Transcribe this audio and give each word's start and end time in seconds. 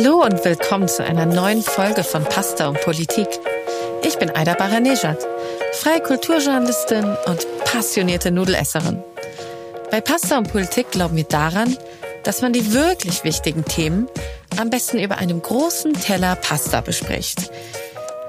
Hallo 0.00 0.22
und 0.22 0.44
willkommen 0.44 0.86
zu 0.86 1.02
einer 1.02 1.26
neuen 1.26 1.60
Folge 1.60 2.04
von 2.04 2.22
Pasta 2.22 2.68
und 2.68 2.80
Politik. 2.82 3.26
Ich 4.04 4.16
bin 4.16 4.30
Aida 4.30 4.54
Baranejad, 4.54 5.18
freie 5.72 6.00
Kulturjournalistin 6.00 7.04
und 7.26 7.64
passionierte 7.64 8.30
Nudelesserin. 8.30 9.02
Bei 9.90 10.00
Pasta 10.00 10.38
und 10.38 10.52
Politik 10.52 10.92
glauben 10.92 11.16
wir 11.16 11.24
daran, 11.24 11.76
dass 12.22 12.42
man 12.42 12.52
die 12.52 12.72
wirklich 12.74 13.24
wichtigen 13.24 13.64
Themen 13.64 14.06
am 14.56 14.70
besten 14.70 15.00
über 15.00 15.18
einem 15.18 15.42
großen 15.42 15.94
Teller 15.94 16.36
Pasta 16.36 16.80
bespricht. 16.80 17.50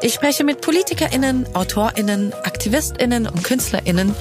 Ich 0.02 0.16
spreche 0.16 0.44
mit 0.44 0.62
PolitikerInnen, 0.62 1.46
AutorInnen, 1.54 2.34
AktivistInnen 2.34 3.28
und 3.28 3.44
KünstlerInnen 3.44 4.16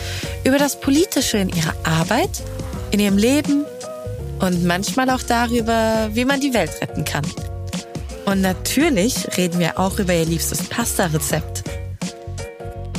über 0.45 0.59
das 0.59 0.79
Politische 0.79 1.39
in 1.39 1.49
ihrer 1.49 1.75
Arbeit, 1.85 2.43
in 2.91 3.01
ihrem 3.01 3.17
Leben 3.17 3.65
und 4.41 4.65
manchmal 4.65 5.11
auch 5.11 5.23
darüber, 5.23 6.11
wie 6.13 6.25
man 6.25 6.41
die 6.41 6.55
Welt 6.55 6.71
retten 6.81 7.05
kann. 7.05 7.25
Und 8.25 8.41
natürlich 8.41 9.37
reden 9.37 9.59
wir 9.59 9.79
auch 9.79 9.99
über 9.99 10.15
ihr 10.15 10.27
liebstes 10.27 10.63
Pasta-Rezept. 10.65 11.65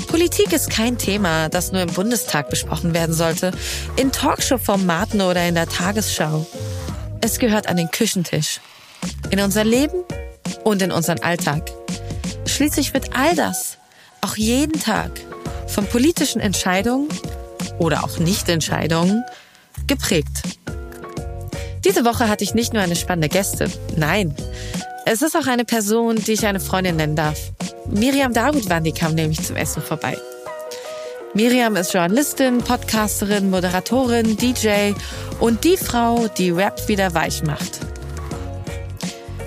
Politik 0.08 0.52
ist 0.54 0.72
kein 0.72 0.98
Thema, 0.98 1.50
das 1.50 1.72
nur 1.72 1.84
im 1.84 1.94
Bundestag 1.94 2.50
besprochen 2.50 2.96
werden 2.96 3.14
sollte, 3.14 3.52
in 3.96 4.12
Talkshow-Formaten 4.12 5.22
oder 5.22 5.48
in 5.48 5.54
der 5.54 5.68
Tagesschau. 5.68 6.48
Es 7.22 7.38
gehört 7.38 7.68
an 7.68 7.78
den 7.78 7.92
Küchentisch, 7.92 8.60
in 9.30 9.40
unser 9.40 9.64
Leben 9.64 10.04
und 10.64 10.82
in 10.82 10.92
unseren 10.92 11.20
Alltag. 11.20 11.72
Schließlich 12.48 12.94
wird 12.94 13.16
all 13.16 13.36
das 13.36 13.78
auch 14.22 14.36
jeden 14.36 14.80
Tag 14.80 15.12
von 15.68 15.86
politischen 15.86 16.42
Entscheidungen 16.42 17.08
oder 17.78 18.04
auch 18.04 18.18
Nichtentscheidungen 18.18 19.24
geprägt. 19.86 20.59
Diese 21.86 22.06
Woche 22.06 22.28
hatte 22.28 22.44
ich 22.44 22.54
nicht 22.54 22.74
nur 22.74 22.84
eine 22.84 22.96
spannende 22.96 23.30
Gäste, 23.30 23.70
nein, 23.96 24.36
es 25.12 25.24
ist 25.24 25.36
auch 25.36 25.48
eine 25.48 25.66
Person, 25.66 26.18
die 26.18 26.34
ich 26.34 26.46
eine 26.46 26.60
Freundin 26.60 26.98
nennen 26.98 27.16
darf. 27.16 27.40
Miriam 27.88 28.32
Davutwandi 28.32 28.92
kam 28.92 29.16
nämlich 29.16 29.42
zum 29.44 29.56
Essen 29.56 29.82
vorbei. 29.82 30.16
Miriam 31.34 31.76
ist 31.76 31.94
Journalistin, 31.94 32.60
Podcasterin, 32.60 33.50
Moderatorin, 33.50 34.38
DJ 34.38 34.92
und 35.40 35.64
die 35.64 35.78
Frau, 35.78 36.28
die 36.28 36.52
Rap 36.52 36.88
wieder 36.88 37.14
weich 37.16 37.42
macht. 37.42 37.80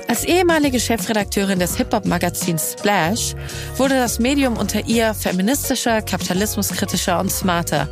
Als 0.08 0.24
ehemalige 0.24 0.80
Chefredakteurin 0.80 1.58
des 1.58 1.76
Hip-Hop-Magazins 1.76 2.74
Splash 2.78 3.34
wurde 3.76 3.94
das 3.94 4.18
Medium 4.18 4.56
unter 4.56 4.84
ihr 4.86 5.14
feministischer, 5.14 6.02
kapitalismuskritischer 6.02 7.20
und 7.20 7.30
smarter. 7.30 7.88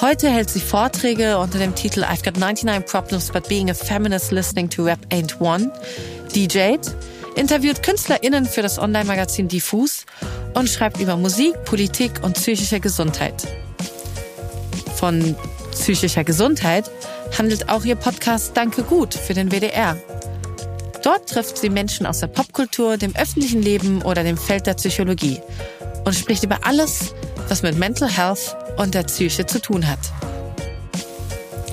Heute 0.00 0.30
hält 0.30 0.48
sie 0.48 0.60
Vorträge 0.60 1.36
unter 1.36 1.58
dem 1.58 1.74
Titel 1.74 2.04
I've 2.04 2.24
got 2.24 2.38
99 2.38 2.86
problems 2.86 3.30
but 3.30 3.46
being 3.50 3.68
a 3.68 3.74
feminist 3.74 4.32
listening 4.32 4.70
to 4.70 4.82
rap 4.82 4.98
ain't 5.10 5.38
one, 5.42 5.70
DJt, 6.34 6.80
interviewt 7.36 7.82
KünstlerInnen 7.82 8.46
für 8.46 8.62
das 8.62 8.78
Online-Magazin 8.78 9.46
Diffus 9.48 10.06
und 10.54 10.70
schreibt 10.70 11.00
über 11.00 11.18
Musik, 11.18 11.52
Politik 11.66 12.12
und 12.22 12.32
psychische 12.32 12.80
Gesundheit. 12.80 13.46
Von 14.96 15.36
psychischer 15.72 16.24
Gesundheit 16.24 16.90
handelt 17.36 17.68
auch 17.68 17.84
ihr 17.84 17.96
Podcast 17.96 18.56
Danke 18.56 18.84
gut 18.84 19.12
für 19.12 19.34
den 19.34 19.50
WDR. 19.50 19.98
Dort 21.02 21.28
trifft 21.28 21.58
sie 21.58 21.68
Menschen 21.68 22.06
aus 22.06 22.20
der 22.20 22.28
Popkultur, 22.28 22.96
dem 22.96 23.14
öffentlichen 23.16 23.60
Leben 23.60 24.00
oder 24.00 24.24
dem 24.24 24.38
Feld 24.38 24.66
der 24.66 24.74
Psychologie 24.74 25.40
und 26.06 26.14
spricht 26.14 26.42
über 26.42 26.60
alles, 26.62 27.14
was 27.48 27.62
mit 27.62 27.78
Mental 27.78 28.08
Health 28.08 28.56
und 28.76 28.94
der 28.94 29.02
Psyche 29.04 29.46
zu 29.46 29.60
tun 29.60 29.86
hat. 29.88 29.98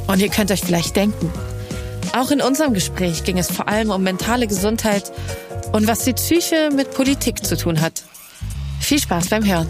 Und 0.08 0.20
ihr 0.20 0.30
könnt 0.30 0.52
euch 0.52 0.62
vielleicht 0.62 0.96
denken, 0.96 1.32
auch 2.18 2.32
in 2.32 2.42
unserem 2.42 2.74
Gespräch 2.74 3.24
ging 3.24 3.38
es 3.38 3.52
vor 3.52 3.68
allem 3.68 3.92
um 3.92 4.02
mentale 4.02 4.48
Gesundheit 4.48 5.12
und 5.74 5.88
was 5.88 6.00
die 6.00 6.14
Psyche 6.14 6.70
mit 6.74 6.94
Politik 6.94 7.46
zu 7.46 7.58
tun 7.58 7.82
hat. 7.82 8.04
Viel 8.80 9.00
Spaß 9.00 9.30
beim 9.30 9.46
Hören. 9.46 9.68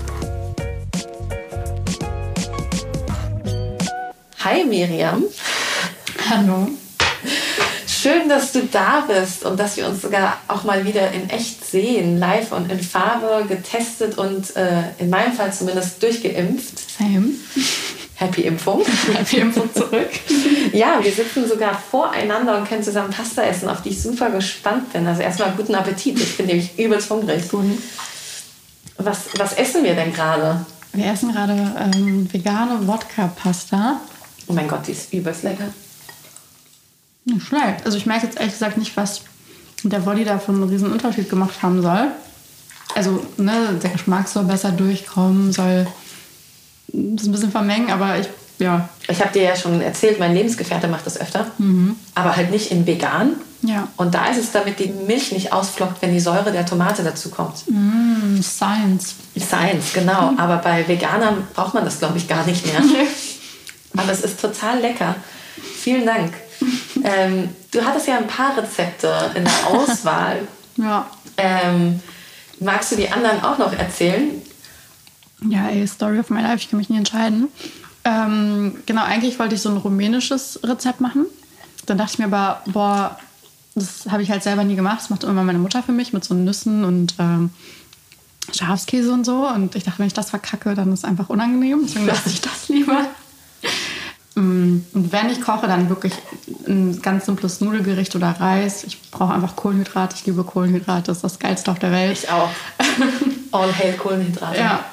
Hi 4.44 4.63
Miriam. 4.63 5.23
Hallo. 6.29 6.69
Schön, 8.07 8.29
dass 8.29 8.53
du 8.53 8.62
da 8.63 9.01
bist 9.06 9.44
und 9.44 9.59
dass 9.59 9.75
wir 9.75 9.85
uns 9.85 10.01
sogar 10.01 10.38
auch 10.47 10.63
mal 10.63 10.85
wieder 10.85 11.12
in 11.12 11.29
echt 11.29 11.66
sehen, 11.66 12.18
live 12.18 12.53
und 12.53 12.72
in 12.72 12.79
Farbe, 12.79 13.45
getestet 13.50 14.18
und 14.18 14.56
äh, 14.56 14.84
in 14.97 15.09
meinem 15.09 15.34
Fall 15.34 15.51
zumindest 15.51 16.01
durchgeimpft. 16.01 16.97
Same. 16.97 17.31
Happy 18.16 18.44
Impfung. 18.44 18.81
Happy 19.13 19.40
Impfung 19.40 19.73
zurück. 19.73 20.09
ja, 20.72 21.00
wir 21.03 21.12
sitzen 21.12 21.50
sogar 21.50 21.78
voreinander 21.78 22.57
und 22.57 22.69
können 22.69 22.81
zusammen 22.81 23.12
Pasta 23.12 23.41
essen, 23.41 23.67
auf 23.67 23.81
die 23.81 23.90
ich 23.90 24.01
super 24.01 24.29
gespannt 24.29 24.94
bin. 24.94 25.06
Also 25.06 25.22
erstmal 25.22 25.51
guten 25.57 25.75
Appetit. 25.75 26.17
Ich 26.17 26.38
bin 26.38 26.46
nämlich 26.46 26.79
übelst 26.79 27.09
hungrig. 27.09 27.50
Guten. 27.50 27.78
Was, 29.00 29.23
was 29.38 29.51
essen 29.51 29.84
wir 29.84 29.96
denn 29.96 30.13
gerade? 30.13 30.66
Wir 30.94 31.07
essen 31.07 31.34
gerade 31.34 31.75
ähm, 31.78 32.31
vegane 32.31 32.88
Wodka-Pasta. 32.88 34.00
Oh 34.47 34.53
mein 34.53 34.69
Gott, 34.69 34.88
die 34.88 34.94
ist 34.94 35.12
übelst 35.12 35.44
lecker. 35.44 35.66
Nicht 37.28 37.46
schlecht. 37.46 37.86
Also 37.86 37.98
ich 37.98 38.06
merke 38.06 38.26
jetzt 38.26 38.38
ehrlich 38.38 38.54
gesagt 38.54 38.78
nicht, 38.78 38.96
was 38.96 39.22
der 39.84 40.06
Woddy 40.06 40.24
da 40.24 40.40
für 40.40 40.52
einen 40.52 40.64
riesen 40.64 40.92
Unterschied 40.92 41.30
gemacht 41.30 41.62
haben 41.62 41.82
soll. 41.82 42.08
Also 42.96 43.26
ne, 43.38 43.78
der 43.82 43.92
Geschmack 43.92 44.28
soll 44.28 44.46
besser 44.46 44.72
durchkommen, 44.72 45.52
soll 45.52 45.88
das 46.88 47.28
ein 47.28 47.32
bisschen 47.32 47.52
vermengen, 47.52 47.92
aber 47.92 48.18
ich, 48.18 48.28
ja. 48.60 48.90
Ich 49.10 49.20
habe 49.20 49.34
dir 49.34 49.44
ja 49.44 49.56
schon 49.56 49.82
erzählt, 49.82 50.20
mein 50.20 50.34
Lebensgefährte 50.34 50.88
macht 50.88 51.06
das 51.06 51.20
öfter, 51.20 51.52
mhm. 51.58 51.96
aber 52.16 52.36
halt 52.36 52.50
nicht 52.50 52.72
in 52.72 52.88
vegan. 52.88 53.36
Ja. 53.62 53.88
Und 53.98 54.14
da 54.14 54.28
ist 54.28 54.38
es, 54.38 54.52
damit 54.52 54.80
die 54.80 54.88
Milch 54.88 55.32
nicht 55.32 55.52
ausflockt, 55.52 56.02
wenn 56.02 56.14
die 56.14 56.20
Säure 56.20 56.52
der 56.52 56.66
Tomate 56.66 57.04
dazu 57.04 57.30
kommt. 57.30 57.64
Mm, 57.68 58.40
Science. 58.42 59.16
Science, 59.38 59.94
genau. 59.94 60.32
Mhm. 60.32 60.40
Aber 60.40 60.58
bei 60.58 60.88
Veganern 60.88 61.48
braucht 61.54 61.74
man 61.74 61.84
das, 61.84 62.00
glaube 62.00 62.18
ich, 62.18 62.28
gar 62.28 62.46
nicht 62.46 62.66
mehr. 62.66 62.82
aber 63.98 64.12
es 64.12 64.22
ist 64.22 64.40
total 64.40 64.80
lecker. 64.80 65.16
Vielen 65.82 66.06
Dank. 66.06 66.34
Ähm, 67.07 67.50
du 67.72 67.84
hattest 67.84 68.07
ja 68.07 68.18
ein 68.18 68.28
paar 68.28 68.57
Rezepte 68.57 69.31
in 69.35 69.44
der 69.44 69.68
Auswahl. 69.68 70.47
ja. 70.78 71.07
Ähm, 71.38 72.00
magst 72.59 72.91
du 72.91 72.95
die 72.95 73.09
anderen 73.09 73.44
auch 73.44 73.57
noch 73.59 73.72
erzählen? 73.72 74.41
Ja, 75.47 75.67
ey, 75.69 75.85
Story 75.88 76.19
of 76.19 76.31
my 76.31 76.41
life, 76.41 76.56
ich 76.57 76.69
kann 76.69 76.79
mich 76.79 76.90
nie 76.90 76.97
entscheiden. 76.97 77.47
Ähm, 78.03 78.78
genau, 78.88 79.03
eigentlich 79.03 79.38
wollte 79.38 79.53
ich 79.56 79.62
so 79.62 79.69
ein 79.69 79.78
rumänisches 79.78 80.59
Rezept 80.63 81.00
machen. 81.00 81.25
Dann 81.85 81.97
dachte 82.00 82.13
ich 82.13 82.19
mir 82.19 82.25
aber, 82.25 82.63
boah, 82.66 83.19
das 83.75 84.07
habe 84.09 84.23
ich 84.23 84.31
halt 84.31 84.41
selber 84.41 84.63
nie 84.63 84.75
gemacht. 84.75 85.00
Das 85.01 85.09
macht 85.12 85.23
immer 85.23 85.44
meine 85.44 85.59
Mutter 85.59 85.84
für 85.84 85.91
mich 85.91 86.12
mit 86.12 86.23
so 86.23 86.34
Nüssen 86.34 86.84
und 86.84 87.13
ähm, 87.19 87.51
Schafskäse 88.51 89.12
und 89.12 89.25
so. 89.25 89.47
Und 89.47 89.75
ich 89.75 89.84
dachte, 89.84 90.00
wenn 90.00 90.07
ich 90.07 90.13
das 90.13 90.31
verkacke, 90.31 90.73
dann 90.73 90.91
ist 90.91 91.00
es 91.00 91.06
einfach 91.06 91.29
unangenehm. 91.29 91.81
Deswegen 91.84 92.07
lasse 92.07 92.29
ich 92.29 92.41
das 92.41 92.69
lieber. 92.69 93.06
Und 94.94 95.12
wenn 95.12 95.30
ich 95.30 95.42
koche, 95.42 95.68
dann 95.68 95.90
wirklich 95.90 96.14
ein 96.68 97.02
ganz 97.02 97.26
simples 97.26 97.62
Nudelgericht 97.62 98.16
oder 98.16 98.32
Reis. 98.32 98.84
Ich 98.84 99.12
brauche 99.12 99.34
einfach 99.34 99.56
Kohlenhydrate. 99.56 100.16
Ich 100.18 100.26
liebe 100.26 100.44
Kohlenhydrate. 100.44 101.04
Das 101.08 101.18
ist 101.18 101.24
das 101.24 101.40
Geilste 101.40 101.72
auf 101.72 101.80
der 101.80 101.92
Welt. 101.92 102.20
Ich 102.24 102.30
auch. 102.30 102.50
All 103.52 103.76
hail 103.78 103.94
Kohlenhydrate. 103.94 104.60
Ja. 104.60 104.86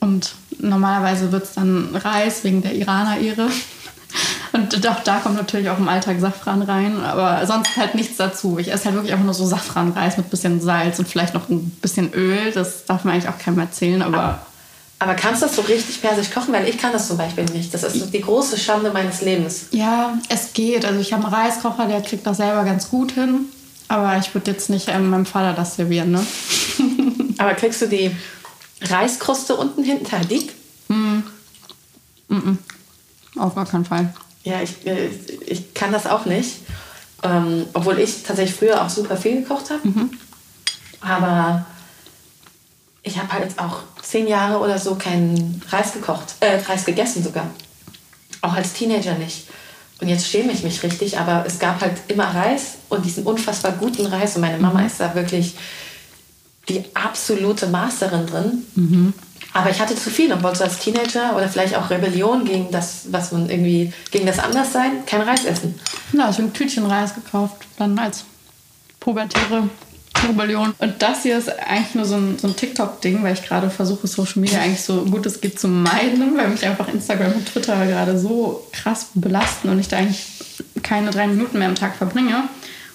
Und 0.00 0.34
normalerweise 0.58 1.30
wird 1.32 1.44
es 1.44 1.52
dann 1.52 1.94
Reis 1.94 2.44
wegen 2.44 2.62
der 2.62 2.74
Iraner-Ehre. 2.74 3.48
Und 4.52 4.88
auch 4.88 5.00
da 5.04 5.18
kommt 5.18 5.36
natürlich 5.36 5.70
auch 5.70 5.78
im 5.78 5.88
Alltag 5.88 6.18
Safran 6.18 6.62
rein, 6.62 7.00
aber 7.04 7.46
sonst 7.46 7.76
halt 7.76 7.94
nichts 7.94 8.16
dazu. 8.16 8.58
Ich 8.58 8.72
esse 8.72 8.86
halt 8.86 8.94
wirklich 8.96 9.12
einfach 9.12 9.24
nur 9.24 9.34
so 9.34 9.46
Safranreis 9.46 10.16
mit 10.16 10.30
bisschen 10.30 10.60
Salz 10.60 10.98
und 10.98 11.06
vielleicht 11.06 11.34
noch 11.34 11.48
ein 11.48 11.70
bisschen 11.80 12.12
Öl. 12.12 12.50
Das 12.52 12.84
darf 12.84 13.04
man 13.04 13.14
eigentlich 13.14 13.28
auch 13.28 13.38
keinem 13.38 13.60
erzählen, 13.60 14.02
aber 14.02 14.40
aber 15.00 15.14
kannst 15.14 15.40
du 15.40 15.46
das 15.46 15.56
so 15.56 15.62
richtig 15.62 16.02
persisch 16.02 16.30
kochen? 16.30 16.52
Weil 16.52 16.68
ich 16.68 16.76
kann 16.76 16.92
das 16.92 17.08
zum 17.08 17.16
Beispiel 17.16 17.46
nicht. 17.46 17.72
Das 17.72 17.84
ist 17.84 18.12
die 18.12 18.20
große 18.20 18.58
Schande 18.58 18.90
meines 18.92 19.22
Lebens. 19.22 19.64
Ja, 19.70 20.18
es 20.28 20.52
geht. 20.52 20.84
Also 20.84 21.00
ich 21.00 21.14
habe 21.14 21.24
einen 21.24 21.34
Reiskocher, 21.34 21.86
der 21.86 22.02
kriegt 22.02 22.26
das 22.26 22.36
selber 22.36 22.64
ganz 22.64 22.90
gut 22.90 23.12
hin. 23.12 23.46
Aber 23.88 24.18
ich 24.18 24.34
würde 24.34 24.50
jetzt 24.50 24.68
nicht 24.68 24.88
ähm, 24.88 25.08
meinem 25.08 25.24
Vater 25.24 25.54
das 25.54 25.76
servieren, 25.76 26.10
ne? 26.10 26.24
Aber 27.38 27.54
kriegst 27.54 27.80
du 27.80 27.88
die 27.88 28.14
Reiskruste 28.82 29.56
unten 29.56 29.82
hinten 29.82 30.28
dick? 30.28 30.54
Mm. 30.88 31.22
Mm 32.28 32.36
-mm. 32.36 32.56
Auf 33.40 33.54
gar 33.54 33.64
keinen 33.64 33.86
Fall. 33.86 34.12
Ja, 34.44 34.60
ich, 34.60 34.86
äh, 34.86 35.08
ich 35.46 35.72
kann 35.72 35.92
das 35.92 36.06
auch 36.06 36.26
nicht. 36.26 36.56
Ähm, 37.22 37.66
obwohl 37.72 37.98
ich 37.98 38.22
tatsächlich 38.22 38.54
früher 38.54 38.84
auch 38.84 38.90
super 38.90 39.16
viel 39.16 39.40
gekocht 39.40 39.70
habe. 39.70 39.88
Mhm. 39.88 40.10
Aber 41.00 41.64
ich 43.02 43.18
habe 43.18 43.32
halt 43.32 43.58
auch 43.58 43.78
zehn 44.02 44.26
Jahre 44.26 44.58
oder 44.58 44.78
so 44.78 44.94
keinen 44.94 45.62
Reis 45.70 45.92
gekocht, 45.92 46.34
äh, 46.40 46.56
Reis 46.56 46.84
gegessen 46.84 47.22
sogar. 47.22 47.46
Auch 48.42 48.54
als 48.54 48.72
Teenager 48.72 49.14
nicht. 49.14 49.46
Und 50.00 50.08
jetzt 50.08 50.26
schäme 50.26 50.52
ich 50.52 50.62
mich 50.62 50.82
richtig, 50.82 51.18
aber 51.18 51.44
es 51.46 51.58
gab 51.58 51.80
halt 51.80 51.98
immer 52.08 52.24
Reis 52.24 52.76
und 52.88 53.04
diesen 53.04 53.24
unfassbar 53.24 53.72
guten 53.72 54.06
Reis. 54.06 54.34
Und 54.34 54.42
meine 54.42 54.58
Mama 54.58 54.80
mhm. 54.80 54.86
ist 54.86 55.00
da 55.00 55.14
wirklich 55.14 55.54
die 56.68 56.84
absolute 56.94 57.66
Masterin 57.66 58.26
drin. 58.26 58.66
Mhm. 58.74 59.14
Aber 59.52 59.70
ich 59.70 59.80
hatte 59.80 59.96
zu 59.96 60.10
viel 60.10 60.32
und 60.32 60.42
wollte 60.42 60.58
so 60.58 60.64
als 60.64 60.78
Teenager 60.78 61.36
oder 61.36 61.48
vielleicht 61.48 61.74
auch 61.74 61.90
Rebellion 61.90 62.44
gegen 62.44 62.70
das, 62.70 63.06
was 63.10 63.32
man 63.32 63.50
irgendwie, 63.50 63.92
gegen 64.10 64.26
das 64.26 64.38
Anderssein, 64.38 65.04
kein 65.06 65.22
Reis 65.22 65.44
essen. 65.44 65.78
Ja, 66.12 66.30
ich 66.30 66.36
habe 66.36 66.44
ein 66.44 66.52
Tütchen 66.52 66.86
Reis 66.86 67.14
gekauft, 67.14 67.56
dann 67.76 67.98
als 67.98 68.24
pubertäre 69.00 69.68
Rebellion. 70.28 70.74
Und 70.78 71.02
das 71.02 71.22
hier 71.22 71.38
ist 71.38 71.48
eigentlich 71.48 71.94
nur 71.94 72.04
so 72.04 72.16
ein, 72.16 72.38
so 72.38 72.48
ein 72.48 72.56
TikTok-Ding, 72.56 73.22
weil 73.22 73.34
ich 73.34 73.42
gerade 73.42 73.70
versuche, 73.70 74.06
Social 74.06 74.40
Media 74.40 74.60
eigentlich 74.60 74.82
so 74.82 75.04
gut 75.04 75.26
es 75.26 75.40
geht 75.40 75.58
zu 75.58 75.68
meiden, 75.68 76.36
weil 76.36 76.48
mich 76.48 76.64
einfach 76.64 76.88
Instagram 76.88 77.32
und 77.32 77.46
Twitter 77.46 77.86
gerade 77.86 78.18
so 78.18 78.66
krass 78.72 79.08
belasten 79.14 79.68
und 79.68 79.78
ich 79.78 79.88
da 79.88 79.98
eigentlich 79.98 80.24
keine 80.82 81.10
drei 81.10 81.26
Minuten 81.26 81.58
mehr 81.58 81.68
am 81.68 81.74
Tag 81.74 81.96
verbringe. 81.96 82.44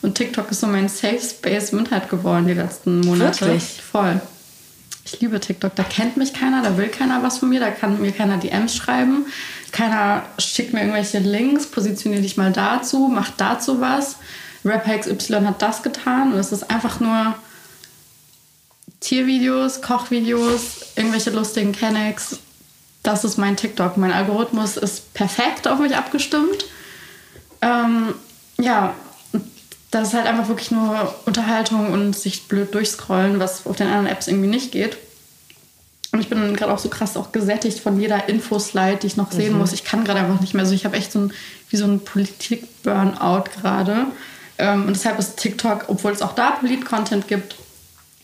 Und 0.01 0.15
TikTok 0.15 0.51
ist 0.51 0.59
so 0.59 0.67
mein 0.67 0.87
Safe 0.87 1.19
Space 1.19 1.71
im 1.71 1.79
Internet 1.79 2.09
geworden 2.09 2.47
die 2.47 2.53
letzten 2.53 3.01
Monate. 3.01 3.41
Wirklich? 3.41 3.81
Voll. 3.91 4.21
Ich 5.03 5.21
liebe 5.21 5.39
TikTok. 5.39 5.75
Da 5.75 5.83
kennt 5.83 6.17
mich 6.17 6.33
keiner, 6.33 6.63
da 6.63 6.77
will 6.77 6.87
keiner 6.87 7.21
was 7.21 7.37
von 7.37 7.49
mir, 7.49 7.59
da 7.59 7.69
kann 7.69 8.01
mir 8.01 8.11
keiner 8.11 8.37
DMs 8.37 8.75
schreiben. 8.75 9.25
Keiner 9.71 10.23
schickt 10.39 10.73
mir 10.73 10.81
irgendwelche 10.81 11.19
Links, 11.19 11.67
positioniere 11.67 12.21
dich 12.21 12.37
mal 12.37 12.51
dazu, 12.51 13.09
mach 13.13 13.29
dazu 13.31 13.81
was. 13.81 14.17
Rapper 14.65 14.97
XY 14.97 15.45
hat 15.45 15.61
das 15.61 15.83
getan 15.83 16.33
und 16.33 16.39
es 16.39 16.51
ist 16.51 16.69
einfach 16.69 16.99
nur 16.99 17.35
Tiervideos, 18.99 19.81
Kochvideos, 19.81 20.93
irgendwelche 20.95 21.29
lustigen 21.29 21.71
Kennex. 21.71 22.39
Das 23.03 23.23
ist 23.23 23.37
mein 23.37 23.55
TikTok. 23.55 23.97
Mein 23.97 24.11
Algorithmus 24.11 24.77
ist 24.77 25.13
perfekt 25.13 25.67
auf 25.67 25.79
mich 25.79 25.95
abgestimmt. 25.95 26.65
Ähm, 27.61 28.15
ja, 28.59 28.95
das 29.91 30.09
ist 30.09 30.13
halt 30.15 30.25
einfach 30.25 30.47
wirklich 30.47 30.71
nur 30.71 31.13
Unterhaltung 31.25 31.93
und 31.93 32.17
sich 32.17 32.47
blöd 32.47 32.73
durchscrollen, 32.73 33.39
was 33.39 33.67
auf 33.67 33.75
den 33.75 33.87
anderen 33.87 34.07
Apps 34.07 34.27
irgendwie 34.27 34.47
nicht 34.47 34.71
geht. 34.71 34.97
Und 36.11 36.21
ich 36.21 36.29
bin 36.29 36.55
gerade 36.55 36.73
auch 36.73 36.79
so 36.79 36.89
krass 36.89 37.17
auch 37.17 37.31
gesättigt 37.31 37.79
von 37.79 37.99
jeder 37.99 38.27
Infoslide, 38.27 38.97
die 38.97 39.07
ich 39.07 39.17
noch 39.17 39.31
sehen 39.31 39.57
muss. 39.57 39.73
Ich 39.73 39.83
kann 39.83 40.03
gerade 40.05 40.21
einfach 40.21 40.39
nicht 40.39 40.53
mehr. 40.53 40.63
Also 40.63 40.73
ich 40.73 40.85
habe 40.85 40.95
echt 40.95 41.11
so 41.11 41.19
ein, 41.19 41.33
wie 41.69 41.77
so 41.77 41.85
ein 41.85 41.99
Politik-Burnout 41.99 43.43
gerade. 43.61 44.07
Ähm, 44.57 44.85
und 44.85 44.95
deshalb 44.95 45.19
ist 45.19 45.37
TikTok, 45.37 45.85
obwohl 45.87 46.11
es 46.11 46.21
auch 46.21 46.33
da 46.33 46.51
Polit-Content 46.51 47.27
gibt, 47.27 47.55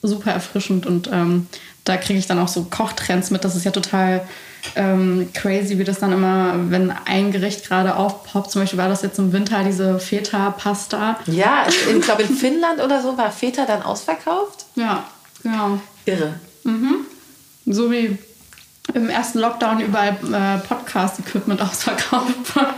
super 0.01 0.31
erfrischend. 0.31 0.85
Und 0.85 1.09
ähm, 1.11 1.47
da 1.83 1.97
kriege 1.97 2.19
ich 2.19 2.27
dann 2.27 2.39
auch 2.39 2.47
so 2.47 2.65
Kochtrends 2.69 3.31
mit. 3.31 3.43
Das 3.43 3.55
ist 3.55 3.65
ja 3.65 3.71
total 3.71 4.27
ähm, 4.75 5.29
crazy, 5.33 5.77
wie 5.79 5.83
das 5.83 5.99
dann 5.99 6.11
immer, 6.11 6.53
wenn 6.69 6.91
ein 7.05 7.31
Gericht 7.31 7.67
gerade 7.67 7.95
aufpoppt, 7.95 8.51
zum 8.51 8.61
Beispiel 8.61 8.77
war 8.77 8.89
das 8.89 9.01
jetzt 9.01 9.17
im 9.17 9.33
Winter 9.33 9.63
diese 9.63 9.99
Feta-Pasta. 9.99 11.19
Ja, 11.25 11.65
ich 11.67 12.01
glaube 12.01 12.23
in 12.23 12.35
Finnland 12.35 12.79
oder 12.79 13.01
so 13.01 13.17
war 13.17 13.31
Feta 13.31 13.65
dann 13.65 13.81
ausverkauft. 13.81 14.65
Ja, 14.75 15.05
genau. 15.41 15.79
Irre. 16.05 16.35
So 17.65 17.91
wie 17.91 18.17
im 18.93 19.09
ersten 19.09 19.39
Lockdown 19.39 19.79
überall 19.79 20.17
äh, 20.31 20.67
Podcast-Equipment 20.67 21.61
ausverkauft 21.69 22.55
war. 22.55 22.73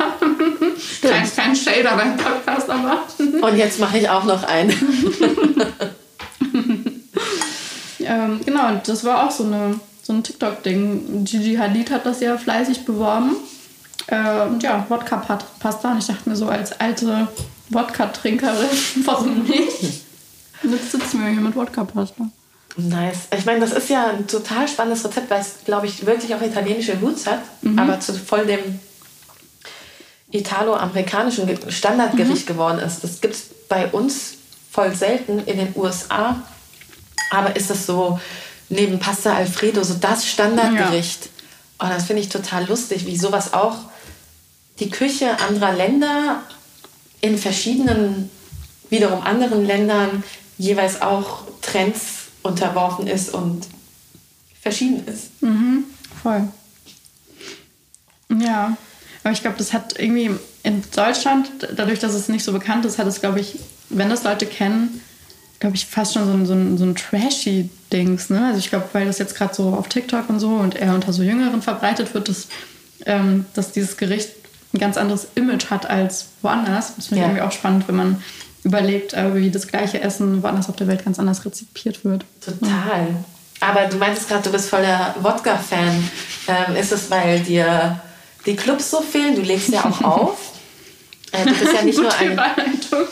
kein, 1.01 1.35
kein 1.35 1.55
Shader 1.55 1.95
beim 1.95 2.17
Podcast, 2.17 2.69
aber. 2.69 3.03
Und 3.47 3.57
jetzt 3.57 3.79
mache 3.79 3.97
ich 3.97 4.09
auch 4.09 4.23
noch 4.23 4.43
einen. 4.43 4.73
Ähm, 8.05 8.41
genau, 8.45 8.67
und 8.67 8.87
das 8.87 9.03
war 9.03 9.25
auch 9.25 9.31
so, 9.31 9.45
eine, 9.45 9.79
so 10.01 10.13
ein 10.13 10.23
TikTok-Ding. 10.23 11.23
Gigi 11.23 11.55
Hadid 11.55 11.89
hat 11.91 12.05
das 12.05 12.19
ja 12.19 12.37
fleißig 12.37 12.85
beworben. 12.85 13.35
Äh, 14.07 14.41
und 14.41 14.61
ja, 14.61 14.85
Wodka-Pasta. 14.89 15.91
Und 15.91 15.99
ich 15.99 16.07
dachte 16.07 16.29
mir 16.29 16.35
so, 16.35 16.47
als 16.47 16.79
alte 16.79 17.27
Wodka-Trinkerin, 17.69 18.69
warum 19.05 19.43
nicht? 19.43 20.03
Und 20.63 20.71
jetzt 20.71 20.91
sitzen 20.91 21.23
wir 21.23 21.29
hier 21.31 21.41
mit 21.41 21.55
Wodka-Pasta. 21.55 22.29
Nice. 22.75 23.27
Ich 23.37 23.45
meine, 23.45 23.59
das 23.59 23.71
ist 23.71 23.89
ja 23.89 24.07
ein 24.07 24.25
total 24.27 24.67
spannendes 24.67 25.05
Rezept, 25.05 25.29
weil 25.29 25.41
es, 25.41 25.63
glaube 25.65 25.85
ich, 25.87 26.05
wirklich 26.05 26.33
auch 26.33 26.41
italienische 26.41 26.97
Roots 26.99 27.27
hat, 27.27 27.39
aber 27.79 27.99
zu 27.99 28.13
voll 28.13 28.45
dem 28.47 28.79
italo-amerikanischen 30.31 31.45
Ge- 31.47 31.71
Standardgericht 31.71 32.47
geworden 32.47 32.79
ist. 32.79 33.03
Das 33.03 33.21
gibt 33.21 33.35
es 33.35 33.43
bei 33.69 33.87
uns 33.87 34.35
voll 34.71 34.95
selten 34.95 35.39
in 35.45 35.57
den 35.57 35.73
USA, 35.75 36.41
aber 37.29 37.55
ist 37.55 37.69
das 37.69 37.85
so 37.85 38.19
neben 38.69 38.97
Pasta 38.99 39.33
Alfredo 39.35 39.83
so 39.83 39.93
das 39.95 40.25
Standardgericht. 40.27 41.29
Und 41.79 41.89
das 41.89 42.05
finde 42.05 42.21
ich 42.23 42.29
total 42.29 42.65
lustig, 42.67 43.05
wie 43.05 43.17
sowas 43.17 43.53
auch 43.53 43.75
die 44.79 44.89
Küche 44.89 45.39
anderer 45.47 45.73
Länder 45.73 46.41
in 47.21 47.37
verschiedenen, 47.37 48.31
wiederum 48.89 49.21
anderen 49.21 49.65
Ländern 49.65 50.23
jeweils 50.57 51.01
auch 51.01 51.43
Trends 51.61 52.22
unterworfen 52.43 53.07
ist 53.07 53.33
und 53.33 53.67
verschieden 54.61 55.05
ist. 55.07 55.29
Voll. 56.21 56.47
Ja, 58.39 58.77
aber 59.23 59.33
ich 59.33 59.41
glaube, 59.41 59.57
das 59.57 59.73
hat 59.73 59.99
irgendwie 59.99 60.31
in 60.63 60.83
Deutschland, 60.95 61.49
dadurch, 61.75 61.99
dass 61.99 62.13
es 62.13 62.29
nicht 62.29 62.43
so 62.43 62.51
bekannt 62.51 62.85
ist, 62.85 62.97
hat 62.97 63.07
es, 63.07 63.19
glaube 63.21 63.39
ich, 63.39 63.59
wenn 63.89 64.09
das 64.09 64.23
Leute 64.23 64.45
kennen, 64.45 65.01
glaube 65.59 65.75
ich, 65.75 65.85
fast 65.85 66.13
schon 66.13 66.25
so 66.25 66.33
ein, 66.33 66.45
so 66.45 66.53
ein, 66.53 66.77
so 66.77 66.83
ein 66.85 66.95
trashy 66.95 67.69
Dings. 67.91 68.29
Ne? 68.29 68.45
Also 68.47 68.59
ich 68.59 68.69
glaube, 68.69 68.85
weil 68.93 69.05
das 69.05 69.19
jetzt 69.19 69.35
gerade 69.35 69.53
so 69.53 69.69
auf 69.69 69.87
TikTok 69.87 70.29
und 70.29 70.39
so 70.39 70.49
und 70.49 70.75
eher 70.75 70.93
unter 70.93 71.13
so 71.13 71.23
Jüngeren 71.23 71.61
verbreitet 71.61 72.13
wird, 72.13 72.27
dass, 72.27 72.47
ähm, 73.05 73.45
dass 73.53 73.71
dieses 73.71 73.95
Gericht 73.97 74.29
ein 74.73 74.79
ganz 74.79 74.97
anderes 74.97 75.27
Image 75.35 75.69
hat 75.69 75.85
als 75.85 76.27
woanders. 76.41 76.95
Das 76.95 77.07
finde 77.07 77.19
ich 77.19 77.21
Ja. 77.21 77.27
irgendwie 77.27 77.43
auch 77.43 77.51
spannend, 77.51 77.87
wenn 77.87 77.95
man 77.95 78.23
überlegt, 78.63 79.13
wie 79.33 79.51
das 79.51 79.67
gleiche 79.67 80.01
Essen 80.01 80.41
woanders 80.41 80.69
auf 80.69 80.75
der 80.75 80.87
Welt 80.87 81.03
ganz 81.03 81.19
anders 81.19 81.45
rezipiert 81.45 82.03
wird. 82.05 82.25
Total. 82.43 83.07
Aber 83.59 83.85
du 83.85 83.97
meintest 83.97 84.27
gerade, 84.27 84.43
du 84.43 84.51
bist 84.51 84.69
voller 84.69 85.15
Wodka-Fan. 85.21 86.09
Ähm, 86.47 86.75
ist 86.75 86.91
es, 86.91 87.09
weil 87.09 87.39
dir 87.39 88.01
die 88.45 88.55
Clubs 88.55 88.91
so 88.91 89.01
fehlen? 89.01 89.35
Du 89.35 89.41
legst 89.41 89.69
ja 89.69 89.85
auch 89.85 90.01
auf. 90.03 90.37
Äh, 91.31 91.45
du 91.45 91.53
bist 91.53 91.73
ja 91.73 91.81
nicht 91.81 91.97
nur 91.97 92.09
Gute 92.09 92.19
ein. 92.19 92.31
Überleitung. 92.33 93.07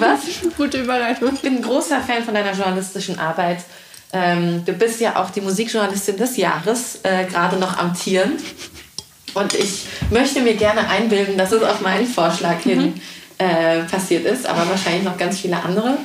Was? 0.00 0.20
Gute 0.56 0.82
Überleitung. 0.82 1.34
Ich 1.34 1.40
bin 1.40 1.56
ein 1.56 1.62
großer 1.62 2.00
Fan 2.00 2.24
von 2.24 2.34
deiner 2.34 2.52
journalistischen 2.52 3.18
Arbeit. 3.18 3.64
Ähm, 4.12 4.64
du 4.64 4.72
bist 4.72 5.00
ja 5.00 5.22
auch 5.22 5.30
die 5.30 5.40
Musikjournalistin 5.40 6.16
des 6.16 6.36
Jahres, 6.36 6.98
äh, 7.04 7.24
gerade 7.24 7.56
noch 7.56 7.78
amtierend. 7.78 8.40
Und 9.34 9.54
ich 9.54 9.86
möchte 10.10 10.40
mir 10.40 10.54
gerne 10.54 10.88
einbilden, 10.88 11.38
dass 11.38 11.52
es 11.52 11.62
auf 11.62 11.80
meinen 11.80 12.06
Vorschlag 12.06 12.60
hin 12.60 13.00
äh, 13.42 13.82
passiert 13.84 14.24
ist, 14.24 14.46
aber 14.46 14.68
wahrscheinlich 14.68 15.02
noch 15.02 15.18
ganz 15.18 15.40
viele 15.40 15.62
andere. 15.62 15.98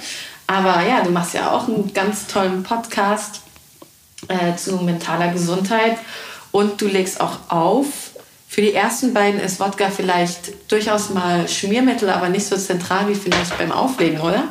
Aber 0.47 0.81
ja, 0.87 1.03
du 1.03 1.11
machst 1.11 1.33
ja 1.33 1.51
auch 1.51 1.67
einen 1.67 1.93
ganz 1.93 2.27
tollen 2.27 2.63
Podcast 2.63 3.41
äh, 4.27 4.55
zu 4.55 4.77
mentaler 4.77 5.31
Gesundheit 5.31 5.97
und 6.51 6.81
du 6.81 6.87
legst 6.87 7.21
auch 7.21 7.39
auf. 7.49 8.11
Für 8.47 8.61
die 8.61 8.73
ersten 8.73 9.13
beiden 9.13 9.41
ist 9.41 9.59
Wodka 9.59 9.89
vielleicht 9.89 10.71
durchaus 10.71 11.09
mal 11.09 11.47
Schmiermittel, 11.49 12.09
aber 12.09 12.29
nicht 12.29 12.45
so 12.45 12.55
zentral 12.55 13.09
wie 13.09 13.15
vielleicht 13.15 13.57
beim 13.57 13.73
Auflegen, 13.73 14.21
oder? 14.21 14.45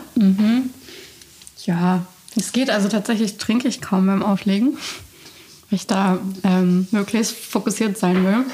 Ja, 1.65 2.05
es 2.37 2.53
geht. 2.53 2.69
Also 2.71 2.89
tatsächlich 2.89 3.39
trinke 3.39 3.67
ich 3.67 3.81
kaum 3.81 4.07
beim 4.07 4.23
Auflegen, 4.23 4.75
weil 5.71 5.77
ich 5.79 5.87
da 5.87 6.19
ähm, 6.45 6.87
möglichst 6.91 7.35
fokussiert 7.35 7.97
sein 7.97 8.25
will. 8.25 8.45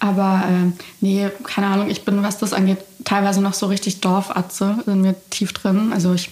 Aber 0.00 0.44
ähm, 0.48 0.74
nee, 1.00 1.28
keine 1.44 1.66
Ahnung, 1.68 1.90
ich 1.90 2.04
bin, 2.04 2.22
was 2.22 2.38
das 2.38 2.52
angeht, 2.52 2.78
teilweise 3.04 3.40
noch 3.40 3.54
so 3.54 3.66
richtig 3.66 4.00
Dorfatze 4.00 4.78
in 4.86 5.00
mir 5.00 5.14
tief 5.30 5.52
drin. 5.52 5.92
Also 5.92 6.14
ich 6.14 6.30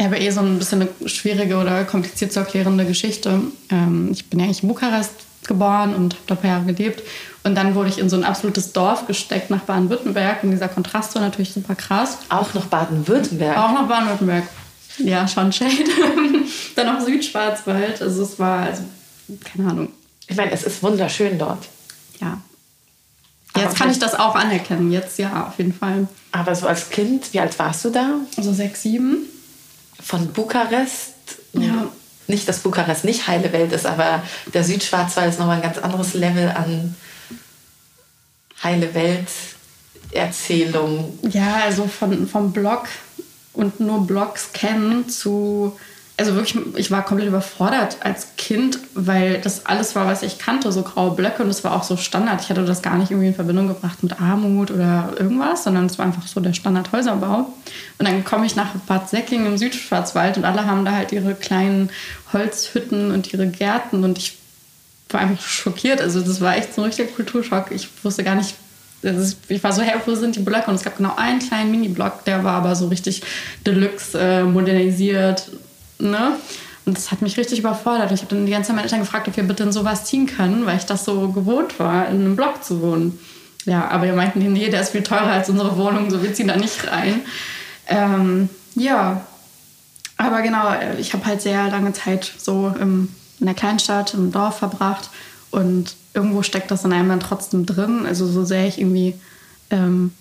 habe 0.00 0.18
eh 0.18 0.30
so 0.30 0.40
ein 0.40 0.58
bisschen 0.58 0.82
eine 0.82 1.08
schwierige 1.08 1.56
oder 1.56 1.84
kompliziert 1.84 2.32
zu 2.32 2.40
erklärende 2.40 2.84
Geschichte. 2.84 3.40
Ähm, 3.70 4.10
ich 4.12 4.28
bin 4.28 4.40
ja 4.40 4.46
eigentlich 4.46 4.62
in 4.62 4.68
Bukarest 4.68 5.12
geboren 5.46 5.94
und 5.94 6.14
habe 6.14 6.24
da 6.26 6.34
ein 6.34 6.40
paar 6.40 6.50
Jahre 6.50 6.72
gelebt. 6.72 7.02
Und 7.44 7.56
dann 7.56 7.74
wurde 7.74 7.88
ich 7.88 7.98
in 7.98 8.08
so 8.08 8.16
ein 8.16 8.24
absolutes 8.24 8.72
Dorf 8.72 9.06
gesteckt 9.06 9.50
nach 9.50 9.62
Baden-Württemberg. 9.62 10.44
Und 10.44 10.52
dieser 10.52 10.68
Kontrast 10.68 11.14
war 11.14 11.22
natürlich 11.22 11.52
super 11.52 11.74
krass. 11.74 12.18
Auch 12.28 12.54
noch 12.54 12.66
Baden-Württemberg. 12.66 13.56
Auch 13.56 13.72
noch 13.72 13.88
Baden-Württemberg. 13.88 14.44
Ja, 14.98 15.26
schon 15.26 15.52
Shade. 15.52 15.72
Dann 16.76 16.86
noch 16.86 17.00
Südschwarzwald. 17.00 18.00
Also 18.00 18.22
es 18.22 18.38
war, 18.38 18.66
also, 18.66 18.82
keine 19.42 19.70
Ahnung. 19.70 19.88
Ich 20.28 20.36
meine, 20.36 20.52
es 20.52 20.62
ist 20.62 20.82
wunderschön 20.82 21.38
dort. 21.38 21.66
Ja. 22.20 22.40
Jetzt 23.56 23.76
kann 23.76 23.90
ich 23.90 23.98
das 23.98 24.14
auch 24.14 24.34
anerkennen. 24.34 24.90
Jetzt 24.90 25.18
ja, 25.18 25.48
auf 25.48 25.58
jeden 25.58 25.74
Fall. 25.74 26.08
Aber 26.30 26.54
so 26.54 26.66
als 26.66 26.88
Kind, 26.90 27.32
wie 27.32 27.40
alt 27.40 27.58
warst 27.58 27.84
du 27.84 27.90
da? 27.90 28.20
Also 28.36 28.52
sechs, 28.52 28.82
sieben. 28.82 29.26
Von 30.02 30.32
Bukarest? 30.32 31.12
Ja. 31.52 31.88
Nicht, 32.28 32.48
dass 32.48 32.60
Bukarest 32.60 33.04
nicht 33.04 33.26
heile 33.26 33.52
Welt 33.52 33.72
ist, 33.72 33.84
aber 33.84 34.22
der 34.54 34.64
Südschwarzwald 34.64 35.30
ist 35.30 35.38
nochmal 35.38 35.56
ein 35.56 35.62
ganz 35.62 35.76
anderes 35.78 36.14
Level 36.14 36.48
an 36.48 36.94
heile 38.62 38.94
Welt-Erzählung. 38.94 41.18
Ja, 41.28 41.56
also 41.64 41.88
von, 41.88 42.28
vom 42.28 42.52
Blog 42.52 42.88
und 43.52 43.80
nur 43.80 44.06
Blogs 44.06 44.52
kennen 44.52 45.08
zu. 45.08 45.76
Also 46.22 46.36
wirklich, 46.36 46.56
ich 46.76 46.92
war 46.92 47.04
komplett 47.04 47.26
überfordert 47.26 47.96
als 47.98 48.28
Kind, 48.36 48.78
weil 48.94 49.40
das 49.40 49.66
alles 49.66 49.96
war, 49.96 50.06
was 50.06 50.22
ich 50.22 50.38
kannte, 50.38 50.70
so 50.70 50.82
graue 50.82 51.16
Blöcke 51.16 51.42
und 51.42 51.48
das 51.48 51.64
war 51.64 51.74
auch 51.74 51.82
so 51.82 51.96
Standard. 51.96 52.40
Ich 52.42 52.48
hatte 52.48 52.64
das 52.64 52.80
gar 52.80 52.96
nicht 52.96 53.10
irgendwie 53.10 53.26
in 53.26 53.34
Verbindung 53.34 53.66
gebracht 53.66 54.04
mit 54.04 54.20
Armut 54.20 54.70
oder 54.70 55.14
irgendwas, 55.18 55.64
sondern 55.64 55.86
es 55.86 55.98
war 55.98 56.06
einfach 56.06 56.24
so 56.28 56.38
der 56.38 56.52
Standardhäuserbau. 56.52 57.52
Und 57.98 58.08
dann 58.08 58.24
komme 58.24 58.46
ich 58.46 58.54
nach 58.54 58.72
Bad 58.86 59.10
Säcking 59.10 59.46
im 59.46 59.58
Südschwarzwald 59.58 60.36
und 60.36 60.44
alle 60.44 60.64
haben 60.64 60.84
da 60.84 60.92
halt 60.92 61.10
ihre 61.10 61.34
kleinen 61.34 61.90
Holzhütten 62.32 63.10
und 63.10 63.32
ihre 63.32 63.48
Gärten 63.48 64.04
und 64.04 64.16
ich 64.16 64.38
war 65.10 65.22
einfach 65.22 65.44
schockiert. 65.44 66.00
Also 66.00 66.20
das 66.20 66.40
war 66.40 66.56
echt 66.56 66.72
so 66.72 66.82
ein 66.82 66.86
richtiger 66.86 67.08
Kulturschock. 67.08 67.72
Ich 67.72 67.88
wusste 68.04 68.22
gar 68.22 68.36
nicht, 68.36 68.54
Also 69.02 69.34
ich 69.48 69.64
war 69.64 69.72
so, 69.72 69.82
hey, 69.82 69.98
wo 70.06 70.14
sind 70.14 70.36
die 70.36 70.40
Blöcke? 70.40 70.70
Und 70.70 70.76
es 70.76 70.84
gab 70.84 70.98
genau 70.98 71.16
einen 71.16 71.40
kleinen 71.40 71.72
Mini-Block, 71.72 72.24
der 72.26 72.44
war 72.44 72.54
aber 72.54 72.76
so 72.76 72.86
richtig 72.86 73.22
deluxe, 73.66 74.20
äh, 74.20 74.44
modernisiert. 74.44 75.50
Ne? 76.10 76.36
Und 76.84 76.96
das 76.96 77.10
hat 77.12 77.22
mich 77.22 77.36
richtig 77.36 77.60
überfordert. 77.60 78.10
Ich 78.10 78.22
habe 78.22 78.34
dann 78.34 78.46
die 78.46 78.52
ganze 78.52 78.68
Zeit 78.68 78.76
meine 78.76 78.84
Eltern 78.84 79.00
gefragt, 79.00 79.28
ob 79.28 79.36
wir 79.36 79.44
bitte 79.44 79.62
in 79.62 79.72
sowas 79.72 80.04
ziehen 80.04 80.26
können, 80.26 80.66
weil 80.66 80.76
ich 80.76 80.84
das 80.84 81.04
so 81.04 81.28
gewohnt 81.28 81.78
war, 81.78 82.08
in 82.08 82.16
einem 82.16 82.36
Block 82.36 82.64
zu 82.64 82.82
wohnen. 82.82 83.18
Ja, 83.64 83.88
aber 83.88 84.06
wir 84.06 84.14
meinten, 84.14 84.40
nee, 84.52 84.68
der 84.68 84.80
ist 84.80 84.90
viel 84.90 85.04
teurer 85.04 85.30
als 85.30 85.48
unsere 85.48 85.76
Wohnung, 85.76 86.10
so 86.10 86.22
wir 86.22 86.34
ziehen 86.34 86.48
da 86.48 86.56
nicht 86.56 86.90
rein. 86.90 87.20
Ähm, 87.86 88.48
ja, 88.74 89.24
aber 90.16 90.42
genau, 90.42 90.74
ich 90.98 91.12
habe 91.12 91.24
halt 91.26 91.42
sehr 91.42 91.68
lange 91.68 91.92
Zeit 91.92 92.32
so 92.38 92.74
im, 92.80 93.08
in 93.38 93.46
der 93.46 93.54
Kleinstadt, 93.54 94.14
im 94.14 94.32
Dorf 94.32 94.58
verbracht 94.58 95.10
und 95.50 95.94
irgendwo 96.14 96.42
steckt 96.42 96.70
das 96.70 96.84
in 96.84 96.92
einem 96.92 97.10
dann 97.10 97.20
trotzdem 97.20 97.66
drin. 97.66 98.06
Also 98.06 98.26
so 98.26 98.44
sehr 98.44 98.66
ich 98.66 98.78
irgendwie 98.78 99.14
ähm, 99.70 100.12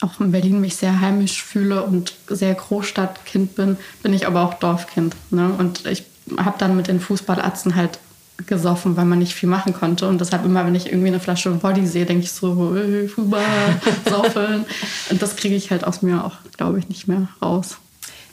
auch 0.00 0.20
in 0.20 0.32
Berlin 0.32 0.60
mich 0.60 0.76
sehr 0.76 1.00
heimisch 1.00 1.42
fühle 1.42 1.82
und 1.82 2.14
sehr 2.28 2.54
Großstadtkind 2.54 3.54
bin, 3.54 3.76
bin 4.02 4.12
ich 4.12 4.26
aber 4.26 4.42
auch 4.42 4.54
Dorfkind. 4.54 5.16
Ne? 5.30 5.50
Und 5.56 5.86
ich 5.86 6.04
habe 6.36 6.58
dann 6.58 6.76
mit 6.76 6.88
den 6.88 7.00
Fußballatzen 7.00 7.76
halt 7.76 7.98
gesoffen, 8.46 8.96
weil 8.96 9.06
man 9.06 9.18
nicht 9.18 9.34
viel 9.34 9.48
machen 9.48 9.72
konnte. 9.72 10.08
Und 10.08 10.20
deshalb 10.20 10.44
immer, 10.44 10.66
wenn 10.66 10.74
ich 10.74 10.86
irgendwie 10.86 11.08
eine 11.08 11.20
Flasche 11.20 11.50
Body 11.50 11.86
sehe, 11.86 12.04
denke 12.04 12.24
ich 12.24 12.32
so, 12.32 12.74
hey, 12.74 13.08
Fußball, 13.08 13.42
saufeln. 14.10 14.66
und 15.10 15.22
das 15.22 15.36
kriege 15.36 15.54
ich 15.54 15.70
halt 15.70 15.84
aus 15.84 16.02
mir 16.02 16.22
auch, 16.24 16.34
glaube 16.56 16.78
ich, 16.78 16.88
nicht 16.88 17.08
mehr 17.08 17.28
raus. 17.40 17.78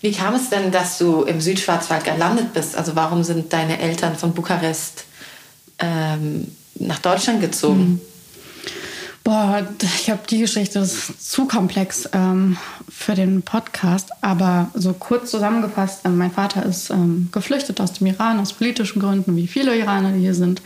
Wie 0.01 0.11
kam 0.11 0.35
es 0.35 0.49
denn, 0.49 0.71
dass 0.71 0.97
du 0.97 1.23
im 1.23 1.39
Südschwarzwald 1.39 2.03
gelandet 2.03 2.53
bist? 2.53 2.75
Also 2.75 2.97
warum 2.97 3.23
sind 3.23 3.53
deine 3.53 3.79
Eltern 3.79 4.17
von 4.17 4.33
Bukarest 4.33 5.05
ähm, 5.79 6.49
nach 6.75 6.99
Deutschland 6.99 7.39
gezogen? 7.39 7.79
Mhm. 7.79 8.01
Boah, 9.23 9.65
ich 9.81 10.03
glaube, 10.03 10.23
die 10.29 10.39
Geschichte 10.39 10.79
ist 10.79 11.31
zu 11.31 11.47
komplex 11.47 12.09
ähm, 12.11 12.57
für 12.89 13.15
den 13.15 13.41
Podcast. 13.41 14.09
Aber 14.19 14.69
so 14.73 14.91
kurz 14.91 15.31
zusammengefasst, 15.31 16.05
äh, 16.05 16.09
mein 16.09 16.31
Vater 16.31 16.65
ist 16.65 16.89
ähm, 16.89 17.29
geflüchtet 17.31 17.79
aus 17.79 17.93
dem 17.93 18.07
Iran 18.07 18.39
aus 18.41 18.51
politischen 18.51 18.99
Gründen, 18.99 19.37
wie 19.37 19.47
viele 19.47 19.77
Iraner, 19.77 20.11
die 20.11 20.19
hier 20.19 20.33
sind. 20.33 20.61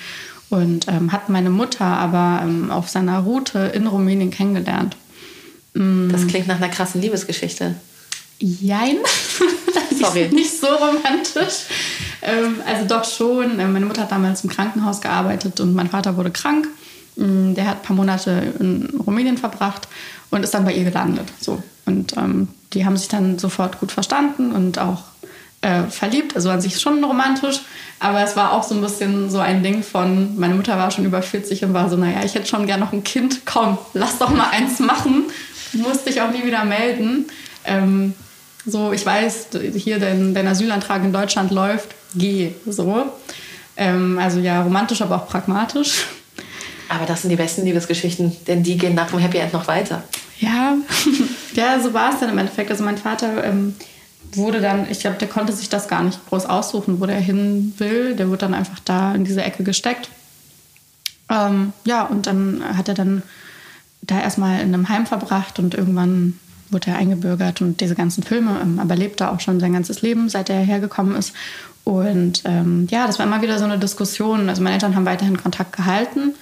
Und 0.50 0.88
ähm, 0.88 1.12
hat 1.12 1.30
meine 1.30 1.52
Mutter 1.52 1.86
aber 1.86 2.42
ähm, 2.44 2.72
auf 2.72 2.90
seiner 2.90 3.20
Route 3.20 3.60
in 3.60 3.86
Rumänien 3.86 4.32
kennengelernt. 4.32 4.96
Mm. 5.74 6.10
Das 6.10 6.26
klingt 6.26 6.48
nach 6.48 6.56
einer 6.56 6.70
krassen 6.70 7.02
Liebesgeschichte. 7.02 7.76
Jein. 8.40 8.98
Sorry. 10.00 10.30
nicht 10.30 10.60
so 10.60 10.68
romantisch. 10.68 11.66
Ähm, 12.24 12.56
also 12.66 12.88
doch 12.88 13.04
schon. 13.04 13.58
Meine 13.58 13.86
Mutter 13.86 14.04
hat 14.04 14.12
damals 14.12 14.44
im 14.44 14.50
Krankenhaus 14.50 15.02
gearbeitet 15.02 15.60
und 15.60 15.76
mein 15.76 15.90
Vater 15.90 16.18
wurde 16.18 16.32
krank. 16.32 16.68
Mm, 17.18 17.56
der 17.56 17.68
hat 17.68 17.78
ein 17.78 17.82
paar 17.84 17.96
Monate 17.96 18.54
in 18.60 19.02
Rumänien 19.06 19.38
verbracht 19.38 19.88
und 20.30 20.44
ist 20.44 20.54
dann 20.54 20.66
bei 20.66 20.74
ihr 20.74 20.84
gelandet. 20.84 21.28
So. 21.40 21.62
Und 21.86 22.16
ähm, 22.16 22.48
die 22.74 22.86
haben 22.86 22.98
sich 22.98 23.08
dann 23.08 23.40
sofort 23.40 23.80
gut 23.80 23.92
verstanden 23.92 24.52
und 24.52 24.80
auch 24.80 25.04
äh, 25.62 25.84
verliebt. 25.84 26.36
Also 26.36 26.50
an 26.50 26.62
sich 26.62 26.80
schon 26.80 27.04
romantisch, 27.04 27.62
aber 28.00 28.22
es 28.22 28.36
war 28.36 28.54
auch 28.54 28.64
so 28.64 28.76
ein 28.76 28.82
bisschen 28.82 29.30
so 29.30 29.40
ein 29.40 29.64
Ding 29.64 29.84
von, 29.84 30.38
meine 30.38 30.54
Mutter 30.54 30.78
war 30.78 30.92
schon 30.92 31.06
über 31.06 31.22
40 31.22 31.64
und 31.66 31.74
war 31.74 31.90
so, 31.90 31.98
naja, 31.98 32.24
ich 32.24 32.36
hätte 32.36 32.46
schon 32.46 32.68
gern 32.68 32.80
noch 32.80 32.94
ein 32.94 33.04
Kind, 33.04 33.42
komm, 33.46 33.78
lass 33.94 34.20
doch 34.20 34.30
mal 34.30 34.50
eins 34.52 34.80
machen. 34.80 35.26
Musste 35.74 36.10
ich 36.10 36.22
auch 36.22 36.32
nie 36.32 36.46
wieder 36.46 36.64
melden. 36.64 37.26
Ähm, 37.66 38.14
so, 38.66 38.92
ich 38.92 39.06
weiß, 39.06 39.48
hier 39.76 40.00
dein, 40.00 40.34
dein 40.34 40.48
Asylantrag 40.48 41.04
in 41.04 41.14
Deutschland 41.14 41.52
läuft, 41.52 41.90
geh. 42.16 42.52
So. 42.66 43.12
Ähm, 43.76 44.20
also 44.20 44.40
ja, 44.40 44.62
romantisch, 44.62 45.02
aber 45.02 45.16
auch 45.16 45.28
pragmatisch. 45.28 46.06
Aber 46.90 47.06
das 47.06 47.22
sind 47.22 47.30
die 47.30 47.36
besten 47.36 47.66
Liebesgeschichten, 47.66 48.36
denn 48.48 48.64
die 48.64 48.78
gehen 48.78 48.96
nach 48.96 49.10
dem 49.10 49.20
Happy 49.20 49.38
End 49.38 49.54
noch 49.54 49.68
weiter. 49.68 50.04
Ja, 50.40 50.76
ja 51.54 51.80
so 51.80 51.94
war 51.94 52.14
es 52.14 52.20
dann 52.20 52.30
im 52.30 52.38
Endeffekt. 52.38 52.72
Also 52.72 52.84
mein 52.84 52.98
Vater 52.98 53.44
ähm, 53.44 53.76
wurde 54.34 54.62
dann, 54.62 54.90
ich 54.90 55.00
glaube, 55.00 55.18
der 55.18 55.28
konnte 55.28 55.54
sich 55.54 55.70
das 55.70 55.88
gar 55.88 56.04
nicht 56.04 56.20
groß 56.30 56.46
aussuchen, 56.46 57.00
wo 57.02 57.06
der 57.06 57.20
hin 57.20 57.74
will. 57.78 58.16
Der 58.16 58.28
wurde 58.30 58.40
dann 58.40 58.54
einfach 58.54 58.80
da 58.86 59.14
in 59.14 59.26
diese 59.26 59.44
Ecke 59.44 59.64
gesteckt. 59.64 60.10
Ähm, 61.30 61.74
ja, 61.86 62.04
und 62.04 62.28
dann 62.28 62.64
hat 62.78 62.88
er 62.88 62.94
dann 62.94 63.24
da 64.02 64.22
erstmal 64.22 64.62
in 64.62 64.74
einem 64.74 64.90
Heim 64.90 65.06
verbracht 65.06 65.60
und 65.60 65.74
irgendwann 65.74 66.40
wurde 66.70 66.92
er 66.92 66.98
eingebürgert 66.98 67.62
und 67.62 67.82
diese 67.82 67.96
ganzen 67.96 68.24
Filme, 68.24 68.60
ähm, 68.62 68.80
aber 68.80 68.96
lebt 68.96 69.22
da 69.22 69.32
auch 69.32 69.40
schon 69.40 69.60
sein 69.60 69.74
ganzes 69.74 70.02
Leben, 70.02 70.30
seit 70.30 70.50
er 70.50 70.60
hergekommen 70.60 71.16
ist. 71.16 71.34
Und 71.84 72.42
ähm, 72.46 72.88
ja, 72.92 73.08
das 73.08 73.20
war 73.20 73.26
immer 73.26 73.42
wieder 73.42 73.58
so 73.60 73.66
eine 73.66 73.80
Diskussion. 73.80 74.50
Also 74.50 74.62
meine 74.62 74.74
Eltern 74.74 74.96
haben 74.96 75.06
weiterhin 75.06 75.42
Kontakt 75.42 75.76
gehalten, 75.76 76.36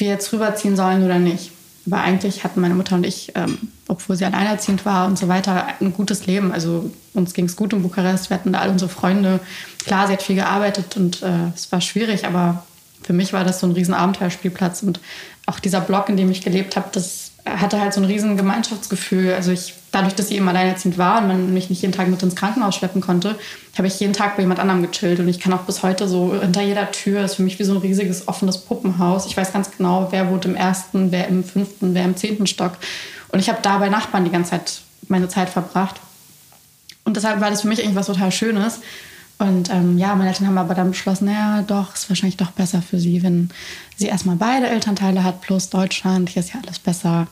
wir 0.00 0.08
jetzt 0.08 0.32
rüberziehen 0.32 0.76
sollen 0.76 1.04
oder 1.04 1.18
nicht. 1.18 1.52
Aber 1.86 2.02
eigentlich 2.02 2.44
hatten 2.44 2.60
meine 2.60 2.74
Mutter 2.74 2.94
und 2.94 3.06
ich, 3.06 3.32
ähm, 3.34 3.58
obwohl 3.88 4.16
sie 4.16 4.24
alleinerziehend 4.24 4.84
war 4.84 5.06
und 5.06 5.18
so 5.18 5.28
weiter, 5.28 5.66
ein 5.80 5.92
gutes 5.92 6.26
Leben. 6.26 6.52
Also 6.52 6.90
uns 7.14 7.32
ging 7.32 7.46
es 7.46 7.56
gut 7.56 7.72
in 7.72 7.82
Bukarest, 7.82 8.30
wir 8.30 8.36
hatten 8.36 8.52
da 8.52 8.60
all 8.60 8.68
unsere 8.70 8.90
Freunde. 8.90 9.40
Klar, 9.84 10.06
sie 10.06 10.12
hat 10.12 10.22
viel 10.22 10.36
gearbeitet 10.36 10.96
und 10.96 11.22
äh, 11.22 11.48
es 11.54 11.70
war 11.72 11.80
schwierig, 11.80 12.26
aber 12.26 12.64
für 13.02 13.12
mich 13.12 13.32
war 13.32 13.44
das 13.44 13.60
so 13.60 13.66
ein 13.66 13.72
riesen 13.72 13.94
Abenteuerspielplatz. 13.94 14.82
Und 14.82 15.00
auch 15.46 15.58
dieser 15.58 15.80
Block, 15.80 16.08
in 16.08 16.16
dem 16.16 16.30
ich 16.30 16.42
gelebt 16.42 16.76
habe, 16.76 16.88
das 16.92 17.29
hatte 17.46 17.80
halt 17.80 17.94
so 17.94 18.00
ein 18.00 18.06
riesen 18.06 18.36
Gemeinschaftsgefühl. 18.36 19.32
Also 19.34 19.50
ich, 19.52 19.74
dadurch, 19.92 20.14
dass 20.14 20.30
ich 20.30 20.36
eben 20.36 20.48
alleinerziehend 20.48 20.98
war 20.98 21.20
und 21.20 21.28
man 21.28 21.54
mich 21.54 21.70
nicht 21.70 21.82
jeden 21.82 21.92
Tag 21.92 22.08
mit 22.08 22.22
ins 22.22 22.36
Krankenhaus 22.36 22.76
schleppen 22.76 23.00
konnte, 23.00 23.38
habe 23.76 23.86
ich 23.88 23.98
jeden 23.98 24.12
Tag 24.12 24.36
bei 24.36 24.42
jemand 24.42 24.60
anderem 24.60 24.82
gechillt. 24.82 25.20
Und 25.20 25.28
ich 25.28 25.40
kann 25.40 25.52
auch 25.52 25.62
bis 25.62 25.82
heute 25.82 26.08
so 26.08 26.38
hinter 26.40 26.62
jeder 26.62 26.90
Tür, 26.90 27.24
ist 27.24 27.36
für 27.36 27.42
mich 27.42 27.58
wie 27.58 27.64
so 27.64 27.72
ein 27.72 27.78
riesiges 27.78 28.28
offenes 28.28 28.58
Puppenhaus. 28.58 29.26
Ich 29.26 29.36
weiß 29.36 29.52
ganz 29.52 29.70
genau, 29.76 30.08
wer 30.10 30.28
wohnt 30.30 30.44
im 30.44 30.54
ersten, 30.54 31.12
wer 31.12 31.28
im 31.28 31.44
fünften, 31.44 31.94
wer 31.94 32.04
im 32.04 32.16
zehnten 32.16 32.46
Stock. 32.46 32.72
Und 33.28 33.38
ich 33.38 33.48
habe 33.48 33.60
da 33.62 33.78
bei 33.78 33.88
Nachbarn 33.88 34.24
die 34.24 34.30
ganze 34.30 34.50
Zeit 34.50 34.80
meine 35.08 35.28
Zeit 35.28 35.48
verbracht. 35.48 35.96
Und 37.04 37.16
deshalb 37.16 37.40
war 37.40 37.50
das 37.50 37.62
für 37.62 37.68
mich 37.68 37.80
irgendwas 37.80 38.06
total 38.06 38.30
Schönes. 38.30 38.80
Und 39.40 39.70
ähm, 39.70 39.96
ja, 39.96 40.14
meine 40.14 40.28
Eltern 40.28 40.48
haben 40.48 40.58
aber 40.58 40.74
dann 40.74 40.90
beschlossen, 40.90 41.24
naja, 41.24 41.62
doch, 41.62 41.94
ist 41.94 42.10
wahrscheinlich 42.10 42.36
doch 42.36 42.50
besser 42.50 42.82
für 42.82 43.00
sie, 43.00 43.22
wenn 43.22 43.48
sie 43.96 44.06
erstmal 44.06 44.36
beide 44.36 44.68
Elternteile 44.68 45.24
hat, 45.24 45.40
plus 45.40 45.70
Deutschland, 45.70 46.28
hier 46.28 46.40
ist 46.40 46.52
ja 46.52 46.60
alles 46.62 46.78
besser. 46.78 47.26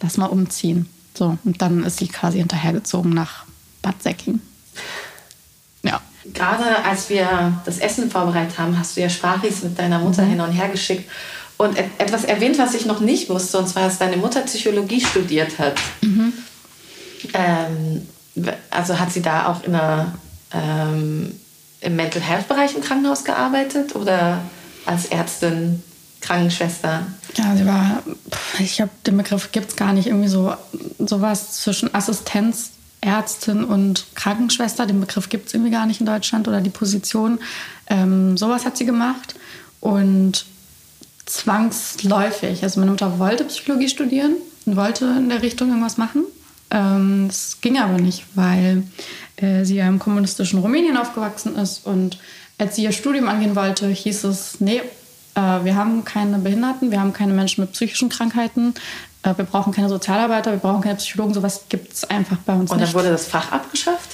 Lass 0.00 0.16
mal 0.16 0.26
umziehen. 0.26 0.88
So, 1.14 1.36
und 1.44 1.60
dann 1.60 1.84
ist 1.84 1.98
sie 1.98 2.08
quasi 2.08 2.38
hinterhergezogen 2.38 3.12
nach 3.12 3.44
Bad 3.82 4.02
Säcking. 4.02 4.40
Ja. 5.82 6.00
Gerade 6.32 6.82
als 6.86 7.10
wir 7.10 7.52
das 7.66 7.78
Essen 7.80 8.10
vorbereitet 8.10 8.58
haben, 8.58 8.78
hast 8.78 8.96
du 8.96 9.02
ja 9.02 9.10
Sprachis 9.10 9.62
mit 9.62 9.78
deiner 9.78 9.98
Mutter 9.98 10.22
mhm. 10.22 10.30
hin 10.30 10.40
und 10.40 10.52
her 10.52 10.70
geschickt 10.70 11.10
und 11.58 11.76
etwas 11.98 12.24
erwähnt, 12.24 12.58
was 12.58 12.72
ich 12.72 12.86
noch 12.86 13.00
nicht 13.00 13.28
wusste, 13.28 13.58
und 13.58 13.68
zwar, 13.68 13.82
dass 13.82 13.98
deine 13.98 14.16
Mutter 14.16 14.40
Psychologie 14.40 15.02
studiert 15.02 15.58
hat. 15.58 15.74
Mhm. 16.00 16.32
Ähm, 17.34 18.08
also 18.70 18.98
hat 18.98 19.12
sie 19.12 19.20
da 19.20 19.48
auch 19.48 19.64
in 19.64 19.74
einer 19.74 20.14
ähm, 20.52 21.34
im 21.80 21.96
Mental 21.96 22.22
Health 22.22 22.48
Bereich 22.48 22.74
im 22.74 22.82
Krankenhaus 22.82 23.24
gearbeitet 23.24 23.94
oder 23.94 24.42
als 24.86 25.06
Ärztin, 25.06 25.82
Krankenschwester? 26.20 27.06
Ja, 27.34 27.56
sie 27.56 27.66
war, 27.66 28.02
ich 28.58 28.76
glaube, 28.76 28.90
den 29.06 29.16
Begriff 29.16 29.52
gibt 29.52 29.70
es 29.70 29.76
gar 29.76 29.92
nicht, 29.92 30.06
irgendwie 30.06 30.28
so 30.28 30.54
sowas 30.98 31.52
zwischen 31.52 31.94
Assistenz, 31.94 32.72
Ärztin 33.00 33.64
und 33.64 34.06
Krankenschwester. 34.14 34.86
Den 34.86 35.00
Begriff 35.00 35.28
gibt 35.28 35.48
es 35.48 35.54
irgendwie 35.54 35.70
gar 35.70 35.86
nicht 35.86 36.00
in 36.00 36.06
Deutschland 36.06 36.48
oder 36.48 36.60
die 36.60 36.70
Position. 36.70 37.38
Ähm, 37.86 38.36
sowas 38.36 38.66
hat 38.66 38.76
sie 38.76 38.84
gemacht 38.84 39.34
und 39.80 40.44
zwangsläufig. 41.24 42.62
Also 42.62 42.80
meine 42.80 42.90
Mutter 42.90 43.18
wollte 43.18 43.44
Psychologie 43.44 43.88
studieren 43.88 44.34
und 44.66 44.76
wollte 44.76 45.06
in 45.06 45.28
der 45.28 45.42
Richtung 45.42 45.68
irgendwas 45.68 45.96
machen. 45.96 46.24
Ähm, 46.70 47.28
das 47.28 47.58
ging 47.60 47.78
aber 47.78 47.98
nicht, 47.98 48.24
weil 48.34 48.82
äh, 49.40 49.64
sie 49.64 49.76
ja 49.76 49.88
im 49.88 49.98
kommunistischen 49.98 50.58
Rumänien 50.58 50.96
aufgewachsen 50.96 51.56
ist. 51.56 51.86
Und 51.86 52.18
als 52.58 52.76
sie 52.76 52.84
ihr 52.84 52.92
Studium 52.92 53.28
angehen 53.28 53.56
wollte, 53.56 53.88
hieß 53.88 54.24
es, 54.24 54.60
nee, 54.60 54.82
äh, 55.34 55.64
wir 55.64 55.76
haben 55.76 56.04
keine 56.04 56.38
Behinderten, 56.38 56.90
wir 56.90 57.00
haben 57.00 57.12
keine 57.12 57.32
Menschen 57.32 57.62
mit 57.62 57.72
psychischen 57.72 58.08
Krankheiten, 58.08 58.74
äh, 59.22 59.36
wir 59.36 59.44
brauchen 59.44 59.72
keine 59.72 59.88
Sozialarbeiter, 59.88 60.52
wir 60.52 60.58
brauchen 60.58 60.82
keine 60.82 60.96
Psychologen, 60.96 61.34
sowas 61.34 61.64
gibt 61.68 61.92
es 61.92 62.04
einfach 62.04 62.36
bei 62.38 62.54
uns 62.54 62.70
nicht. 62.70 62.72
Und 62.72 62.80
dann 62.80 62.94
wurde 62.94 63.10
das 63.10 63.26
Fach 63.26 63.52
abgeschafft? 63.52 64.10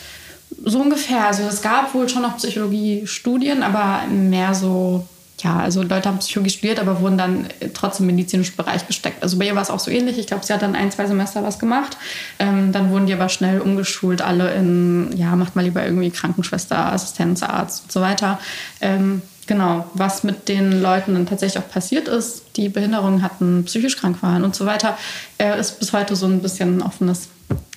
So 0.64 0.80
ungefähr. 0.80 1.26
Also 1.26 1.42
es 1.42 1.60
gab 1.60 1.92
wohl 1.94 2.08
schon 2.08 2.22
noch 2.22 2.36
Psychologie-Studien, 2.36 3.62
aber 3.62 4.06
mehr 4.06 4.54
so 4.54 5.06
ja, 5.42 5.58
also 5.58 5.82
Leute 5.82 6.08
haben 6.08 6.18
Psychologie 6.18 6.50
studiert, 6.50 6.80
aber 6.80 7.00
wurden 7.00 7.18
dann 7.18 7.46
trotzdem 7.74 8.08
im 8.08 8.16
medizinischen 8.16 8.56
Bereich 8.56 8.86
gesteckt. 8.86 9.22
Also 9.22 9.38
bei 9.38 9.46
ihr 9.46 9.54
war 9.54 9.62
es 9.62 9.68
auch 9.68 9.78
so 9.78 9.90
ähnlich. 9.90 10.18
Ich 10.18 10.26
glaube, 10.26 10.46
sie 10.46 10.52
hat 10.52 10.62
dann 10.62 10.74
ein, 10.74 10.90
zwei 10.90 11.06
Semester 11.06 11.42
was 11.42 11.58
gemacht. 11.58 11.98
Ähm, 12.38 12.72
dann 12.72 12.90
wurden 12.90 13.06
die 13.06 13.12
aber 13.12 13.28
schnell 13.28 13.60
umgeschult, 13.60 14.22
alle 14.22 14.54
in, 14.54 15.14
ja, 15.14 15.36
macht 15.36 15.54
mal 15.54 15.62
lieber 15.62 15.84
irgendwie 15.84 16.10
Krankenschwester, 16.10 16.90
Assistenzarzt 16.90 17.84
und 17.84 17.92
so 17.92 18.00
weiter. 18.00 18.40
Ähm, 18.80 19.20
genau, 19.46 19.86
was 19.92 20.24
mit 20.24 20.48
den 20.48 20.80
Leuten 20.80 21.12
dann 21.12 21.26
tatsächlich 21.26 21.62
auch 21.62 21.68
passiert 21.68 22.08
ist, 22.08 22.42
die 22.56 22.70
Behinderungen 22.70 23.22
hatten, 23.22 23.64
psychisch 23.66 23.98
krank 23.98 24.22
waren 24.22 24.42
und 24.42 24.56
so 24.56 24.64
weiter, 24.64 24.96
äh, 25.36 25.60
ist 25.60 25.78
bis 25.78 25.92
heute 25.92 26.16
so 26.16 26.24
ein 26.26 26.40
bisschen 26.40 26.78
ein 26.78 26.82
offenes 26.82 27.28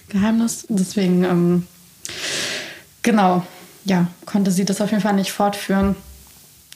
Geheimnis. 0.08 0.66
Deswegen, 0.70 1.26
ähm, 1.26 1.68
genau, 3.02 3.46
ja, 3.84 4.08
konnte 4.26 4.52
sie 4.52 4.64
das 4.64 4.80
auf 4.80 4.92
jeden 4.92 5.04
Fall 5.04 5.14
nicht 5.14 5.34
fortführen. 5.34 5.98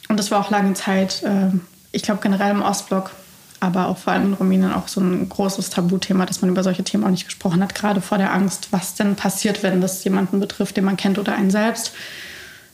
Und 0.10 0.20
das 0.20 0.32
war 0.32 0.40
auch 0.40 0.52
lange 0.52 0.74
Zeit, 0.74 1.24
äh, 1.24 1.50
ich 1.92 2.04
glaube 2.04 2.22
generell 2.22 2.52
im 2.52 2.62
Ostblock, 2.62 3.12
aber 3.60 3.88
auch 3.88 3.98
vor 3.98 4.14
allem 4.14 4.26
in 4.26 4.34
Rumänien 4.34 4.74
auch 4.74 4.88
so 4.88 5.00
ein 5.00 5.30
großes 5.30 5.70
Tabuthema, 5.70 6.26
dass 6.26 6.42
man 6.42 6.52
über 6.52 6.64
solche 6.64 6.84
Themen 6.84 7.06
auch 7.06 7.10
nicht 7.10 7.26
gesprochen 7.26 7.64
hat, 7.64 7.74
gerade 7.74 8.02
vor 8.02 8.18
der 8.18 8.34
Angst, 8.34 8.68
was 8.72 8.96
denn 8.96 9.16
passiert, 9.16 9.64
wenn 9.64 9.80
das 9.80 10.04
jemanden 10.04 10.40
betrifft, 10.40 10.76
den 10.76 10.84
man 10.84 10.98
kennt 10.98 11.18
oder 11.18 11.34
einen 11.34 11.52
selbst. 11.52 11.94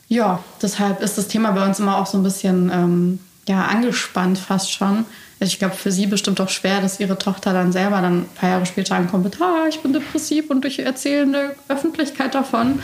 Ja, 0.08 0.42
deshalb 0.60 1.00
ist 1.00 1.16
das 1.16 1.28
Thema 1.28 1.52
bei 1.52 1.64
uns 1.64 1.78
immer 1.78 1.96
auch 1.96 2.06
so 2.06 2.18
ein 2.18 2.24
bisschen 2.24 2.70
ähm, 2.74 3.20
ja, 3.48 3.66
angespannt 3.66 4.38
fast 4.38 4.72
schon. 4.72 5.04
Also 5.38 5.52
ich 5.52 5.58
glaube, 5.58 5.76
für 5.76 5.92
sie 5.92 6.06
bestimmt 6.06 6.40
auch 6.40 6.48
schwer, 6.48 6.80
dass 6.80 7.00
ihre 7.00 7.16
Tochter 7.16 7.52
dann 7.52 7.72
selber 7.72 8.02
dann 8.02 8.22
ein 8.22 8.28
paar 8.34 8.50
Jahre 8.50 8.66
später 8.66 8.96
ankommt 8.96 9.24
mit, 9.24 9.40
ah, 9.40 9.66
ich 9.68 9.80
bin 9.80 9.92
depressiv 9.92 10.50
und 10.50 10.64
ich 10.64 10.80
erzähle 10.80 11.22
in 11.22 11.32
der 11.32 11.54
Öffentlichkeit 11.68 12.34
davon. 12.34 12.80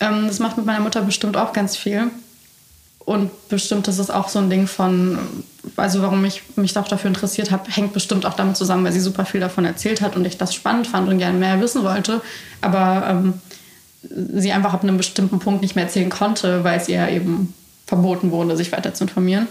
Ähm, 0.00 0.26
das 0.26 0.40
macht 0.40 0.56
mit 0.56 0.66
meiner 0.66 0.80
Mutter 0.80 1.02
bestimmt 1.02 1.36
auch 1.36 1.52
ganz 1.52 1.76
viel. 1.76 2.10
Und 3.04 3.48
bestimmt 3.48 3.86
ist 3.88 3.98
es 3.98 4.10
auch 4.10 4.28
so 4.28 4.38
ein 4.38 4.48
Ding 4.48 4.66
von, 4.66 5.18
also 5.76 6.00
warum 6.00 6.24
ich 6.24 6.42
mich 6.56 6.76
auch 6.78 6.88
dafür 6.88 7.08
interessiert 7.08 7.50
habe, 7.50 7.70
hängt 7.70 7.92
bestimmt 7.92 8.24
auch 8.24 8.34
damit 8.34 8.56
zusammen, 8.56 8.84
weil 8.84 8.92
sie 8.92 9.00
super 9.00 9.26
viel 9.26 9.40
davon 9.40 9.66
erzählt 9.66 10.00
hat 10.00 10.16
und 10.16 10.24
ich 10.26 10.38
das 10.38 10.54
spannend 10.54 10.86
fand 10.86 11.08
und 11.08 11.18
gerne 11.18 11.38
mehr 11.38 11.60
wissen 11.60 11.84
wollte. 11.84 12.22
Aber 12.62 13.06
ähm, 13.08 13.34
sie 14.02 14.52
einfach 14.52 14.72
ab 14.72 14.82
einem 14.82 14.96
bestimmten 14.96 15.38
Punkt 15.38 15.60
nicht 15.60 15.74
mehr 15.74 15.84
erzählen 15.84 16.08
konnte, 16.08 16.64
weil 16.64 16.78
es 16.78 16.88
ihr 16.88 17.08
eben 17.08 17.52
verboten 17.86 18.30
wurde, 18.30 18.56
sich 18.56 18.72
weiter 18.72 18.94
zu 18.94 19.04
informieren. 19.04 19.48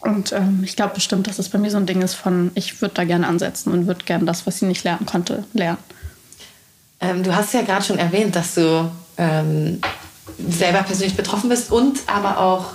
Und 0.00 0.32
ähm, 0.32 0.60
ich 0.62 0.76
glaube 0.76 0.94
bestimmt, 0.94 1.26
dass 1.26 1.40
es 1.40 1.48
bei 1.48 1.58
mir 1.58 1.70
so 1.70 1.78
ein 1.78 1.86
Ding 1.86 2.02
ist 2.02 2.14
von, 2.14 2.52
ich 2.54 2.80
würde 2.80 2.94
da 2.94 3.04
gerne 3.04 3.26
ansetzen 3.26 3.72
und 3.72 3.88
würde 3.88 4.04
gerne 4.04 4.24
das, 4.24 4.46
was 4.46 4.60
sie 4.60 4.66
nicht 4.66 4.84
lernen 4.84 5.06
konnte, 5.06 5.44
lernen. 5.52 5.78
Ähm, 7.00 7.24
du 7.24 7.34
hast 7.34 7.54
ja 7.54 7.62
gerade 7.62 7.84
schon 7.84 7.98
erwähnt, 7.98 8.36
dass 8.36 8.54
du 8.54 8.90
ähm, 9.18 9.80
selber 10.50 10.82
persönlich 10.82 11.16
betroffen 11.16 11.48
bist 11.48 11.70
und 11.70 12.00
aber 12.06 12.38
auch 12.38 12.66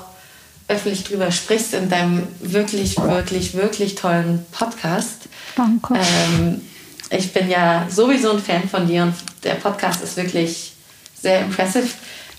öffentlich 0.67 1.03
drüber 1.03 1.31
sprichst 1.31 1.73
in 1.73 1.89
deinem 1.89 2.27
wirklich, 2.39 2.97
wirklich, 2.97 3.53
wirklich 3.53 3.95
tollen 3.95 4.45
Podcast. 4.51 5.23
Danke. 5.55 5.95
Ähm, 5.95 6.61
ich 7.09 7.33
bin 7.33 7.49
ja 7.49 7.87
sowieso 7.89 8.31
ein 8.31 8.39
Fan 8.39 8.69
von 8.69 8.87
dir 8.87 9.03
und 9.03 9.15
der 9.43 9.55
Podcast 9.55 10.01
ist 10.01 10.15
wirklich 10.15 10.73
sehr 11.21 11.41
impressive. 11.41 11.87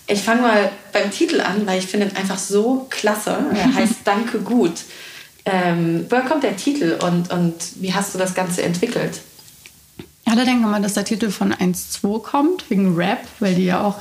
Ich 0.07 0.21
fange 0.21 0.41
mal 0.41 0.71
beim 0.91 1.11
Titel 1.11 1.41
an, 1.41 1.65
weil 1.65 1.79
ich 1.79 1.85
finde 1.85 2.07
ihn 2.07 2.15
einfach 2.15 2.39
so 2.39 2.87
klasse. 2.89 3.37
Er 3.53 3.73
heißt 3.75 3.97
Danke 4.03 4.39
gut. 4.39 4.73
Ähm, 5.45 6.05
woher 6.09 6.23
kommt 6.23 6.43
der 6.43 6.57
Titel 6.57 6.97
und, 7.03 7.31
und 7.31 7.53
wie 7.75 7.93
hast 7.93 8.13
du 8.13 8.17
das 8.17 8.33
Ganze 8.33 8.63
entwickelt? 8.63 9.21
Alle 10.25 10.45
denken 10.45 10.63
immer, 10.63 10.79
dass 10.79 10.93
der 10.93 11.05
Titel 11.05 11.29
von 11.29 11.53
1-2 11.53 12.21
kommt, 12.21 12.69
wegen 12.69 12.95
Rap, 12.95 13.19
weil 13.39 13.55
die 13.55 13.65
ja 13.65 13.83
auch 13.83 13.97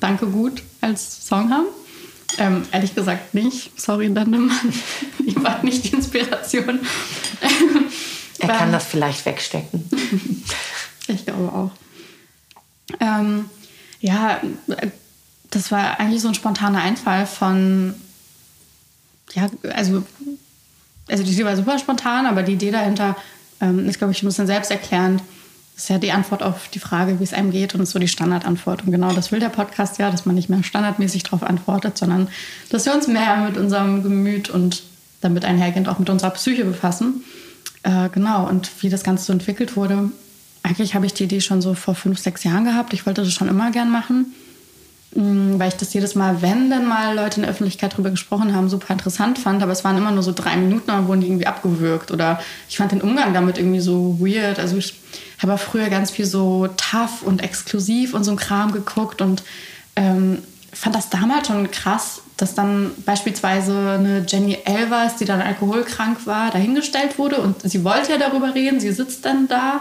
Danke 0.00 0.26
gut 0.26 0.62
als 0.80 1.26
Song 1.26 1.50
haben. 1.50 1.66
Ähm, 2.36 2.62
ehrlich 2.72 2.94
gesagt 2.94 3.34
nicht. 3.34 3.78
Sorry, 3.80 4.12
Dandemann. 4.12 4.72
Ich 5.26 5.36
war 5.42 5.62
nicht 5.62 5.84
die 5.84 5.88
Inspiration. 5.88 6.80
er 8.38 8.48
kann 8.48 8.72
das 8.72 8.86
vielleicht 8.86 9.26
wegstecken. 9.26 9.84
ich 11.06 11.26
glaube 11.26 11.52
auch. 11.52 11.70
Ähm, 12.98 13.50
ja, 14.00 14.40
das 15.50 15.70
war 15.70 16.00
eigentlich 16.00 16.22
so 16.22 16.28
ein 16.28 16.34
spontaner 16.34 16.80
Einfall 16.80 17.26
von, 17.26 17.94
ja, 19.34 19.50
also, 19.74 20.02
also 21.08 21.22
die 21.22 21.32
Idee 21.32 21.44
war 21.44 21.56
super 21.56 21.78
spontan, 21.78 22.24
aber 22.24 22.42
die 22.42 22.54
Idee 22.54 22.70
dahinter 22.70 23.16
ähm, 23.60 23.86
ist, 23.86 23.98
glaube 23.98 24.12
ich, 24.12 24.22
ein 24.22 24.26
bisschen 24.26 24.46
selbsterklärend. 24.46 25.22
Das 25.78 25.84
ist 25.84 25.90
ja 25.90 25.98
die 25.98 26.10
Antwort 26.10 26.42
auf 26.42 26.66
die 26.66 26.80
Frage, 26.80 27.20
wie 27.20 27.22
es 27.22 27.32
einem 27.32 27.52
geht 27.52 27.72
und 27.72 27.80
ist 27.82 27.92
so 27.92 28.00
die 28.00 28.08
Standardantwort. 28.08 28.82
Und 28.84 28.90
genau 28.90 29.12
das 29.12 29.30
will 29.30 29.38
der 29.38 29.48
Podcast 29.48 29.96
ja, 29.98 30.10
dass 30.10 30.26
man 30.26 30.34
nicht 30.34 30.48
mehr 30.48 30.64
standardmäßig 30.64 31.22
darauf 31.22 31.44
antwortet, 31.44 31.96
sondern 31.96 32.26
dass 32.68 32.84
wir 32.84 32.92
uns 32.92 33.06
mehr 33.06 33.36
mit 33.36 33.56
unserem 33.56 34.02
Gemüt 34.02 34.50
und 34.50 34.82
damit 35.20 35.44
einhergehend 35.44 35.88
auch 35.88 36.00
mit 36.00 36.10
unserer 36.10 36.30
Psyche 36.30 36.64
befassen. 36.64 37.22
Äh, 37.84 38.08
genau, 38.08 38.48
und 38.48 38.68
wie 38.80 38.88
das 38.88 39.04
Ganze 39.04 39.26
so 39.26 39.32
entwickelt 39.32 39.76
wurde, 39.76 40.10
eigentlich 40.64 40.96
habe 40.96 41.06
ich 41.06 41.14
die 41.14 41.24
Idee 41.24 41.40
schon 41.40 41.62
so 41.62 41.74
vor 41.74 41.94
fünf, 41.94 42.18
sechs 42.18 42.42
Jahren 42.42 42.64
gehabt. 42.64 42.92
Ich 42.92 43.06
wollte 43.06 43.22
das 43.22 43.32
schon 43.32 43.46
immer 43.46 43.70
gern 43.70 43.92
machen, 43.92 44.34
weil 45.12 45.68
ich 45.68 45.74
das 45.74 45.94
jedes 45.94 46.14
Mal, 46.14 46.42
wenn 46.42 46.68
dann 46.70 46.86
mal 46.86 47.16
Leute 47.16 47.36
in 47.36 47.42
der 47.42 47.50
Öffentlichkeit 47.50 47.94
darüber 47.94 48.10
gesprochen 48.10 48.54
haben, 48.54 48.68
super 48.68 48.92
interessant 48.92 49.38
fand. 49.38 49.62
Aber 49.62 49.72
es 49.72 49.82
waren 49.84 49.96
immer 49.96 50.10
nur 50.10 50.22
so 50.22 50.32
drei 50.32 50.56
Minuten, 50.56 50.88
dann 50.88 51.08
wurden 51.08 51.22
die 51.22 51.28
irgendwie 51.28 51.46
abgewürgt. 51.46 52.10
Oder 52.10 52.40
ich 52.68 52.76
fand 52.76 52.92
den 52.92 53.00
Umgang 53.00 53.32
damit 53.32 53.58
irgendwie 53.58 53.80
so 53.80 54.18
weird. 54.20 54.58
Also 54.58 54.76
ich 54.76 54.94
habe 55.40 55.56
früher 55.56 55.88
ganz 55.88 56.10
viel 56.10 56.26
so 56.26 56.68
tough 56.76 57.22
und 57.22 57.42
exklusiv 57.42 58.12
und 58.12 58.24
so 58.24 58.32
ein 58.32 58.36
Kram 58.36 58.72
geguckt 58.72 59.22
und 59.22 59.42
ähm, 59.96 60.42
fand 60.72 60.94
das 60.94 61.08
damals 61.10 61.48
schon 61.48 61.70
krass, 61.70 62.22
dass 62.36 62.54
dann 62.54 62.92
beispielsweise 63.04 63.96
eine 63.98 64.24
Jenny 64.28 64.58
Elvers, 64.64 65.16
die 65.16 65.24
dann 65.24 65.40
alkoholkrank 65.40 66.26
war, 66.26 66.50
dahingestellt 66.50 67.18
wurde 67.18 67.40
und 67.40 67.62
sie 67.62 67.82
wollte 67.82 68.12
ja 68.12 68.18
darüber 68.18 68.54
reden, 68.54 68.78
sie 68.78 68.92
sitzt 68.92 69.24
dann 69.24 69.48
da, 69.48 69.80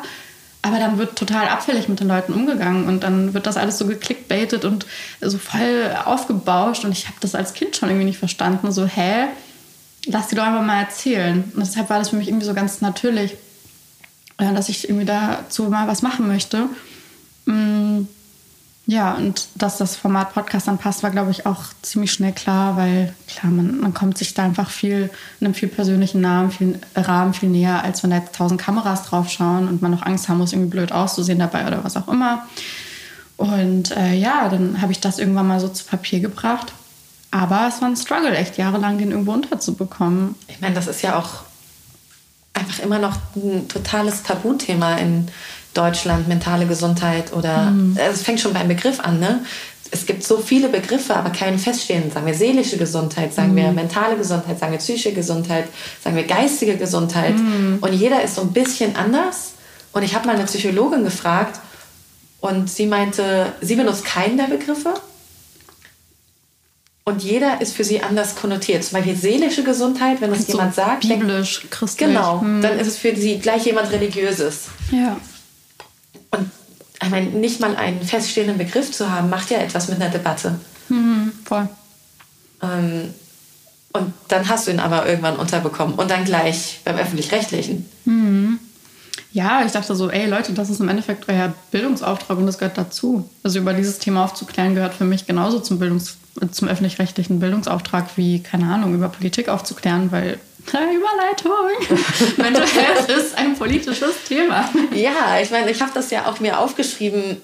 aber 0.61 0.79
dann 0.79 0.97
wird 0.97 1.17
total 1.17 1.47
abfällig 1.47 1.87
mit 1.87 1.99
den 1.99 2.07
Leuten 2.07 2.33
umgegangen 2.33 2.87
und 2.87 3.01
dann 3.03 3.33
wird 3.33 3.45
das 3.45 3.57
alles 3.57 3.77
so 3.77 3.85
geklickbaitet 3.85 4.65
und 4.65 4.85
so 5.21 5.37
voll 5.37 5.95
aufgebauscht 6.05 6.83
und 6.83 6.91
ich 6.91 7.07
habe 7.07 7.17
das 7.21 7.35
als 7.35 7.53
Kind 7.53 7.75
schon 7.75 7.89
irgendwie 7.89 8.05
nicht 8.05 8.19
verstanden, 8.19 8.71
so 8.71 8.85
hä, 8.85 9.27
lass 10.05 10.27
die 10.27 10.35
doch 10.35 10.43
einfach 10.43 10.65
mal 10.65 10.81
erzählen. 10.81 11.51
Und 11.55 11.65
deshalb 11.65 11.89
war 11.89 11.99
das 11.99 12.09
für 12.09 12.15
mich 12.15 12.27
irgendwie 12.27 12.45
so 12.45 12.53
ganz 12.53 12.81
natürlich 12.81 13.35
äh, 14.37 14.53
dass 14.53 14.69
ich 14.69 14.87
irgendwie 14.87 15.05
dazu 15.05 15.63
mal 15.63 15.87
was 15.87 16.01
machen 16.01 16.27
möchte. 16.27 16.69
Mm, 17.45 18.03
ja, 18.89 19.15
und 19.15 19.49
dass 19.55 19.77
das 19.77 19.97
Format 19.97 20.33
Podcast 20.33 20.69
dann 20.69 20.77
passt, 20.77 21.03
war, 21.03 21.11
glaube 21.11 21.29
ich, 21.29 21.45
auch 21.45 21.65
ziemlich 21.81 22.13
schnell 22.13 22.31
klar, 22.31 22.77
weil 22.77 23.13
klar, 23.27 23.51
man, 23.51 23.81
man 23.81 23.93
kommt 23.93 24.17
sich 24.17 24.33
da 24.33 24.43
einfach 24.43 24.69
viel 24.69 25.09
in 25.41 25.45
einem 25.45 25.53
viel 25.53 25.67
persönlichen 25.67 26.21
Namen, 26.21 26.51
viel, 26.51 26.79
Rahmen 26.95 27.33
viel 27.33 27.49
näher, 27.49 27.83
als 27.83 28.01
wenn 28.01 28.11
da 28.11 28.17
jetzt 28.17 28.35
tausend 28.35 28.61
Kameras 28.61 29.03
draufschauen 29.03 29.67
und 29.67 29.81
man 29.81 29.91
noch 29.91 30.03
Angst 30.03 30.29
haben 30.29 30.37
muss, 30.37 30.53
irgendwie 30.53 30.69
blöd 30.69 30.93
auszusehen 30.93 31.39
dabei 31.39 31.67
oder 31.67 31.83
was 31.83 31.97
auch 31.97 32.07
immer. 32.07 32.47
Und 33.35 33.91
äh, 33.91 34.13
ja, 34.13 34.47
dann 34.47 34.81
habe 34.81 34.93
ich 34.93 35.01
das 35.01 35.19
irgendwann 35.19 35.47
mal 35.47 35.59
so 35.59 35.67
zu 35.67 35.83
Papier 35.83 36.21
gebracht. 36.21 36.71
Aber 37.29 37.67
es 37.67 37.81
war 37.81 37.89
ein 37.89 37.97
Struggle, 37.97 38.35
echt 38.37 38.57
jahrelang 38.57 38.97
den 38.97 39.11
irgendwo 39.11 39.33
unterzubekommen. 39.33 40.35
Ich 40.47 40.61
meine, 40.61 40.75
das 40.75 40.87
ist 40.87 41.01
ja 41.01 41.19
auch 41.19 41.41
einfach 42.53 42.79
immer 42.79 42.99
noch 42.99 43.17
ein 43.35 43.67
totales 43.67 44.23
Tabuthema 44.23 44.95
in 44.95 45.27
Deutschland, 45.77 46.27
mentale 46.27 46.65
Gesundheit 46.65 47.33
oder 47.33 47.71
mhm. 47.71 47.97
es 47.97 48.21
fängt 48.21 48.39
schon 48.39 48.53
beim 48.53 48.67
Begriff 48.67 48.99
an, 48.99 49.19
ne? 49.19 49.41
Es 49.89 50.05
gibt 50.05 50.23
so 50.23 50.39
viele 50.39 50.67
Begriffe, 50.67 51.15
aber 51.15 51.29
keinen 51.29 51.57
feststehenden. 51.57 52.11
Sagen 52.11 52.25
wir 52.25 52.33
seelische 52.33 52.77
Gesundheit, 52.77 53.33
sagen 53.33 53.53
mhm. 53.53 53.55
wir 53.55 53.71
mentale 53.71 54.17
Gesundheit, 54.17 54.59
sagen 54.59 54.73
wir 54.73 54.79
psychische 54.79 55.13
Gesundheit, 55.13 55.69
sagen 56.03 56.17
wir 56.17 56.23
geistige 56.23 56.75
Gesundheit. 56.75 57.35
Mhm. 57.35 57.77
Und 57.79 57.93
jeder 57.93 58.21
ist 58.21 58.35
so 58.35 58.41
ein 58.41 58.51
bisschen 58.51 58.97
anders. 58.97 59.53
Und 59.93 60.03
ich 60.03 60.13
habe 60.13 60.27
mal 60.27 60.35
eine 60.35 60.43
Psychologin 60.43 61.05
gefragt 61.05 61.61
und 62.41 62.69
sie 62.69 62.85
meinte, 62.85 63.53
sie 63.61 63.75
benutzt 63.75 64.03
keinen 64.03 64.35
der 64.35 64.47
Begriffe, 64.47 64.93
und 67.07 67.23
jeder 67.23 67.61
ist 67.61 67.73
für 67.73 67.85
sie 67.85 68.01
anders 68.01 68.35
konnotiert. 68.35 68.83
Zum 68.83 68.97
Beispiel 68.97 69.15
seelische 69.15 69.63
Gesundheit, 69.63 70.19
wenn 70.19 70.29
das 70.29 70.45
so 70.45 70.51
jemand 70.51 70.75
sagt. 70.75 71.07
Biblisch, 71.07 71.65
christlich. 71.69 72.09
Genau, 72.09 72.41
hm. 72.41 72.61
dann 72.61 72.77
ist 72.77 72.87
es 72.87 72.97
für 72.97 73.15
sie 73.15 73.39
gleich 73.39 73.65
jemand 73.65 73.93
Religiöses. 73.93 74.65
Ja. 74.91 75.15
Und 76.31 76.51
ich 77.01 77.09
meine, 77.09 77.27
nicht 77.27 77.59
mal 77.59 77.75
einen 77.75 78.01
feststehenden 78.01 78.57
Begriff 78.57 78.91
zu 78.91 79.09
haben, 79.09 79.29
macht 79.29 79.49
ja 79.49 79.59
etwas 79.59 79.87
mit 79.87 80.01
einer 80.01 80.09
Debatte. 80.09 80.59
Mhm, 80.89 81.31
voll. 81.45 81.67
Ähm, 82.61 83.13
und 83.93 84.13
dann 84.27 84.47
hast 84.47 84.67
du 84.67 84.71
ihn 84.71 84.79
aber 84.79 85.07
irgendwann 85.07 85.37
unterbekommen 85.37 85.95
und 85.95 86.11
dann 86.11 86.25
gleich 86.25 86.81
beim 86.83 86.97
öffentlich-rechtlichen. 86.97 87.89
Mhm. 88.05 88.59
Ja, 89.33 89.63
ich 89.65 89.71
dachte 89.71 89.95
so, 89.95 90.09
ey 90.09 90.27
Leute, 90.27 90.53
das 90.53 90.69
ist 90.69 90.79
im 90.79 90.89
Endeffekt 90.89 91.27
euer 91.29 91.53
Bildungsauftrag 91.71 92.37
und 92.37 92.45
das 92.45 92.57
gehört 92.57 92.77
dazu. 92.77 93.29
Also 93.43 93.59
über 93.59 93.73
dieses 93.73 93.99
Thema 93.99 94.23
aufzuklären 94.23 94.73
gehört 94.75 94.93
für 94.93 95.05
mich 95.05 95.25
genauso 95.25 95.59
zum 95.59 95.79
Bildungs 95.79 96.17
zum 96.51 96.67
öffentlich-rechtlichen 96.67 97.39
Bildungsauftrag 97.39 98.09
wie, 98.15 98.41
keine 98.41 98.71
Ahnung, 98.71 98.93
über 98.93 99.09
Politik 99.09 99.49
aufzuklären, 99.49 100.11
weil 100.11 100.39
Überleitung. 100.73 101.97
Mental 102.37 102.67
Health 102.67 103.09
ist 103.09 103.37
ein 103.37 103.55
politisches 103.55 104.23
Thema. 104.27 104.69
Ja, 104.93 105.39
ich 105.41 105.51
meine, 105.51 105.71
ich 105.71 105.81
habe 105.81 105.91
das 105.93 106.11
ja 106.11 106.25
auch 106.27 106.39
mir 106.39 106.59
aufgeschrieben 106.59 107.37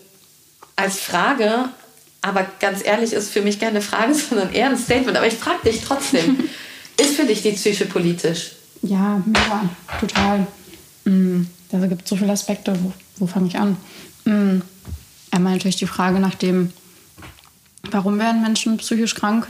als 0.76 1.00
Frage, 1.00 1.70
aber 2.22 2.46
ganz 2.60 2.86
ehrlich 2.86 3.14
ist 3.14 3.32
für 3.32 3.42
mich 3.42 3.60
keine 3.60 3.82
Frage, 3.82 4.14
sondern 4.30 4.54
eher 4.54 4.70
ein 4.70 4.78
Statement. 4.78 5.18
Aber 5.18 5.28
ich 5.28 5.36
frage 5.36 5.70
dich 5.70 5.82
trotzdem, 5.84 6.50
ist 7.00 7.16
für 7.16 7.26
dich 7.26 7.42
die 7.42 7.52
Psyche 7.52 7.86
politisch? 7.86 8.54
Ja, 8.82 9.22
mega, 9.26 9.70
total. 10.00 10.48
Mm, 11.06 11.44
da 11.72 11.86
gibt 11.88 12.04
es 12.04 12.10
so 12.10 12.16
viele 12.16 12.34
Aspekte. 12.34 12.78
Wo, 12.82 12.92
wo 13.18 13.28
fange 13.28 13.48
ich 13.48 13.58
an? 13.58 13.78
Mm, 14.26 14.62
einmal 15.32 15.54
natürlich 15.54 15.78
die 15.78 15.88
Frage 15.88 16.20
nach 16.20 16.36
dem, 16.36 16.74
Warum 17.92 18.18
werden 18.18 18.42
Menschen 18.42 18.78
psychisch 18.78 19.16
krank? 19.16 19.48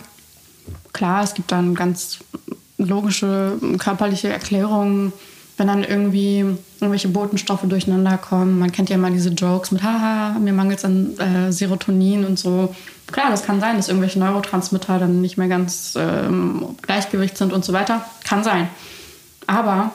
Klar, 0.91 1.23
es 1.23 1.33
gibt 1.33 1.51
dann 1.51 1.75
ganz 1.75 2.19
logische 2.77 3.53
körperliche 3.77 4.29
Erklärungen, 4.29 5.13
wenn 5.57 5.67
dann 5.67 5.83
irgendwie 5.83 6.45
irgendwelche 6.79 7.09
Botenstoffe 7.09 7.63
durcheinander 7.63 8.17
kommen. 8.17 8.59
Man 8.59 8.71
kennt 8.71 8.89
ja 8.89 8.95
immer 8.95 9.11
diese 9.11 9.29
Jokes 9.29 9.71
mit, 9.71 9.83
haha, 9.83 10.39
mir 10.39 10.53
mangelt 10.53 10.79
es 10.79 10.85
an 10.85 11.17
äh, 11.19 11.51
Serotonin 11.51 12.25
und 12.25 12.39
so. 12.39 12.73
Klar, 13.11 13.29
das 13.29 13.45
kann 13.45 13.59
sein, 13.59 13.77
dass 13.77 13.89
irgendwelche 13.89 14.19
Neurotransmitter 14.19 14.97
dann 14.97 15.21
nicht 15.21 15.37
mehr 15.37 15.47
ganz 15.47 15.93
ähm, 15.95 16.75
Gleichgewicht 16.81 17.37
sind 17.37 17.53
und 17.53 17.63
so 17.63 17.73
weiter. 17.73 18.03
Kann 18.23 18.43
sein. 18.43 18.67
Aber 19.45 19.91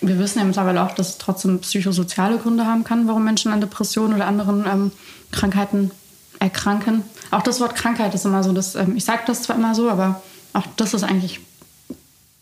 wir 0.00 0.18
wissen 0.18 0.38
ja 0.38 0.44
mittlerweile 0.44 0.82
auch, 0.82 0.92
dass 0.92 1.10
es 1.10 1.18
trotzdem 1.18 1.58
psychosoziale 1.60 2.38
Gründe 2.38 2.66
haben 2.66 2.84
kann, 2.84 3.06
warum 3.06 3.24
Menschen 3.24 3.52
an 3.52 3.60
Depressionen 3.60 4.14
oder 4.14 4.26
anderen 4.26 4.64
ähm, 4.66 4.92
Krankheiten 5.32 5.90
erkranken. 6.38 7.02
Auch 7.30 7.42
das 7.42 7.60
Wort 7.60 7.74
Krankheit 7.74 8.14
ist 8.14 8.24
immer 8.24 8.42
so, 8.42 8.52
dass, 8.52 8.74
ähm, 8.74 8.96
ich 8.96 9.04
sage 9.04 9.22
das 9.26 9.42
zwar 9.42 9.56
immer 9.56 9.74
so, 9.74 9.90
aber 9.90 10.22
auch 10.52 10.64
das 10.76 10.94
ist 10.94 11.04
eigentlich, 11.04 11.40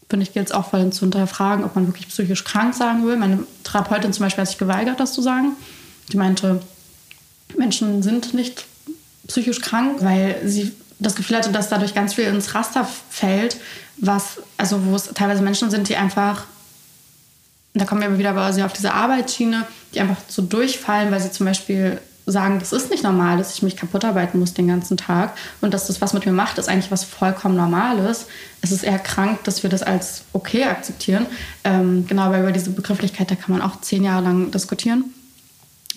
finde 0.09 0.25
ich, 0.25 0.33
gilt 0.33 0.47
es 0.47 0.53
auch 0.53 0.71
voll 0.71 0.91
zu 0.91 1.01
hinterfragen, 1.01 1.65
ob 1.65 1.75
man 1.75 1.87
wirklich 1.87 2.09
psychisch 2.09 2.45
krank 2.45 2.75
sagen 2.75 3.07
will. 3.07 3.17
Meine 3.17 3.45
Therapeutin 3.65 4.13
zum 4.13 4.25
Beispiel 4.25 4.43
hat 4.43 4.49
sich 4.49 4.59
geweigert, 4.59 5.01
das 5.01 5.13
zu 5.13 5.21
sagen. 5.21 5.53
Die 6.13 6.17
meinte, 6.17 6.61
Menschen 7.57 8.03
sind 8.03 8.35
nicht 8.35 8.65
psychisch 9.27 9.61
krank, 9.61 9.99
weil 10.01 10.41
sie 10.45 10.73
das 10.99 11.15
Gefühl 11.15 11.37
hatte, 11.37 11.53
dass 11.53 11.69
dadurch 11.69 11.95
ganz 11.95 12.15
viel 12.15 12.25
ins 12.25 12.55
Raster 12.55 12.89
fällt, 13.11 13.59
was, 13.99 14.41
also 14.57 14.85
wo 14.87 14.97
es 14.97 15.05
teilweise 15.15 15.43
Menschen 15.43 15.71
sind, 15.71 15.89
die 15.89 15.97
einfach, 15.97 16.45
da 17.75 17.85
kommen 17.85 18.01
wir 18.01 18.19
wieder 18.19 18.33
quasi 18.33 18.63
auf 18.63 18.73
diese 18.73 18.95
Arbeitsschiene, 18.95 19.67
die 19.95 20.01
einfach 20.01 20.17
so 20.29 20.43
durchfallen, 20.43 21.11
weil 21.11 21.21
sie 21.21 21.31
zum 21.31 21.47
Beispiel 21.47 22.01
sagen, 22.31 22.59
das 22.59 22.73
ist 22.73 22.91
nicht 22.91 23.03
normal, 23.05 23.39
dass 23.39 23.55
ich 23.55 23.63
mich 23.63 23.77
kaputt 23.77 24.05
arbeiten 24.05 24.39
muss 24.39 24.55
den 24.55 24.69
ganzen 24.69 24.97
Tag 24.97 25.37
und 25.61 25.75
dass 25.75 25.87
das 25.87 26.01
was 26.01 26.13
mit 26.13 26.27
mir 26.27 26.33
macht, 26.33 26.59
ist 26.59 26.69
eigentlich 26.69 26.91
was 26.91 27.05
vollkommen 27.05 27.57
Normales. 27.57 28.27
Es 28.61 28.73
ist 28.73 28.83
eher 28.83 28.99
krank, 28.99 29.45
dass 29.45 29.63
wir 29.63 29.71
das 29.71 29.83
als 29.83 30.25
okay 30.33 30.65
akzeptieren. 30.65 31.27
Ähm, 31.65 32.07
genau, 32.07 32.31
weil 32.31 32.43
über 32.43 32.53
diese 32.53 32.71
Begrifflichkeit, 32.71 33.31
da 33.31 33.35
kann 33.35 33.57
man 33.57 33.63
auch 33.63 33.81
zehn 33.81 34.05
Jahre 34.05 34.25
lang 34.25 34.51
diskutieren. 34.51 35.05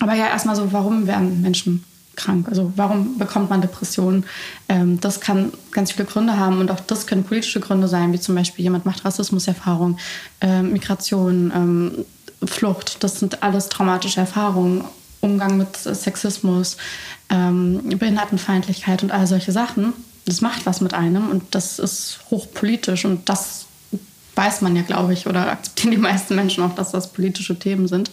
Aber 0.00 0.14
ja, 0.14 0.26
erstmal 0.26 0.56
so, 0.56 0.72
warum 0.72 1.06
werden 1.06 1.42
Menschen 1.42 1.84
krank? 2.16 2.48
Also 2.48 2.72
warum 2.76 3.18
bekommt 3.18 3.50
man 3.50 3.60
Depressionen? 3.60 4.24
Ähm, 4.68 5.00
das 5.00 5.20
kann 5.20 5.52
ganz 5.70 5.92
viele 5.92 6.06
Gründe 6.06 6.38
haben 6.38 6.58
und 6.58 6.70
auch 6.70 6.80
das 6.80 7.06
können 7.06 7.24
politische 7.24 7.60
Gründe 7.60 7.88
sein, 7.88 8.12
wie 8.12 8.20
zum 8.20 8.34
Beispiel 8.34 8.64
jemand 8.64 8.84
macht 8.86 9.04
Rassismuserfahrung, 9.04 9.98
äh, 10.40 10.62
Migration, 10.62 11.52
ähm, 11.54 12.04
Flucht. 12.44 13.02
Das 13.04 13.20
sind 13.20 13.42
alles 13.42 13.68
traumatische 13.68 14.20
Erfahrungen. 14.20 14.84
Umgang 15.22 15.56
mit 15.56 15.76
Sexismus, 15.76 16.76
ähm, 17.30 17.80
Behindertenfeindlichkeit 17.98 19.02
und 19.02 19.10
all 19.10 19.26
solche 19.26 19.52
Sachen. 19.52 19.94
Das 20.26 20.40
macht 20.40 20.66
was 20.66 20.80
mit 20.80 20.94
einem 20.94 21.30
und 21.30 21.42
das 21.54 21.78
ist 21.78 22.20
hochpolitisch 22.30 23.04
und 23.04 23.28
das 23.28 23.66
weiß 24.34 24.60
man 24.62 24.76
ja, 24.76 24.82
glaube 24.82 25.12
ich, 25.12 25.26
oder 25.26 25.50
akzeptieren 25.50 25.92
die 25.92 25.96
meisten 25.96 26.34
Menschen 26.34 26.64
auch, 26.64 26.74
dass 26.74 26.90
das 26.90 27.12
politische 27.12 27.58
Themen 27.58 27.88
sind. 27.88 28.10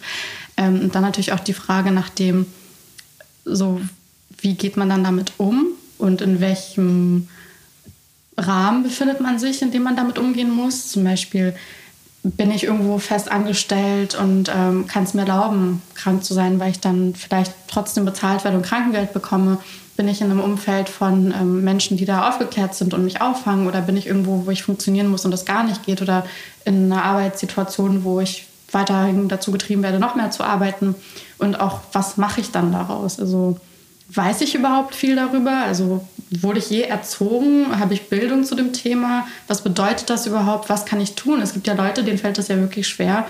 Ähm, 0.56 0.80
und 0.80 0.94
dann 0.94 1.02
natürlich 1.02 1.32
auch 1.32 1.40
die 1.40 1.52
Frage 1.52 1.90
nach 1.90 2.08
dem, 2.08 2.46
so 3.44 3.80
wie 4.40 4.54
geht 4.54 4.76
man 4.76 4.88
dann 4.88 5.04
damit 5.04 5.32
um 5.38 5.66
und 5.98 6.20
in 6.20 6.40
welchem 6.40 7.28
Rahmen 8.36 8.82
befindet 8.82 9.20
man 9.20 9.38
sich, 9.38 9.62
in 9.62 9.70
dem 9.70 9.82
man 9.82 9.96
damit 9.96 10.18
umgehen 10.18 10.50
muss. 10.50 10.88
Zum 10.88 11.04
Beispiel 11.04 11.54
bin 12.22 12.50
ich 12.50 12.64
irgendwo 12.64 12.98
fest 12.98 13.30
angestellt 13.30 14.14
und 14.14 14.50
ähm, 14.54 14.86
kann 14.86 15.04
es 15.04 15.14
mir 15.14 15.22
erlauben, 15.22 15.80
krank 15.94 16.22
zu 16.22 16.34
sein, 16.34 16.60
weil 16.60 16.70
ich 16.70 16.80
dann 16.80 17.14
vielleicht 17.14 17.52
trotzdem 17.66 18.04
bezahlt 18.04 18.44
werde 18.44 18.58
und 18.58 18.66
Krankengeld 18.66 19.12
bekomme. 19.12 19.58
Bin 19.96 20.06
ich 20.06 20.20
in 20.20 20.30
einem 20.30 20.40
Umfeld 20.40 20.88
von 20.88 21.32
ähm, 21.32 21.64
Menschen, 21.64 21.96
die 21.96 22.04
da 22.04 22.28
aufgeklärt 22.28 22.74
sind 22.74 22.92
und 22.92 23.04
mich 23.04 23.22
auffangen? 23.22 23.66
Oder 23.66 23.80
bin 23.80 23.96
ich 23.96 24.06
irgendwo, 24.06 24.44
wo 24.46 24.50
ich 24.50 24.62
funktionieren 24.62 25.08
muss 25.08 25.24
und 25.24 25.30
das 25.30 25.46
gar 25.46 25.62
nicht 25.62 25.84
geht? 25.84 26.02
Oder 26.02 26.26
in 26.64 26.92
einer 26.92 27.04
Arbeitssituation, 27.04 28.04
wo 28.04 28.20
ich 28.20 28.46
weiterhin 28.70 29.28
dazu 29.28 29.50
getrieben 29.50 29.82
werde, 29.82 29.98
noch 29.98 30.14
mehr 30.14 30.30
zu 30.30 30.44
arbeiten? 30.44 30.94
Und 31.38 31.58
auch, 31.58 31.80
was 31.92 32.18
mache 32.18 32.42
ich 32.42 32.50
dann 32.50 32.72
daraus? 32.72 33.18
Also 33.18 33.58
weiß 34.12 34.42
ich 34.42 34.54
überhaupt 34.54 34.94
viel 34.94 35.16
darüber? 35.16 35.62
Also 35.64 36.06
wurde 36.30 36.58
ich 36.60 36.70
je 36.70 36.82
erzogen? 36.82 37.78
Habe 37.78 37.94
ich 37.94 38.08
Bildung 38.08 38.44
zu 38.44 38.54
dem 38.54 38.72
Thema? 38.72 39.26
Was 39.48 39.62
bedeutet 39.62 40.10
das 40.10 40.26
überhaupt? 40.26 40.68
Was 40.68 40.86
kann 40.86 41.00
ich 41.00 41.14
tun? 41.14 41.40
Es 41.42 41.52
gibt 41.52 41.66
ja 41.66 41.74
Leute, 41.74 42.04
denen 42.04 42.18
fällt 42.18 42.38
es 42.38 42.48
ja 42.48 42.56
wirklich 42.56 42.86
schwer, 42.88 43.26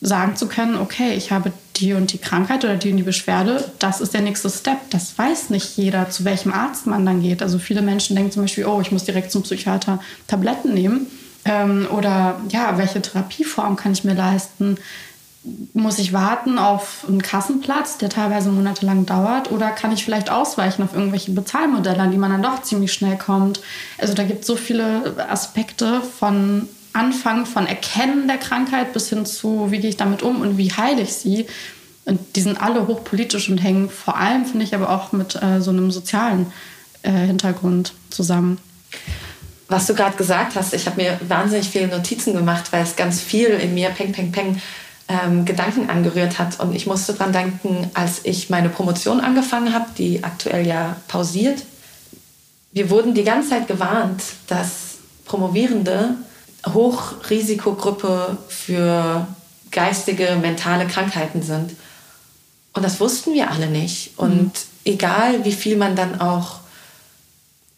sagen 0.00 0.36
zu 0.36 0.46
können, 0.46 0.76
okay, 0.76 1.12
ich 1.14 1.30
habe 1.30 1.52
die 1.76 1.92
und 1.92 2.12
die 2.12 2.18
Krankheit 2.18 2.64
oder 2.64 2.76
die 2.76 2.90
und 2.90 2.96
die 2.96 3.02
Beschwerde, 3.02 3.70
das 3.78 4.00
ist 4.00 4.14
der 4.14 4.22
nächste 4.22 4.48
Step. 4.48 4.78
Das 4.90 5.16
weiß 5.18 5.50
nicht 5.50 5.76
jeder, 5.76 6.08
zu 6.10 6.24
welchem 6.24 6.52
Arzt 6.52 6.86
man 6.86 7.04
dann 7.04 7.22
geht. 7.22 7.42
Also 7.42 7.58
viele 7.58 7.82
Menschen 7.82 8.16
denken 8.16 8.32
zum 8.32 8.42
Beispiel, 8.42 8.64
oh, 8.64 8.80
ich 8.80 8.92
muss 8.92 9.04
direkt 9.04 9.30
zum 9.30 9.42
Psychiater 9.42 10.00
Tabletten 10.26 10.72
nehmen. 10.72 11.06
Ähm, 11.44 11.86
oder 11.90 12.40
ja, 12.48 12.76
welche 12.78 13.00
Therapieform 13.00 13.76
kann 13.76 13.92
ich 13.92 14.04
mir 14.04 14.14
leisten? 14.14 14.76
Muss 15.72 15.98
ich 15.98 16.12
warten 16.12 16.58
auf 16.58 17.06
einen 17.08 17.22
Kassenplatz, 17.22 17.96
der 17.96 18.10
teilweise 18.10 18.50
monatelang 18.50 19.06
dauert, 19.06 19.50
oder 19.50 19.70
kann 19.70 19.92
ich 19.92 20.04
vielleicht 20.04 20.30
ausweichen 20.30 20.82
auf 20.82 20.94
irgendwelche 20.94 21.30
Bezahlmodelle, 21.30 22.00
an 22.00 22.10
die 22.10 22.18
man 22.18 22.30
dann 22.30 22.42
doch 22.42 22.62
ziemlich 22.62 22.92
schnell 22.92 23.16
kommt? 23.16 23.60
Also 23.98 24.12
da 24.12 24.24
gibt 24.24 24.42
es 24.42 24.46
so 24.46 24.56
viele 24.56 25.14
Aspekte 25.30 26.02
von 26.02 26.68
Anfang 26.92 27.46
von 27.46 27.66
Erkennen 27.66 28.26
der 28.26 28.36
Krankheit 28.36 28.92
bis 28.92 29.08
hin 29.08 29.24
zu, 29.24 29.70
wie 29.70 29.78
gehe 29.78 29.90
ich 29.90 29.96
damit 29.96 30.22
um 30.22 30.40
und 30.40 30.58
wie 30.58 30.72
heile 30.72 31.02
ich 31.02 31.14
sie. 31.14 31.46
Und 32.04 32.36
die 32.36 32.40
sind 32.40 32.60
alle 32.60 32.86
hochpolitisch 32.86 33.48
und 33.48 33.58
hängen 33.58 33.88
vor 33.88 34.16
allem, 34.16 34.44
finde 34.44 34.64
ich, 34.64 34.74
aber 34.74 34.90
auch 34.90 35.12
mit 35.12 35.40
äh, 35.40 35.60
so 35.60 35.70
einem 35.70 35.90
sozialen 35.90 36.52
äh, 37.02 37.10
Hintergrund 37.12 37.94
zusammen. 38.10 38.58
Was 39.68 39.86
du 39.86 39.94
gerade 39.94 40.16
gesagt 40.16 40.56
hast, 40.56 40.74
ich 40.74 40.86
habe 40.86 41.00
mir 41.00 41.20
wahnsinnig 41.28 41.68
viele 41.68 41.86
Notizen 41.86 42.34
gemacht, 42.34 42.72
weil 42.72 42.82
es 42.82 42.96
ganz 42.96 43.20
viel 43.20 43.50
in 43.50 43.72
mir 43.72 43.90
peng, 43.90 44.10
peng, 44.10 44.32
peng 44.32 44.60
ähm, 45.10 45.44
Gedanken 45.44 45.90
angerührt 45.90 46.38
hat. 46.38 46.60
Und 46.60 46.74
ich 46.74 46.86
musste 46.86 47.12
daran 47.12 47.32
denken, 47.32 47.90
als 47.94 48.20
ich 48.22 48.48
meine 48.48 48.68
Promotion 48.68 49.20
angefangen 49.20 49.74
habe, 49.74 49.86
die 49.98 50.22
aktuell 50.22 50.66
ja 50.66 50.96
pausiert. 51.08 51.64
Wir 52.72 52.90
wurden 52.90 53.14
die 53.14 53.24
ganze 53.24 53.50
Zeit 53.50 53.66
gewarnt, 53.66 54.22
dass 54.46 54.98
Promovierende 55.24 56.16
Hochrisikogruppe 56.66 58.36
für 58.48 59.26
geistige, 59.70 60.36
mentale 60.40 60.86
Krankheiten 60.86 61.42
sind. 61.42 61.76
Und 62.72 62.84
das 62.84 63.00
wussten 63.00 63.32
wir 63.34 63.50
alle 63.50 63.68
nicht. 63.68 64.12
Und 64.16 64.44
mhm. 64.44 64.50
egal, 64.84 65.44
wie 65.44 65.52
viel 65.52 65.76
man 65.76 65.96
dann 65.96 66.20
auch 66.20 66.60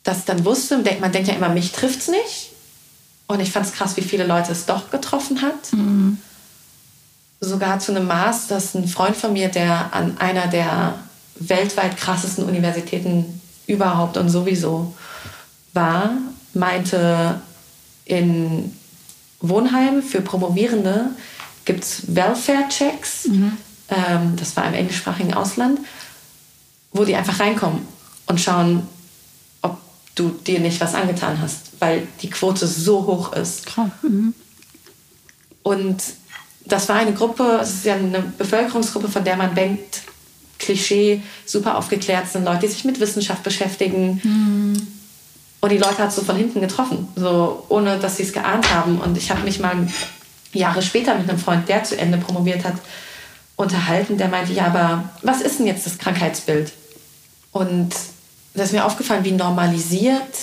das 0.02 0.24
dann 0.24 0.44
wusste, 0.44 0.82
man 1.00 1.12
denkt 1.12 1.28
ja 1.28 1.34
immer, 1.34 1.48
mich 1.48 1.72
trifft 1.72 2.00
es 2.00 2.08
nicht. 2.08 2.50
Und 3.26 3.40
ich 3.40 3.52
fand 3.52 3.66
es 3.66 3.72
krass, 3.72 3.96
wie 3.96 4.02
viele 4.02 4.26
Leute 4.26 4.52
es 4.52 4.66
doch 4.66 4.90
getroffen 4.90 5.42
hat. 5.42 5.72
Mhm 5.72 6.18
sogar 7.42 7.80
zu 7.80 7.94
einem 7.94 8.06
Maß, 8.06 8.46
dass 8.46 8.74
ein 8.74 8.86
Freund 8.86 9.16
von 9.16 9.32
mir, 9.32 9.48
der 9.48 9.92
an 9.92 10.16
einer 10.18 10.46
der 10.46 10.94
weltweit 11.34 11.96
krassesten 11.96 12.44
Universitäten 12.44 13.40
überhaupt 13.66 14.16
und 14.16 14.28
sowieso 14.28 14.94
war, 15.74 16.12
meinte, 16.54 17.40
in 18.04 18.76
Wohnheimen 19.40 20.02
für 20.02 20.20
Promovierende 20.20 21.10
gibt 21.64 21.82
es 21.82 22.14
Welfare-Checks, 22.14 23.26
mhm. 23.26 23.56
ähm, 23.88 24.36
das 24.36 24.56
war 24.56 24.66
im 24.68 24.74
englischsprachigen 24.74 25.34
Ausland, 25.34 25.80
wo 26.92 27.04
die 27.04 27.16
einfach 27.16 27.40
reinkommen 27.40 27.86
und 28.26 28.40
schauen, 28.40 28.86
ob 29.62 29.78
du 30.14 30.30
dir 30.30 30.60
nicht 30.60 30.80
was 30.80 30.94
angetan 30.94 31.40
hast, 31.40 31.72
weil 31.80 32.06
die 32.20 32.30
Quote 32.30 32.66
so 32.68 33.06
hoch 33.06 33.32
ist. 33.32 33.64
Mhm. 34.02 34.34
Und 35.64 36.02
das 36.64 36.88
war 36.88 36.96
eine 36.96 37.12
Gruppe, 37.12 37.58
es 37.62 37.70
ist 37.70 37.84
ja 37.84 37.94
eine 37.94 38.20
Bevölkerungsgruppe, 38.20 39.08
von 39.08 39.24
der 39.24 39.36
man 39.36 39.54
denkt, 39.54 40.02
Klischee, 40.58 41.22
super 41.44 41.76
aufgeklärt 41.76 42.30
sind 42.30 42.44
Leute, 42.44 42.60
die 42.60 42.68
sich 42.68 42.84
mit 42.84 43.00
Wissenschaft 43.00 43.42
beschäftigen. 43.42 44.20
Mhm. 44.22 44.86
Und 45.60 45.70
die 45.70 45.78
Leute 45.78 45.98
hat 45.98 46.08
es 46.08 46.16
so 46.16 46.22
von 46.22 46.36
hinten 46.36 46.60
getroffen, 46.60 47.08
so 47.14 47.64
ohne 47.68 47.98
dass 47.98 48.16
sie 48.16 48.24
es 48.24 48.32
geahnt 48.32 48.72
haben. 48.72 49.00
Und 49.00 49.16
ich 49.16 49.30
habe 49.30 49.42
mich 49.42 49.60
mal 49.60 49.88
Jahre 50.52 50.82
später 50.82 51.16
mit 51.16 51.28
einem 51.28 51.38
Freund, 51.38 51.68
der 51.68 51.84
zu 51.84 51.96
Ende 51.96 52.18
promoviert 52.18 52.64
hat, 52.64 52.74
unterhalten. 53.56 54.18
Der 54.18 54.28
meinte, 54.28 54.52
ja, 54.52 54.66
aber 54.66 55.10
was 55.22 55.40
ist 55.40 55.58
denn 55.58 55.66
jetzt 55.66 55.86
das 55.86 55.98
Krankheitsbild? 55.98 56.72
Und 57.52 57.94
da 58.54 58.64
ist 58.64 58.72
mir 58.72 58.84
aufgefallen, 58.84 59.24
wie 59.24 59.32
normalisiert 59.32 60.34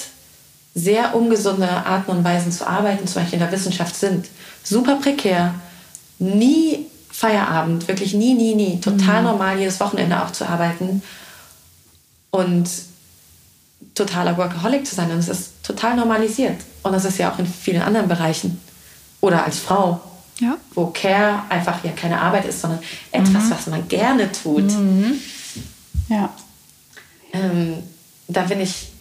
sehr 0.76 1.16
ungesunde 1.16 1.68
Arten 1.68 2.12
und 2.12 2.24
Weisen 2.24 2.52
zu 2.52 2.68
arbeiten, 2.68 3.08
zum 3.08 3.22
Beispiel 3.22 3.40
in 3.40 3.46
der 3.46 3.52
Wissenschaft 3.52 3.96
sind. 3.96 4.28
Super 4.64 4.96
prekär, 4.96 5.54
nie 6.20 6.86
Feierabend, 7.12 7.88
wirklich 7.88 8.14
nie, 8.14 8.34
nie, 8.34 8.56
nie. 8.56 8.80
Total 8.80 9.22
mhm. 9.22 9.28
normal, 9.28 9.60
jedes 9.60 9.80
Wochenende 9.80 10.24
auch 10.24 10.32
zu 10.32 10.48
arbeiten 10.48 11.02
und 12.32 12.70
totaler 13.96 14.38
Workaholic 14.38 14.86
zu 14.86 14.96
sein. 14.96 15.12
Und 15.12 15.18
es 15.18 15.28
ist 15.28 15.64
total 15.64 15.96
normalisiert. 15.96 16.58
Und 16.84 16.94
das 16.94 17.06
ist 17.06 17.18
ja 17.18 17.32
auch 17.32 17.40
in 17.40 17.46
vielen 17.46 17.82
anderen 17.82 18.08
Bereichen. 18.08 18.62
Oder 19.22 19.44
als 19.44 19.60
Frau, 19.60 20.00
ja. 20.40 20.58
wo 20.74 20.88
Care 20.88 21.44
einfach 21.50 21.84
ja 21.84 21.92
keine 21.92 22.22
Arbeit 22.22 22.46
ist, 22.46 22.62
sondern 22.62 22.80
etwas, 23.12 23.46
mhm. 23.46 23.52
was 23.52 23.68
man 23.68 23.88
gerne 23.88 24.32
tut. 24.32 24.72
Mhm. 24.72 25.20
Ja. 26.08 26.34
Ähm, 27.34 27.84
da 28.28 28.44
bin 28.44 28.62
ich 28.62 28.92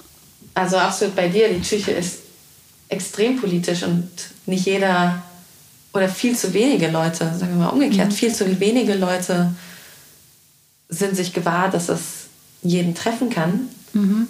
also 0.54 0.76
absolut 0.76 1.14
bei 1.14 1.28
dir. 1.28 1.48
Die 1.48 1.60
Psyche 1.60 1.92
ist 1.92 2.18
extrem 2.88 3.40
politisch 3.40 3.84
und 3.84 4.08
nicht 4.46 4.66
jeder 4.66 5.22
oder 5.98 6.08
viel 6.08 6.36
zu 6.36 6.54
wenige 6.54 6.88
Leute, 6.88 7.32
sagen 7.34 7.58
wir 7.58 7.66
mal 7.66 7.68
umgekehrt, 7.68 8.08
mhm. 8.08 8.12
viel 8.12 8.34
zu 8.34 8.60
wenige 8.60 8.94
Leute 8.94 9.52
sind 10.88 11.14
sich 11.16 11.34
gewahr, 11.34 11.68
dass 11.68 11.88
es 11.88 12.00
jeden 12.62 12.94
treffen 12.94 13.30
kann. 13.30 13.68
Mhm. 13.92 14.28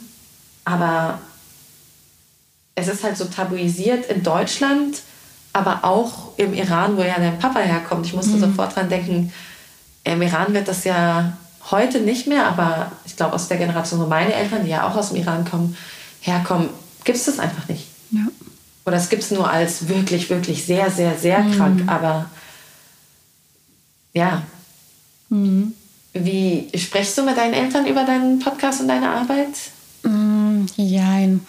Aber 0.64 1.20
es 2.74 2.88
ist 2.88 3.04
halt 3.04 3.16
so 3.16 3.26
tabuisiert 3.26 4.06
in 4.06 4.22
Deutschland, 4.22 5.02
aber 5.52 5.84
auch 5.84 6.36
im 6.36 6.54
Iran, 6.54 6.96
wo 6.96 7.02
ja 7.02 7.16
dein 7.16 7.38
Papa 7.38 7.60
herkommt. 7.60 8.06
Ich 8.06 8.14
musste 8.14 8.36
mhm. 8.36 8.40
sofort 8.40 8.74
dran 8.74 8.88
denken, 8.88 9.32
im 10.04 10.22
Iran 10.22 10.54
wird 10.54 10.68
das 10.68 10.84
ja 10.84 11.36
heute 11.70 12.00
nicht 12.00 12.26
mehr, 12.26 12.46
aber 12.46 12.92
ich 13.04 13.16
glaube 13.16 13.34
aus 13.34 13.48
der 13.48 13.58
Generation, 13.58 14.00
wo 14.00 14.06
meine 14.06 14.32
Eltern, 14.32 14.64
die 14.64 14.70
ja 14.70 14.88
auch 14.88 14.96
aus 14.96 15.08
dem 15.08 15.18
Iran 15.18 15.44
kommen, 15.44 15.76
herkommen, 16.20 16.70
gibt 17.04 17.18
es 17.18 17.24
das 17.24 17.38
einfach 17.38 17.68
nicht. 17.68 17.86
Ja. 18.10 18.26
Oder 18.88 18.96
es 18.96 19.10
gibt 19.10 19.22
es 19.22 19.30
nur 19.30 19.50
als 19.50 19.88
wirklich, 19.88 20.30
wirklich 20.30 20.64
sehr, 20.64 20.90
sehr, 20.90 21.14
sehr 21.14 21.40
mhm. 21.40 21.52
krank, 21.52 21.82
aber 21.86 22.30
ja. 24.14 24.42
Mhm. 25.28 25.74
Wie 26.14 26.70
sprichst 26.74 27.18
du 27.18 27.22
mit 27.22 27.36
deinen 27.36 27.52
Eltern 27.52 27.86
über 27.86 28.04
deinen 28.04 28.38
Podcast 28.38 28.80
und 28.80 28.88
deine 28.88 29.10
Arbeit? 29.10 29.48
Mm, 30.04 30.64
jein. 30.76 31.42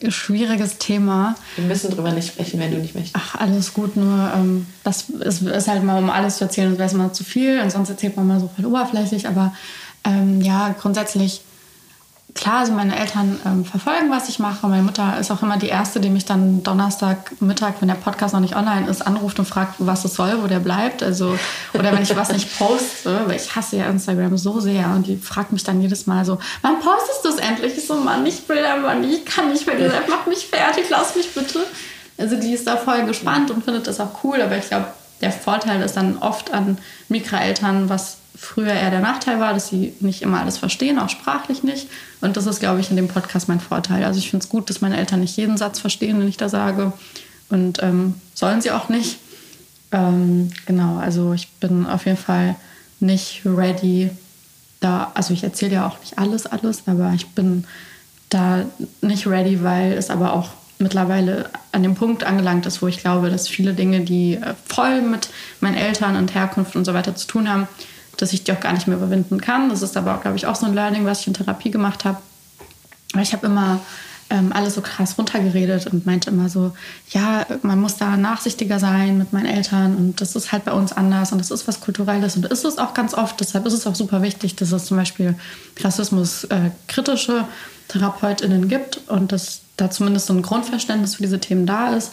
Schwieriges 0.08 0.78
Thema. 0.78 1.34
Wir 1.56 1.66
müssen 1.66 1.90
drüber 1.90 2.12
nicht 2.12 2.28
sprechen, 2.28 2.58
wenn 2.58 2.70
du 2.70 2.78
nicht 2.78 2.94
möchtest. 2.94 3.16
Ach, 3.16 3.34
alles 3.34 3.74
gut, 3.74 3.96
nur 3.96 4.32
ähm, 4.34 4.66
das 4.82 5.10
ist, 5.10 5.42
ist, 5.42 5.68
halt 5.68 5.84
mal, 5.84 6.02
um 6.02 6.08
alles 6.08 6.38
zu 6.38 6.44
erzählen, 6.44 6.74
das 6.78 6.94
wäre 6.94 7.02
mal 7.02 7.12
zu 7.12 7.22
viel 7.22 7.60
und 7.60 7.70
sonst 7.70 7.90
erzählt 7.90 8.16
man 8.16 8.26
mal 8.26 8.40
so 8.40 8.48
voll 8.56 8.64
oberflächlich, 8.64 9.28
aber 9.28 9.54
ähm, 10.04 10.40
ja, 10.40 10.74
grundsätzlich 10.80 11.42
klar, 12.36 12.60
also 12.60 12.72
meine 12.72 12.98
Eltern 12.98 13.40
ähm, 13.44 13.64
verfolgen, 13.64 14.10
was 14.10 14.28
ich 14.28 14.38
mache. 14.38 14.66
Meine 14.68 14.82
Mutter 14.82 15.18
ist 15.18 15.30
auch 15.30 15.42
immer 15.42 15.56
die 15.56 15.68
Erste, 15.68 16.00
die 16.00 16.10
mich 16.10 16.24
dann 16.24 16.62
Donnerstagmittag, 16.62 17.74
wenn 17.80 17.88
der 17.88 17.96
Podcast 17.96 18.34
noch 18.34 18.40
nicht 18.40 18.54
online 18.54 18.88
ist, 18.88 19.04
anruft 19.04 19.38
und 19.38 19.46
fragt, 19.46 19.74
was 19.78 20.04
es 20.04 20.14
soll, 20.14 20.42
wo 20.42 20.46
der 20.46 20.60
bleibt. 20.60 21.02
Also, 21.02 21.38
oder 21.74 21.92
wenn 21.92 22.02
ich 22.02 22.14
was 22.14 22.30
nicht 22.32 22.58
poste, 22.58 23.22
weil 23.26 23.36
ich 23.36 23.54
hasse 23.56 23.76
ja 23.76 23.86
Instagram 23.86 24.36
so 24.36 24.60
sehr 24.60 24.86
und 24.94 25.06
die 25.06 25.16
fragt 25.16 25.52
mich 25.52 25.64
dann 25.64 25.80
jedes 25.80 26.06
Mal 26.06 26.24
so, 26.24 26.38
wann 26.62 26.78
postest 26.80 27.24
du 27.24 27.28
es 27.30 27.36
endlich? 27.36 27.76
Ich 27.76 27.86
so, 27.86 27.94
Mann, 27.94 28.24
ich 28.26 28.48
will 28.48 28.64
aber 28.64 28.94
nicht, 28.94 29.18
ich 29.18 29.24
kann 29.24 29.50
nicht 29.50 29.66
mehr, 29.66 29.76
gesagt, 29.76 30.08
mach 30.08 30.26
mich 30.26 30.46
fertig, 30.46 30.84
lass 30.90 31.16
mich 31.16 31.34
bitte. 31.34 31.60
Also 32.18 32.36
die 32.36 32.52
ist 32.52 32.66
da 32.66 32.76
voll 32.76 33.04
gespannt 33.04 33.50
und 33.50 33.64
findet 33.64 33.86
das 33.86 34.00
auch 34.00 34.24
cool, 34.24 34.40
aber 34.40 34.56
ich 34.56 34.68
glaube, 34.68 34.86
der 35.20 35.32
Vorteil 35.32 35.82
ist 35.82 35.96
dann 35.96 36.18
oft 36.18 36.52
an 36.52 36.78
Mikroeltern, 37.08 37.88
was 37.88 38.18
früher 38.36 38.72
eher 38.72 38.90
der 38.90 39.00
Nachteil 39.00 39.40
war, 39.40 39.54
dass 39.54 39.68
sie 39.68 39.94
nicht 40.00 40.22
immer 40.22 40.40
alles 40.40 40.58
verstehen, 40.58 40.98
auch 40.98 41.08
sprachlich 41.08 41.62
nicht. 41.62 41.88
Und 42.20 42.36
das 42.36 42.46
ist, 42.46 42.60
glaube 42.60 42.80
ich, 42.80 42.90
in 42.90 42.96
dem 42.96 43.08
Podcast 43.08 43.48
mein 43.48 43.60
Vorteil. 43.60 44.04
Also 44.04 44.18
ich 44.18 44.30
finde 44.30 44.44
es 44.44 44.50
gut, 44.50 44.68
dass 44.68 44.80
meine 44.80 44.96
Eltern 44.96 45.20
nicht 45.20 45.36
jeden 45.36 45.56
Satz 45.56 45.80
verstehen, 45.80 46.20
den 46.20 46.28
ich 46.28 46.36
da 46.36 46.48
sage. 46.48 46.92
Und 47.48 47.82
ähm, 47.82 48.14
sollen 48.34 48.60
sie 48.60 48.70
auch 48.70 48.88
nicht. 48.88 49.18
Ähm, 49.92 50.50
genau, 50.66 50.98
also 50.98 51.32
ich 51.32 51.48
bin 51.60 51.86
auf 51.86 52.06
jeden 52.06 52.18
Fall 52.18 52.56
nicht 53.00 53.42
ready 53.44 54.10
da, 54.80 55.10
also 55.14 55.32
ich 55.32 55.42
erzähle 55.42 55.74
ja 55.74 55.86
auch 55.86 55.98
nicht 56.00 56.18
alles, 56.18 56.46
alles, 56.46 56.82
aber 56.86 57.12
ich 57.14 57.26
bin 57.28 57.64
da 58.28 58.64
nicht 59.00 59.26
ready, 59.26 59.62
weil 59.62 59.92
es 59.92 60.10
aber 60.10 60.32
auch 60.32 60.50
mittlerweile 60.78 61.48
an 61.72 61.82
dem 61.82 61.94
Punkt 61.94 62.24
angelangt 62.24 62.66
ist, 62.66 62.82
wo 62.82 62.86
ich 62.86 62.98
glaube, 62.98 63.30
dass 63.30 63.48
viele 63.48 63.72
Dinge, 63.72 64.00
die 64.00 64.34
äh, 64.34 64.54
voll 64.66 65.00
mit 65.00 65.28
meinen 65.60 65.76
Eltern 65.76 66.16
und 66.16 66.34
Herkunft 66.34 66.76
und 66.76 66.84
so 66.84 66.92
weiter 66.92 67.14
zu 67.14 67.26
tun 67.26 67.48
haben, 67.48 67.66
dass 68.16 68.32
ich 68.32 68.44
die 68.44 68.52
auch 68.52 68.60
gar 68.60 68.72
nicht 68.72 68.86
mehr 68.86 68.96
überwinden 68.96 69.40
kann. 69.40 69.68
Das 69.68 69.82
ist 69.82 69.96
aber, 69.96 70.18
glaube 70.18 70.36
ich, 70.36 70.46
auch 70.46 70.56
so 70.56 70.66
ein 70.66 70.74
Learning, 70.74 71.04
was 71.04 71.20
ich 71.20 71.26
in 71.26 71.34
Therapie 71.34 71.70
gemacht 71.70 72.04
habe. 72.04 72.18
Aber 73.12 73.22
ich 73.22 73.32
habe 73.32 73.46
immer 73.46 73.80
ähm, 74.30 74.52
alles 74.52 74.74
so 74.74 74.80
krass 74.80 75.16
runtergeredet 75.16 75.86
und 75.86 76.06
meinte 76.06 76.30
immer 76.30 76.48
so, 76.48 76.72
ja, 77.10 77.46
man 77.62 77.80
muss 77.80 77.96
da 77.96 78.16
nachsichtiger 78.16 78.78
sein 78.78 79.18
mit 79.18 79.32
meinen 79.32 79.46
Eltern 79.46 79.94
und 79.96 80.20
das 80.20 80.34
ist 80.34 80.50
halt 80.50 80.64
bei 80.64 80.72
uns 80.72 80.92
anders 80.92 81.32
und 81.32 81.38
das 81.38 81.50
ist 81.50 81.68
was 81.68 81.80
Kulturelles 81.80 82.36
und 82.36 82.46
ist 82.46 82.64
es 82.64 82.78
auch 82.78 82.92
ganz 82.92 83.14
oft. 83.14 83.38
Deshalb 83.40 83.66
ist 83.66 83.72
es 83.72 83.86
auch 83.86 83.94
super 83.94 84.22
wichtig, 84.22 84.56
dass 84.56 84.72
es 84.72 84.86
zum 84.86 84.96
Beispiel 84.96 85.36
Rassismus 85.80 86.44
äh, 86.44 86.70
TherapeutInnen 87.88 88.68
gibt 88.68 89.00
und 89.08 89.30
dass 89.30 89.60
da 89.76 89.90
zumindest 89.90 90.26
so 90.26 90.34
ein 90.34 90.42
Grundverständnis 90.42 91.14
für 91.14 91.22
diese 91.22 91.38
Themen 91.38 91.66
da 91.66 91.94
ist. 91.94 92.10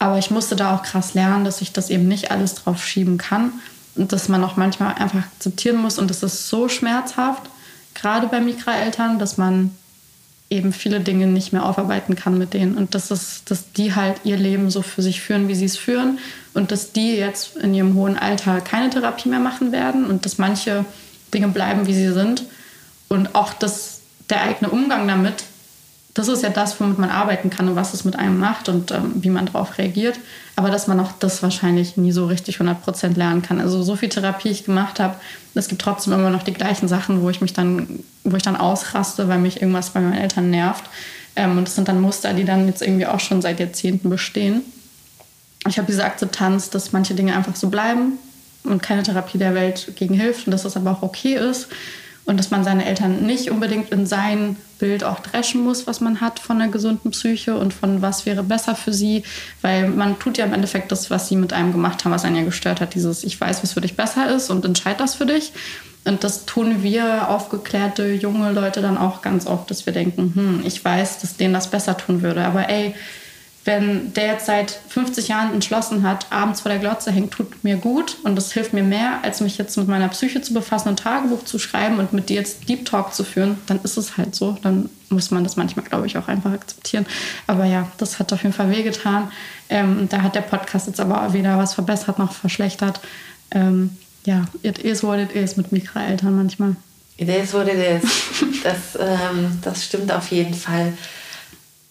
Aber 0.00 0.18
ich 0.18 0.32
musste 0.32 0.56
da 0.56 0.74
auch 0.74 0.82
krass 0.82 1.14
lernen, 1.14 1.44
dass 1.44 1.60
ich 1.60 1.72
das 1.72 1.88
eben 1.88 2.08
nicht 2.08 2.32
alles 2.32 2.56
drauf 2.56 2.84
schieben 2.84 3.16
kann 3.16 3.52
dass 3.96 4.28
man 4.28 4.42
auch 4.44 4.56
manchmal 4.56 4.94
einfach 4.94 5.20
akzeptieren 5.20 5.76
muss. 5.76 5.98
Und 5.98 6.10
das 6.10 6.22
ist 6.22 6.48
so 6.48 6.68
schmerzhaft, 6.68 7.42
gerade 7.94 8.26
bei 8.26 8.40
Mikroeltern, 8.40 9.18
dass 9.18 9.36
man 9.36 9.70
eben 10.50 10.72
viele 10.72 11.00
Dinge 11.00 11.26
nicht 11.26 11.52
mehr 11.52 11.64
aufarbeiten 11.64 12.14
kann 12.14 12.38
mit 12.38 12.54
denen. 12.54 12.76
Und 12.76 12.94
das 12.94 13.10
ist, 13.10 13.50
dass 13.50 13.72
die 13.72 13.94
halt 13.94 14.20
ihr 14.24 14.36
Leben 14.36 14.70
so 14.70 14.82
für 14.82 15.02
sich 15.02 15.20
führen, 15.20 15.48
wie 15.48 15.54
sie 15.54 15.64
es 15.64 15.76
führen. 15.76 16.18
Und 16.52 16.70
dass 16.70 16.92
die 16.92 17.16
jetzt 17.16 17.56
in 17.56 17.74
ihrem 17.74 17.94
hohen 17.94 18.18
Alter 18.18 18.60
keine 18.60 18.90
Therapie 18.90 19.28
mehr 19.28 19.40
machen 19.40 19.72
werden 19.72 20.06
und 20.06 20.24
dass 20.24 20.38
manche 20.38 20.84
Dinge 21.32 21.48
bleiben, 21.48 21.86
wie 21.86 21.94
sie 21.94 22.12
sind. 22.12 22.44
Und 23.08 23.34
auch 23.34 23.52
dass 23.52 24.00
der 24.30 24.42
eigene 24.42 24.70
Umgang 24.70 25.08
damit 25.08 25.44
das 26.14 26.28
ist 26.28 26.44
ja 26.44 26.48
das, 26.48 26.80
womit 26.80 26.98
man 26.98 27.10
arbeiten 27.10 27.50
kann 27.50 27.68
und 27.68 27.74
was 27.74 27.92
es 27.92 28.04
mit 28.04 28.16
einem 28.16 28.38
macht 28.38 28.68
und 28.68 28.92
ähm, 28.92 29.14
wie 29.16 29.30
man 29.30 29.46
darauf 29.46 29.78
reagiert. 29.78 30.18
Aber 30.54 30.70
dass 30.70 30.86
man 30.86 31.00
auch 31.00 31.10
das 31.18 31.42
wahrscheinlich 31.42 31.96
nie 31.96 32.12
so 32.12 32.26
richtig 32.26 32.58
100% 32.58 33.16
lernen 33.16 33.42
kann. 33.42 33.60
Also 33.60 33.82
so 33.82 33.96
viel 33.96 34.08
Therapie 34.08 34.50
ich 34.50 34.64
gemacht 34.64 35.00
habe, 35.00 35.16
es 35.54 35.66
gibt 35.66 35.82
trotzdem 35.82 36.12
immer 36.12 36.30
noch 36.30 36.44
die 36.44 36.52
gleichen 36.52 36.86
Sachen, 36.86 37.22
wo 37.22 37.30
ich 37.30 37.40
mich 37.40 37.52
dann, 37.52 38.04
wo 38.22 38.36
ich 38.36 38.44
dann 38.44 38.56
ausraste, 38.56 39.28
weil 39.28 39.38
mich 39.38 39.60
irgendwas 39.60 39.90
bei 39.90 40.00
meinen 40.00 40.14
Eltern 40.14 40.50
nervt. 40.50 40.84
Ähm, 41.34 41.58
und 41.58 41.66
das 41.66 41.74
sind 41.74 41.88
dann 41.88 42.00
Muster, 42.00 42.32
die 42.32 42.44
dann 42.44 42.68
jetzt 42.68 42.82
irgendwie 42.82 43.06
auch 43.06 43.20
schon 43.20 43.42
seit 43.42 43.58
Jahrzehnten 43.58 44.08
bestehen. 44.08 44.62
Ich 45.66 45.78
habe 45.78 45.86
diese 45.86 46.04
Akzeptanz, 46.04 46.70
dass 46.70 46.92
manche 46.92 47.14
Dinge 47.14 47.34
einfach 47.34 47.56
so 47.56 47.70
bleiben 47.70 48.18
und 48.62 48.82
keine 48.82 49.02
Therapie 49.02 49.38
der 49.38 49.54
Welt 49.54 49.92
gegen 49.96 50.14
hilft 50.14 50.46
und 50.46 50.52
dass 50.52 50.62
das 50.62 50.76
aber 50.76 50.92
auch 50.92 51.02
okay 51.02 51.34
ist 51.34 51.68
und 52.26 52.38
dass 52.38 52.50
man 52.50 52.64
seine 52.64 52.86
Eltern 52.86 53.26
nicht 53.26 53.50
unbedingt 53.50 53.90
in 53.90 54.06
sein 54.06 54.56
Bild 54.78 55.04
auch 55.04 55.20
dreschen 55.20 55.62
muss, 55.62 55.86
was 55.86 56.00
man 56.00 56.20
hat 56.20 56.38
von 56.38 56.60
einer 56.60 56.70
gesunden 56.70 57.10
Psyche 57.10 57.56
und 57.56 57.74
von 57.74 58.02
was 58.02 58.26
wäre 58.26 58.42
besser 58.42 58.74
für 58.74 58.92
sie, 58.92 59.22
weil 59.62 59.88
man 59.88 60.18
tut 60.18 60.38
ja 60.38 60.46
im 60.46 60.54
Endeffekt 60.54 60.90
das, 60.90 61.10
was 61.10 61.28
sie 61.28 61.36
mit 61.36 61.52
einem 61.52 61.72
gemacht 61.72 62.04
haben, 62.04 62.12
was 62.12 62.24
einen 62.24 62.36
ja 62.36 62.44
gestört 62.44 62.80
hat, 62.80 62.94
dieses 62.94 63.24
ich 63.24 63.40
weiß, 63.40 63.62
was 63.62 63.74
für 63.74 63.80
dich 63.80 63.96
besser 63.96 64.34
ist 64.34 64.50
und 64.50 64.64
entscheid 64.64 65.00
das 65.00 65.14
für 65.14 65.26
dich. 65.26 65.52
Und 66.06 66.22
das 66.22 66.44
tun 66.44 66.82
wir 66.82 67.30
aufgeklärte 67.30 68.12
junge 68.12 68.52
Leute 68.52 68.82
dann 68.82 68.98
auch 68.98 69.22
ganz 69.22 69.46
oft, 69.46 69.70
dass 69.70 69.86
wir 69.86 69.92
denken, 69.92 70.32
hm, 70.34 70.62
ich 70.66 70.84
weiß, 70.84 71.20
dass 71.20 71.36
denen 71.36 71.54
das 71.54 71.70
besser 71.70 71.96
tun 71.96 72.20
würde, 72.20 72.44
aber 72.44 72.68
ey, 72.68 72.94
wenn 73.64 74.12
der 74.12 74.26
jetzt 74.26 74.46
seit 74.46 74.70
50 74.70 75.28
Jahren 75.28 75.54
entschlossen 75.54 76.02
hat, 76.02 76.26
abends 76.30 76.60
vor 76.60 76.70
der 76.70 76.78
Glotze 76.78 77.10
hängt, 77.10 77.32
tut 77.32 77.64
mir 77.64 77.76
gut 77.76 78.18
und 78.22 78.36
das 78.36 78.52
hilft 78.52 78.74
mir 78.74 78.82
mehr, 78.82 79.20
als 79.22 79.40
mich 79.40 79.56
jetzt 79.56 79.76
mit 79.78 79.88
meiner 79.88 80.08
Psyche 80.08 80.42
zu 80.42 80.52
befassen, 80.52 80.90
ein 80.90 80.96
Tagebuch 80.96 81.44
zu 81.44 81.58
schreiben 81.58 81.98
und 81.98 82.12
mit 82.12 82.28
dir 82.28 82.36
jetzt 82.36 82.68
Deep 82.68 82.84
Talk 82.84 83.14
zu 83.14 83.24
führen, 83.24 83.58
dann 83.66 83.80
ist 83.82 83.96
es 83.96 84.18
halt 84.18 84.34
so. 84.34 84.58
Dann 84.62 84.90
muss 85.08 85.30
man 85.30 85.44
das 85.44 85.56
manchmal, 85.56 85.86
glaube 85.86 86.06
ich, 86.06 86.18
auch 86.18 86.28
einfach 86.28 86.52
akzeptieren. 86.52 87.06
Aber 87.46 87.64
ja, 87.64 87.88
das 87.96 88.18
hat 88.18 88.32
auf 88.34 88.42
jeden 88.42 88.54
Fall 88.54 88.70
wehgetan. 88.70 89.30
Ähm, 89.70 90.08
da 90.10 90.20
hat 90.20 90.34
der 90.34 90.42
Podcast 90.42 90.86
jetzt 90.86 91.00
aber 91.00 91.32
weder 91.32 91.56
was 91.56 91.72
verbessert 91.72 92.18
noch 92.18 92.32
verschlechtert. 92.32 93.00
Ähm, 93.50 93.96
ja, 94.26 94.44
it 94.62 94.78
is 94.78 95.02
what 95.02 95.18
it 95.18 95.32
is 95.32 95.56
mit 95.56 95.72
Mikroeltern 95.72 96.36
manchmal. 96.36 96.76
It 97.16 97.28
is 97.28 97.54
what 97.54 97.68
it 97.68 97.74
is. 97.74 98.02
Das, 98.64 98.98
ähm, 98.98 99.58
das 99.62 99.84
stimmt 99.84 100.10
auf 100.10 100.30
jeden 100.30 100.54
Fall. 100.54 100.94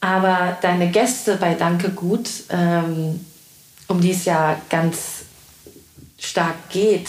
Aber 0.03 0.57
deine 0.61 0.91
Gäste 0.91 1.37
bei 1.37 1.53
Danke 1.53 1.89
Gut, 1.91 2.29
ähm, 2.49 3.25
um 3.87 4.01
die 4.01 4.11
es 4.11 4.25
ja 4.25 4.59
ganz 4.69 4.97
stark 6.19 6.69
geht, 6.69 7.07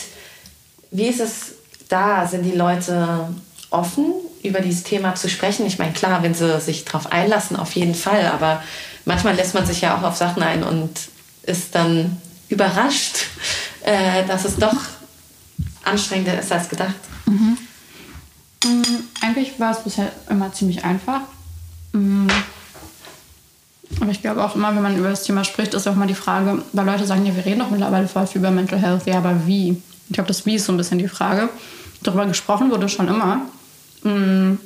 wie 0.93 1.09
ist 1.09 1.19
es 1.19 1.55
da? 1.89 2.25
Sind 2.29 2.45
die 2.45 2.53
Leute 2.53 3.35
offen, 3.71 4.15
über 4.45 4.61
dieses 4.61 4.85
Thema 4.85 5.17
zu 5.17 5.29
sprechen? 5.29 5.67
Ich 5.67 5.77
meine, 5.77 5.93
klar, 5.93 6.23
wenn 6.23 6.35
sie 6.35 6.61
sich 6.61 6.85
darauf 6.85 7.11
einlassen, 7.11 7.57
auf 7.57 7.73
jeden 7.73 7.97
Fall. 7.97 8.27
Aber 8.29 8.63
manchmal 9.05 9.35
lässt 9.35 9.55
man 9.55 9.67
sich 9.67 9.81
ja 9.81 9.99
auch 9.99 10.05
auf 10.05 10.17
Sachen 10.17 10.45
ein 10.45 10.63
und 10.63 10.93
ist 11.43 11.75
dann 11.75 12.23
überrascht, 12.49 13.25
äh, 13.83 14.25
dass 14.29 14.45
es 14.45 14.55
doch 14.55 14.77
anstrengender 15.83 16.39
ist 16.39 16.53
als 16.53 16.69
gedacht. 16.69 16.95
Mhm. 17.27 17.59
Mhm, 18.65 19.05
eigentlich 19.21 19.59
war 19.59 19.73
es 19.73 19.83
bisher 19.83 20.13
immer 20.31 20.53
ziemlich 20.53 20.85
einfach. 20.85 21.23
Aber 24.01 24.11
ich 24.11 24.23
glaube 24.23 24.45
auch 24.45 24.55
immer, 24.55 24.75
wenn 24.75 24.83
man 24.83 24.97
über 24.97 25.11
das 25.11 25.25
Thema 25.25 25.45
spricht, 25.45 25.75
ist 25.75 25.87
auch 25.87 25.95
mal 25.95 26.07
die 26.07 26.15
Frage, 26.15 26.63
weil 26.73 26.87
Leute 26.87 27.07
sagen, 27.07 27.25
ja, 27.27 27.35
wir 27.35 27.45
reden 27.45 27.61
doch 27.61 27.71
mittlerweile 27.71 28.09
voll 28.09 28.27
viel 28.27 28.41
über 28.41 28.51
Mental 28.51 28.79
Health, 28.79 29.07
ja, 29.07 29.19
aber 29.19 29.47
wie? 29.47 29.81
Ich 30.09 30.15
glaube, 30.15 30.29
das 30.29 30.45
Wie 30.45 30.57
ist 30.57 30.67
so 30.67 30.73
ein 30.73 30.77
bisschen 30.77 30.99
die 30.99 31.09
Frage. 31.09 31.49
Darüber 32.03 32.27
gesprochen 32.27 32.71
wurde 32.71 32.89
schon 32.89 33.09
immer. 33.09 33.43
Mm. 34.03 34.59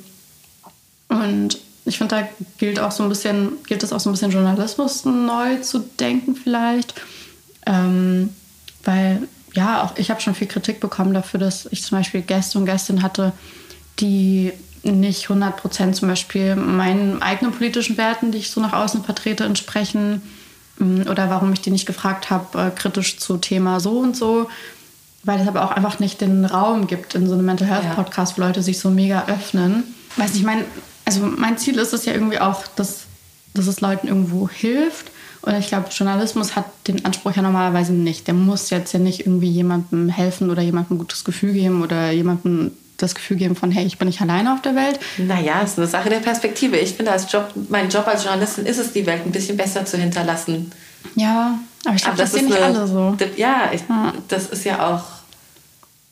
Und 1.07 1.57
ich 1.85 1.97
finde, 1.97 2.15
da 2.15 2.27
gilt 2.57 2.79
auch 2.79 2.91
so 2.91 3.03
ein 3.03 3.09
bisschen, 3.09 3.53
gilt 3.65 3.83
es 3.83 3.93
auch 3.93 3.99
so 3.99 4.09
ein 4.09 4.13
bisschen 4.13 4.31
Journalismus 4.31 5.05
neu 5.05 5.57
zu 5.57 5.79
denken 5.79 6.35
vielleicht. 6.35 6.93
Ähm, 7.65 8.29
weil, 8.83 9.27
ja, 9.53 9.83
auch 9.83 9.97
ich 9.97 10.09
habe 10.09 10.21
schon 10.21 10.35
viel 10.35 10.47
Kritik 10.47 10.79
bekommen 10.79 11.13
dafür, 11.13 11.39
dass 11.39 11.67
ich 11.71 11.83
zum 11.83 11.97
Beispiel 11.97 12.21
Gäste 12.21 12.57
und 12.57 12.65
Gästinnen 12.65 13.01
hatte, 13.01 13.31
die 13.99 14.51
nicht 14.83 15.23
100 15.23 15.57
Prozent 15.57 15.95
zum 15.95 16.07
Beispiel 16.07 16.55
meinen 16.55 17.21
eigenen 17.21 17.53
politischen 17.53 17.97
Werten, 17.97 18.31
die 18.31 18.39
ich 18.39 18.49
so 18.49 18.61
nach 18.61 18.73
außen 18.73 19.03
vertrete, 19.03 19.43
entsprechen. 19.43 20.21
Mm, 20.77 21.01
oder 21.09 21.29
warum 21.29 21.51
ich 21.53 21.61
die 21.61 21.71
nicht 21.71 21.85
gefragt 21.85 22.29
habe, 22.29 22.59
äh, 22.59 22.71
kritisch 22.71 23.17
zu 23.17 23.37
Thema 23.37 23.79
so 23.79 23.99
und 23.99 24.15
so. 24.15 24.49
Weil 25.23 25.41
es 25.41 25.47
aber 25.47 25.65
auch 25.65 25.71
einfach 25.71 25.99
nicht 25.99 26.21
den 26.21 26.45
Raum 26.45 26.87
gibt 26.87 27.15
in 27.15 27.27
so 27.27 27.33
einem 27.33 27.45
Mental 27.45 27.67
Health 27.67 27.95
Podcast, 27.95 28.37
wo 28.37 28.41
Leute 28.41 28.63
sich 28.63 28.79
so 28.79 28.89
mega 28.89 29.25
öffnen. 29.27 29.83
Weiß 30.15 30.33
nicht, 30.33 30.45
mein, 30.45 30.63
also 31.03 31.21
mein 31.21 31.57
Ziel 31.57 31.77
ist 31.77 31.93
es 31.93 32.05
ja 32.05 32.13
irgendwie 32.13 32.39
auch, 32.39 32.65
dass 32.75 33.07
dass 33.53 33.67
es 33.67 33.81
Leuten 33.81 34.07
irgendwo 34.07 34.49
hilft. 34.49 35.11
Und 35.41 35.55
ich 35.55 35.67
glaube, 35.67 35.89
Journalismus 35.89 36.55
hat 36.55 36.65
den 36.87 37.05
Anspruch 37.05 37.35
ja 37.35 37.41
normalerweise 37.41 37.93
nicht. 37.93 38.27
Der 38.27 38.33
muss 38.33 38.69
jetzt 38.69 38.93
ja 38.93 38.99
nicht 38.99 39.21
irgendwie 39.21 39.49
jemandem 39.49 40.09
helfen 40.09 40.49
oder 40.49 40.61
jemandem 40.61 40.95
ein 40.95 40.99
gutes 40.99 41.23
Gefühl 41.23 41.53
geben 41.53 41.81
oder 41.81 42.11
jemandem 42.11 42.71
das 43.01 43.15
Gefühl 43.15 43.37
geben 43.37 43.55
von, 43.55 43.71
hey, 43.71 43.85
ich 43.85 43.97
bin 43.97 44.07
nicht 44.07 44.21
alleine 44.21 44.53
auf 44.53 44.61
der 44.61 44.75
Welt. 44.75 44.99
Naja, 45.17 45.61
es 45.63 45.71
ist 45.71 45.79
eine 45.79 45.87
Sache 45.87 46.09
der 46.09 46.19
Perspektive. 46.19 46.77
Ich 46.77 46.93
finde, 46.93 47.11
als 47.11 47.31
Job, 47.31 47.49
mein 47.69 47.89
Job 47.89 48.07
als 48.07 48.23
Journalistin 48.23 48.65
ist 48.65 48.77
es, 48.77 48.93
die 48.93 49.05
Welt 49.05 49.25
ein 49.25 49.31
bisschen 49.31 49.57
besser 49.57 49.85
zu 49.85 49.97
hinterlassen. 49.97 50.71
Ja, 51.15 51.59
aber 51.85 51.95
ich 51.95 52.03
glaube, 52.03 52.17
das, 52.17 52.31
das 52.31 52.39
sind 52.39 52.49
nicht 52.49 52.61
alle 52.61 52.87
so. 52.87 53.17
Ja, 53.37 53.69
ich, 53.71 53.81
ja, 53.89 54.13
das 54.27 54.47
ist 54.47 54.65
ja 54.65 54.87
auch 54.87 55.03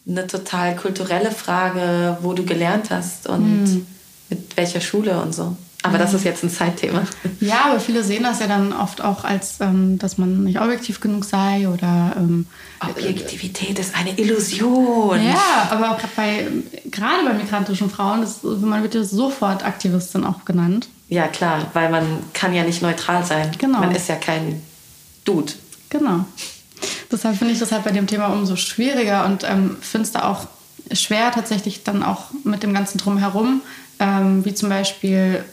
eine 0.08 0.26
total 0.26 0.76
kulturelle 0.76 1.32
Frage, 1.32 2.18
wo 2.22 2.34
du 2.34 2.46
gelernt 2.46 2.90
hast 2.90 3.28
und 3.28 3.64
mhm. 3.64 3.88
mit 4.30 4.56
welcher 4.56 4.80
Schule 4.80 5.22
und 5.22 5.36
so. 5.36 5.56
Aber 5.84 5.98
das 5.98 6.14
ist 6.14 6.24
jetzt 6.24 6.44
ein 6.44 6.50
Zeitthema. 6.50 7.04
Ja, 7.40 7.66
aber 7.70 7.80
viele 7.80 8.04
sehen 8.04 8.24
das 8.24 8.40
ja 8.40 8.48
dann 8.48 8.74
oft 8.74 9.02
auch 9.02 9.24
als, 9.24 9.62
ähm, 9.62 10.00
dass 10.00 10.18
man 10.18 10.44
nicht 10.44 10.60
objektiv 10.60 11.00
genug 11.00 11.24
sei 11.24 11.70
oder. 11.70 12.14
Ähm, 12.18 12.48
Objektivität 12.82 13.78
ist 13.80 13.96
eine 13.96 14.18
Illusion. 14.18 15.24
Ja, 15.24 15.70
aber 15.70 15.92
auch 15.92 16.00
bei, 16.16 16.48
gerade 16.86 17.24
bei 17.26 17.34
migrantischen 17.34 17.90
Frauen, 17.90 18.22
das, 18.22 18.42
man 18.44 18.82
wird 18.82 18.96
ja 18.96 19.04
sofort 19.04 19.64
Aktivistin 19.64 20.24
auch 20.24 20.46
genannt. 20.46 20.90
Ja, 21.10 21.28
klar, 21.28 21.68
weil 21.74 21.90
man 21.90 22.06
kann 22.34 22.54
ja 22.54 22.64
nicht 22.64 22.82
neutral 22.82 23.24
sein. 23.24 23.52
Genau. 23.58 23.80
Man 23.80 23.96
ist 23.96 24.10
ja 24.10 24.16
kein 24.16 24.62
Dude. 25.26 25.54
Genau. 25.90 26.26
Deshalb 27.12 27.38
finde 27.38 27.54
ich 27.54 27.60
das 27.60 27.72
halt 27.72 27.84
bei 27.84 27.92
dem 27.92 28.08
Thema 28.08 28.28
umso 28.28 28.56
schwieriger 28.56 29.26
und 29.26 29.44
ähm, 29.44 29.78
finde 29.80 30.06
es 30.06 30.12
da 30.12 30.30
auch 30.30 30.48
schwer 30.92 31.32
tatsächlich 31.32 31.84
dann 31.84 32.04
auch 32.04 32.26
mit 32.44 32.64
dem 32.64 32.74
ganzen 32.74 32.98
Drumherum, 32.98 33.62
ähm, 34.00 34.46
wie 34.46 34.54
zum 34.54 34.70
Beispiel, 34.70 35.44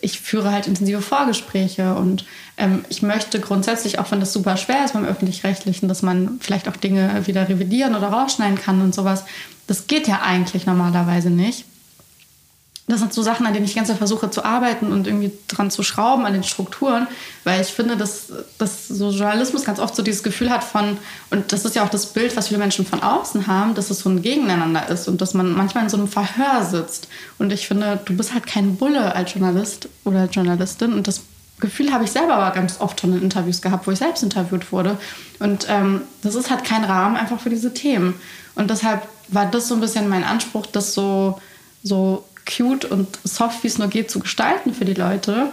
ich 0.00 0.20
führe 0.20 0.52
halt 0.52 0.66
intensive 0.66 1.02
Vorgespräche 1.02 1.94
und 1.94 2.24
ähm, 2.56 2.84
ich 2.88 3.02
möchte 3.02 3.40
grundsätzlich, 3.40 3.98
auch 3.98 4.10
wenn 4.10 4.20
das 4.20 4.32
super 4.32 4.56
schwer 4.56 4.84
ist 4.84 4.94
beim 4.94 5.04
Öffentlich-Rechtlichen, 5.04 5.88
dass 5.88 6.02
man 6.02 6.38
vielleicht 6.40 6.68
auch 6.68 6.76
Dinge 6.76 7.26
wieder 7.26 7.48
revidieren 7.48 7.94
oder 7.94 8.08
rausschneiden 8.08 8.58
kann 8.58 8.80
und 8.80 8.94
sowas, 8.94 9.24
das 9.66 9.86
geht 9.86 10.08
ja 10.08 10.22
eigentlich 10.22 10.66
normalerweise 10.66 11.30
nicht 11.30 11.64
das 12.88 13.00
sind 13.00 13.12
so 13.12 13.22
Sachen, 13.22 13.46
an 13.46 13.54
denen 13.54 13.64
ich 13.64 13.76
ganz 13.76 13.90
versuche 13.92 14.30
zu 14.30 14.44
arbeiten 14.44 14.90
und 14.90 15.06
irgendwie 15.06 15.30
dran 15.48 15.70
zu 15.70 15.82
schrauben, 15.82 16.26
an 16.26 16.32
den 16.32 16.42
Strukturen, 16.42 17.06
weil 17.44 17.60
ich 17.60 17.68
finde, 17.68 17.96
dass, 17.96 18.32
dass 18.58 18.88
so 18.88 19.10
Journalismus 19.10 19.64
ganz 19.64 19.78
oft 19.78 19.94
so 19.94 20.02
dieses 20.02 20.22
Gefühl 20.22 20.50
hat 20.50 20.64
von, 20.64 20.98
und 21.30 21.52
das 21.52 21.64
ist 21.64 21.76
ja 21.76 21.84
auch 21.84 21.88
das 21.88 22.06
Bild, 22.06 22.36
was 22.36 22.48
viele 22.48 22.58
Menschen 22.58 22.84
von 22.84 23.02
außen 23.02 23.46
haben, 23.46 23.74
dass 23.74 23.90
es 23.90 24.00
so 24.00 24.10
ein 24.10 24.20
Gegeneinander 24.20 24.88
ist 24.88 25.06
und 25.06 25.20
dass 25.20 25.32
man 25.32 25.52
manchmal 25.52 25.84
in 25.84 25.90
so 25.90 25.96
einem 25.96 26.08
Verhör 26.08 26.64
sitzt. 26.64 27.08
Und 27.38 27.52
ich 27.52 27.68
finde, 27.68 28.00
du 28.04 28.16
bist 28.16 28.34
halt 28.34 28.46
kein 28.46 28.76
Bulle 28.76 29.14
als 29.14 29.32
Journalist 29.32 29.88
oder 30.04 30.26
Journalistin 30.26 30.92
und 30.92 31.06
das 31.06 31.22
Gefühl 31.60 31.92
habe 31.92 32.02
ich 32.02 32.10
selber 32.10 32.34
aber 32.34 32.52
ganz 32.52 32.80
oft 32.80 33.00
schon 33.00 33.12
in 33.12 33.22
Interviews 33.22 33.62
gehabt, 33.62 33.86
wo 33.86 33.92
ich 33.92 33.98
selbst 33.98 34.24
interviewt 34.24 34.72
wurde. 34.72 34.98
Und 35.38 35.66
ähm, 35.68 36.00
das 36.22 36.34
ist 36.34 36.50
halt 36.50 36.64
kein 36.64 36.82
Rahmen 36.82 37.16
einfach 37.16 37.38
für 37.38 37.50
diese 37.50 37.72
Themen. 37.72 38.14
Und 38.56 38.68
deshalb 38.68 39.06
war 39.28 39.46
das 39.46 39.68
so 39.68 39.74
ein 39.74 39.80
bisschen 39.80 40.08
mein 40.08 40.24
Anspruch, 40.24 40.66
das 40.66 40.92
so, 40.92 41.40
so 41.84 42.24
cute 42.46 42.84
und 42.84 43.18
soft, 43.24 43.62
wie 43.62 43.68
es 43.68 43.78
nur 43.78 43.88
geht, 43.88 44.10
zu 44.10 44.20
gestalten 44.20 44.74
für 44.74 44.84
die 44.84 44.94
Leute. 44.94 45.48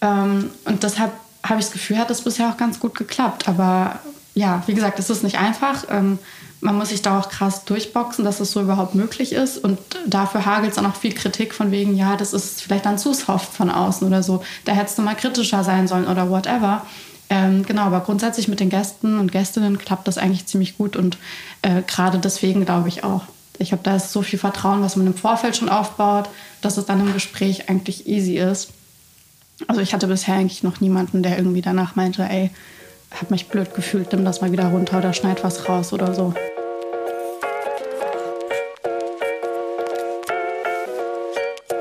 Ähm, 0.00 0.50
und 0.64 0.82
deshalb 0.82 1.12
habe 1.44 1.60
ich 1.60 1.66
das 1.66 1.72
Gefühl, 1.72 1.98
hat 1.98 2.10
das 2.10 2.22
bisher 2.22 2.48
auch 2.48 2.56
ganz 2.56 2.80
gut 2.80 2.94
geklappt. 2.94 3.48
Aber 3.48 4.00
ja, 4.34 4.62
wie 4.66 4.74
gesagt, 4.74 4.98
es 4.98 5.10
ist 5.10 5.22
nicht 5.22 5.38
einfach. 5.38 5.84
Ähm, 5.90 6.18
man 6.60 6.76
muss 6.76 6.88
sich 6.88 7.02
da 7.02 7.18
auch 7.18 7.28
krass 7.28 7.64
durchboxen, 7.64 8.24
dass 8.24 8.40
es 8.40 8.52
so 8.52 8.60
überhaupt 8.60 8.94
möglich 8.94 9.32
ist. 9.32 9.58
Und 9.58 9.78
dafür 10.06 10.44
hagelt 10.46 10.70
es 10.70 10.76
dann 10.76 10.86
auch 10.86 10.96
viel 10.96 11.12
Kritik 11.12 11.54
von 11.54 11.70
wegen, 11.70 11.96
ja, 11.96 12.16
das 12.16 12.32
ist 12.32 12.62
vielleicht 12.62 12.86
dann 12.86 12.98
zu 12.98 13.12
soft 13.12 13.54
von 13.54 13.70
außen 13.70 14.06
oder 14.06 14.22
so. 14.22 14.42
Da 14.64 14.72
hättest 14.72 14.98
du 14.98 15.02
mal 15.02 15.14
kritischer 15.14 15.64
sein 15.64 15.88
sollen 15.88 16.06
oder 16.06 16.30
whatever. 16.30 16.84
Ähm, 17.28 17.64
genau, 17.64 17.82
aber 17.82 18.00
grundsätzlich 18.00 18.48
mit 18.48 18.60
den 18.60 18.70
Gästen 18.70 19.18
und 19.18 19.32
Gästinnen 19.32 19.78
klappt 19.78 20.06
das 20.06 20.18
eigentlich 20.18 20.46
ziemlich 20.46 20.78
gut 20.78 20.96
und 20.96 21.18
äh, 21.62 21.82
gerade 21.82 22.18
deswegen 22.18 22.64
glaube 22.64 22.88
ich 22.88 23.02
auch. 23.02 23.22
Ich 23.58 23.72
habe 23.72 23.82
da 23.82 23.98
so 23.98 24.22
viel 24.22 24.38
Vertrauen, 24.38 24.82
was 24.82 24.96
man 24.96 25.06
im 25.06 25.14
Vorfeld 25.14 25.56
schon 25.56 25.68
aufbaut, 25.68 26.28
dass 26.60 26.76
es 26.76 26.86
dann 26.86 27.00
im 27.00 27.12
Gespräch 27.12 27.68
eigentlich 27.68 28.06
easy 28.06 28.38
ist. 28.38 28.68
Also 29.66 29.80
ich 29.80 29.94
hatte 29.94 30.06
bisher 30.06 30.34
eigentlich 30.34 30.62
noch 30.62 30.80
niemanden, 30.80 31.22
der 31.22 31.38
irgendwie 31.38 31.62
danach 31.62 31.96
meinte, 31.96 32.22
ey, 32.22 32.50
hab 33.10 33.30
mich 33.30 33.48
blöd 33.48 33.74
gefühlt, 33.74 34.12
nimm 34.12 34.24
das 34.24 34.40
mal 34.40 34.52
wieder 34.52 34.66
runter 34.66 34.98
oder 34.98 35.12
schneid 35.12 35.42
was 35.42 35.68
raus 35.68 35.92
oder 35.92 36.14
so. 36.14 36.34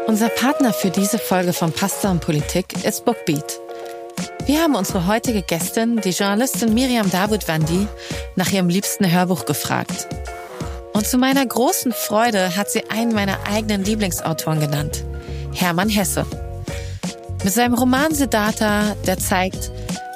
Unser 0.08 0.30
Partner 0.30 0.72
für 0.72 0.92
diese 0.92 1.18
Folge 1.18 1.52
von 1.52 1.74
Pasta 1.74 2.10
und 2.12 2.22
Politik 2.22 2.86
ist 2.86 3.04
Bookbeat. 3.04 3.60
Wir 4.46 4.62
haben 4.62 4.76
unsere 4.76 5.08
heutige 5.08 5.42
Gästin, 5.42 6.00
die 6.00 6.12
Journalistin 6.12 6.74
Miriam 6.74 7.10
Davutwandi, 7.10 7.88
nach 8.36 8.52
ihrem 8.52 8.70
liebsten 8.70 9.12
Hörbuch 9.12 9.46
gefragt. 9.46 10.08
Und 10.96 11.06
zu 11.06 11.18
meiner 11.18 11.46
großen 11.46 11.92
Freude 11.92 12.56
hat 12.56 12.72
sie 12.72 12.90
einen 12.90 13.14
meiner 13.14 13.38
eigenen 13.52 13.84
Lieblingsautoren 13.84 14.62
genannt, 14.62 15.04
Hermann 15.54 15.90
Hesse. 15.90 16.26
Mit 17.44 17.52
seinem 17.52 17.74
Roman 17.74 18.16
Siddhartha, 18.16 18.96
der 19.06 19.18
zeigt, 19.18 19.72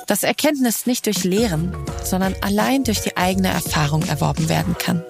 dass 0.07 0.23
Erkenntnis 0.23 0.85
nicht 0.85 1.05
durch 1.05 1.25
Lehren, 1.25 1.75
sondern 2.01 2.33
allein 2.39 2.85
durch 2.85 3.01
die 3.01 3.17
eigene 3.17 3.49
Erfahrung 3.49 4.03
erworben 4.03 4.47
werden 4.47 4.77
kann. 4.77 5.03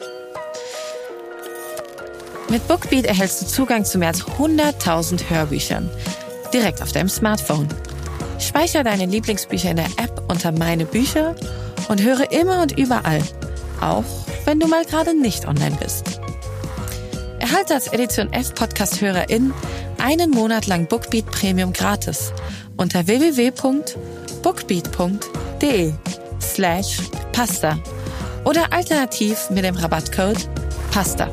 Mit 2.50 2.68
Bookbeat 2.68 3.06
erhältst 3.06 3.44
du 3.44 3.46
Zugang 3.46 3.86
zu 3.86 4.00
mehr 4.00 4.08
als 4.08 4.26
100.000 4.26 5.30
Hörbüchern 5.30 5.88
direkt 6.52 6.82
auf 6.82 6.94
deinem 6.94 7.10
Smartphone. 7.10 7.68
Speicher 8.40 8.84
deine 8.84 9.06
Lieblingsbücher 9.06 9.70
in 9.70 9.78
der 9.78 9.86
App 9.98 10.24
unter 10.30 10.52
Meine 10.52 10.86
Bücher 10.86 11.36
und 11.90 12.02
höre 12.02 12.32
immer 12.32 12.64
und 12.64 12.76
überall, 12.76 13.22
auch 13.82 14.04
wenn 14.50 14.60
du 14.60 14.68
mal 14.68 14.84
gerade 14.84 15.14
nicht 15.14 15.48
online 15.48 15.78
bist. 15.80 16.20
Erhalte 17.38 17.76
als 17.76 17.86
Edition 17.90 18.34
F 18.34 18.56
Podcast-Hörerin 18.56 19.54
einen 20.00 20.32
Monat 20.32 20.66
lang 20.66 20.88
Bookbeat 20.88 21.28
Premium 21.28 21.72
gratis 21.72 22.34
unter 22.76 23.06
www.bookbeat.de 23.06 25.94
slash 26.42 26.98
pasta 27.32 27.78
oder 28.44 28.74
alternativ 28.74 29.52
mit 29.52 29.66
dem 29.66 29.76
Rabattcode 29.76 30.50
PASTA. 30.90 31.30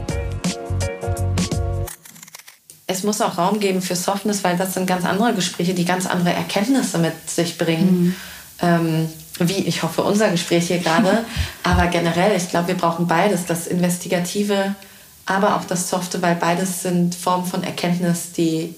Es 2.86 3.02
muss 3.02 3.22
auch 3.22 3.38
Raum 3.38 3.60
geben 3.60 3.80
für 3.80 3.96
Softness, 3.96 4.44
weil 4.44 4.58
das 4.58 4.74
sind 4.74 4.86
ganz 4.86 5.06
andere 5.06 5.32
Gespräche, 5.32 5.72
die 5.72 5.86
ganz 5.86 6.04
andere 6.04 6.34
Erkenntnisse 6.34 6.98
mit 6.98 7.30
sich 7.30 7.56
bringen. 7.56 7.88
Mhm. 7.88 8.14
Ähm, 8.60 9.08
wie 9.38 9.66
ich 9.66 9.82
hoffe, 9.82 10.02
unser 10.02 10.30
Gespräch 10.30 10.68
hier 10.68 10.78
gerade. 10.78 11.24
aber 11.62 11.86
generell, 11.88 12.36
ich 12.36 12.48
glaube, 12.48 12.68
wir 12.68 12.76
brauchen 12.76 13.06
beides, 13.06 13.46
das 13.46 13.66
Investigative, 13.66 14.74
aber 15.26 15.56
auch 15.56 15.64
das 15.64 15.90
Softe, 15.90 16.22
weil 16.22 16.36
beides 16.36 16.82
sind 16.82 17.14
Formen 17.14 17.46
von 17.46 17.64
Erkenntnis, 17.64 18.32
die 18.32 18.74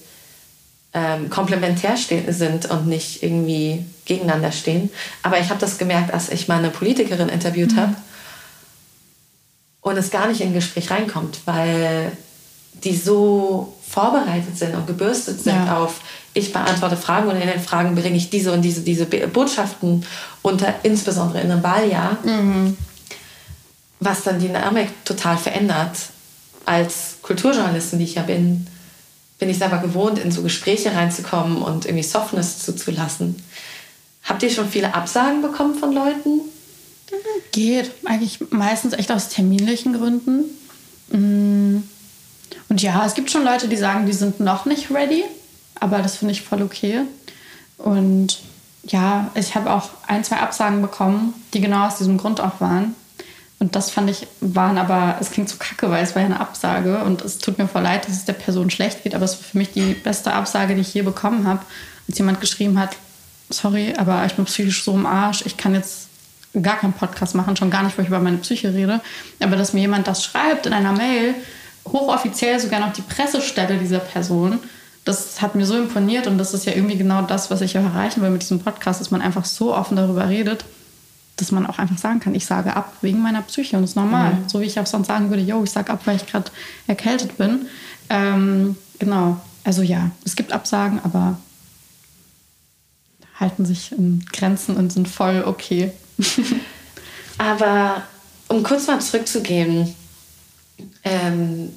ähm, 0.93 1.29
komplementär 1.29 1.95
sind 1.97 2.69
und 2.71 2.87
nicht 2.87 3.21
irgendwie 3.21 3.85
gegeneinander 4.05 4.51
stehen. 4.51 4.89
Aber 5.21 5.39
ich 5.39 5.49
habe 5.49 5.59
das 5.59 5.77
gemerkt, 5.77 6.13
als 6.13 6.29
ich 6.29 6.47
mal 6.47 6.57
eine 6.57 6.71
Politikerin 6.71 7.29
interviewt 7.29 7.73
mhm. 7.73 7.77
habe 7.77 7.95
und 9.81 9.97
es 9.97 10.09
gar 10.09 10.27
nicht 10.27 10.41
in 10.41 10.47
ein 10.47 10.53
Gespräch 10.53 10.89
reinkommt, 10.89 11.41
weil 11.45 12.11
die 12.83 12.95
so 12.95 13.75
vorbereitet 13.87 14.57
sind 14.57 14.75
und 14.75 14.87
gebürstet 14.87 15.41
sind 15.41 15.65
ja. 15.65 15.77
auf, 15.77 16.01
ich 16.33 16.53
beantworte 16.53 16.97
Fragen 16.97 17.29
und 17.29 17.35
in 17.35 17.47
den 17.47 17.59
Fragen 17.59 17.95
bringe 17.95 18.17
ich 18.17 18.29
diese 18.29 18.51
und 18.51 18.61
diese, 18.61 18.81
diese 18.81 19.05
Botschaften 19.05 20.05
unter, 20.41 20.75
insbesondere 20.83 21.41
in 21.41 21.51
einem 21.51 21.63
Wahljahr, 21.63 22.17
mhm. 22.23 22.77
was 23.99 24.23
dann 24.23 24.39
die 24.39 24.47
Dynamik 24.47 24.89
total 25.05 25.37
verändert. 25.37 25.97
Als 26.65 27.17
Kulturjournalistin, 27.23 27.99
die 27.99 28.05
ich 28.05 28.15
ja 28.15 28.21
bin, 28.21 28.67
bin 29.39 29.49
ich 29.49 29.57
es 29.57 29.63
aber 29.63 29.79
gewohnt, 29.79 30.19
in 30.19 30.31
so 30.31 30.43
Gespräche 30.43 30.93
reinzukommen 30.93 31.61
und 31.61 31.85
irgendwie 31.85 32.03
Softness 32.03 32.59
zuzulassen. 32.59 33.41
Habt 34.23 34.43
ihr 34.43 34.51
schon 34.51 34.69
viele 34.69 34.93
Absagen 34.93 35.41
bekommen 35.41 35.75
von 35.75 35.93
Leuten? 35.93 36.41
Geht. 37.51 37.91
Eigentlich 38.05 38.39
meistens 38.51 38.93
echt 38.93 39.11
aus 39.11 39.29
terminlichen 39.29 39.93
Gründen. 39.93 40.43
Mm. 41.11 41.83
Und 42.67 42.81
ja, 42.83 43.03
es 43.05 43.15
gibt 43.15 43.31
schon 43.31 43.43
Leute, 43.43 43.67
die 43.67 43.77
sagen, 43.77 44.05
die 44.05 44.13
sind 44.13 44.39
noch 44.39 44.65
nicht 44.65 44.91
ready, 44.91 45.23
aber 45.79 45.99
das 45.99 46.17
finde 46.17 46.33
ich 46.33 46.41
voll 46.41 46.61
okay. 46.61 47.01
Und 47.77 48.39
ja, 48.83 49.29
ich 49.35 49.55
habe 49.55 49.71
auch 49.71 49.89
ein, 50.07 50.23
zwei 50.23 50.37
Absagen 50.37 50.81
bekommen, 50.81 51.33
die 51.53 51.61
genau 51.61 51.87
aus 51.87 51.97
diesem 51.97 52.17
Grund 52.17 52.41
auch 52.41 52.59
waren. 52.59 52.95
Und 53.59 53.75
das 53.75 53.91
fand 53.91 54.09
ich, 54.09 54.25
waren 54.39 54.77
aber, 54.77 55.17
es 55.19 55.31
klingt 55.31 55.49
so 55.49 55.57
kacke, 55.57 55.89
weil 55.89 56.03
es 56.03 56.15
war 56.15 56.21
ja 56.21 56.27
eine 56.27 56.39
Absage. 56.39 56.99
Und 56.99 57.21
es 57.21 57.39
tut 57.39 57.57
mir 57.57 57.67
voll 57.67 57.81
leid, 57.81 58.07
dass 58.07 58.15
es 58.15 58.25
der 58.25 58.33
Person 58.33 58.69
schlecht 58.69 59.03
geht, 59.03 59.13
aber 59.13 59.25
es 59.25 59.33
war 59.33 59.43
für 59.43 59.57
mich 59.57 59.71
die 59.73 59.93
beste 59.93 60.33
Absage, 60.33 60.75
die 60.75 60.81
ich 60.81 60.93
je 60.93 61.01
bekommen 61.01 61.45
habe, 61.45 61.59
als 62.07 62.17
jemand 62.17 62.39
geschrieben 62.39 62.79
hat, 62.79 62.95
sorry, 63.49 63.93
aber 63.97 64.25
ich 64.25 64.33
bin 64.33 64.45
psychisch 64.45 64.83
so 64.83 64.93
im 64.93 65.05
Arsch, 65.05 65.43
ich 65.45 65.57
kann 65.57 65.73
jetzt 65.73 66.07
gar 66.61 66.77
keinen 66.77 66.93
Podcast 66.93 67.35
machen, 67.35 67.55
schon 67.55 67.69
gar 67.69 67.83
nicht, 67.83 67.97
wo 67.97 68.01
ich 68.01 68.07
über 68.07 68.19
meine 68.19 68.37
Psyche 68.37 68.73
rede, 68.73 69.01
aber 69.39 69.55
dass 69.55 69.73
mir 69.73 69.81
jemand 69.81 70.07
das 70.07 70.23
schreibt 70.23 70.65
in 70.65 70.73
einer 70.73 70.93
Mail, 70.93 71.35
hochoffiziell 71.87 72.59
sogar 72.59 72.79
noch 72.79 72.93
die 72.93 73.01
Pressestelle 73.01 73.77
dieser 73.77 73.99
Person, 73.99 74.59
das 75.09 75.41
hat 75.41 75.55
mir 75.55 75.65
so 75.65 75.75
imponiert 75.75 76.27
und 76.27 76.37
das 76.37 76.53
ist 76.53 76.65
ja 76.65 76.73
irgendwie 76.73 76.97
genau 76.97 77.23
das, 77.23 77.49
was 77.49 77.61
ich 77.61 77.75
auch 77.77 77.83
erreichen 77.83 78.21
will 78.21 78.29
mit 78.29 78.43
diesem 78.43 78.59
Podcast, 78.59 79.01
dass 79.01 79.09
man 79.09 79.21
einfach 79.21 79.43
so 79.43 79.75
offen 79.75 79.97
darüber 79.97 80.29
redet, 80.29 80.65
dass 81.35 81.51
man 81.51 81.65
auch 81.65 81.79
einfach 81.79 81.97
sagen 81.97 82.19
kann, 82.19 82.35
ich 82.35 82.45
sage 82.45 82.75
ab 82.75 82.93
wegen 83.01 83.19
meiner 83.19 83.41
Psyche 83.41 83.75
und 83.75 83.81
das 83.81 83.91
ist 83.91 83.95
normal. 83.95 84.35
Mhm. 84.35 84.49
So 84.49 84.61
wie 84.61 84.65
ich 84.65 84.79
auch 84.79 84.85
sonst 84.85 85.07
sagen 85.07 85.31
würde, 85.31 85.41
yo, 85.41 85.63
ich 85.63 85.71
sage 85.71 85.91
ab, 85.91 86.01
weil 86.05 86.17
ich 86.17 86.27
gerade 86.27 86.51
erkältet 86.85 87.37
bin. 87.37 87.65
Ähm, 88.09 88.77
genau. 88.99 89.41
Also 89.63 89.81
ja, 89.81 90.11
es 90.25 90.35
gibt 90.35 90.51
Absagen, 90.51 90.99
aber 91.03 91.39
halten 93.39 93.65
sich 93.65 93.91
in 93.91 94.23
Grenzen 94.31 94.77
und 94.77 94.93
sind 94.93 95.07
voll 95.07 95.43
okay. 95.43 95.91
aber 97.39 98.03
um 98.47 98.61
kurz 98.61 98.85
mal 98.85 99.01
zurückzugehen 99.01 99.95
ähm, 101.03 101.69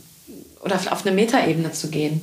oder 0.61 0.75
auf 0.75 1.07
eine 1.07 1.15
Metaebene 1.15 1.73
zu 1.73 1.89
gehen, 1.89 2.21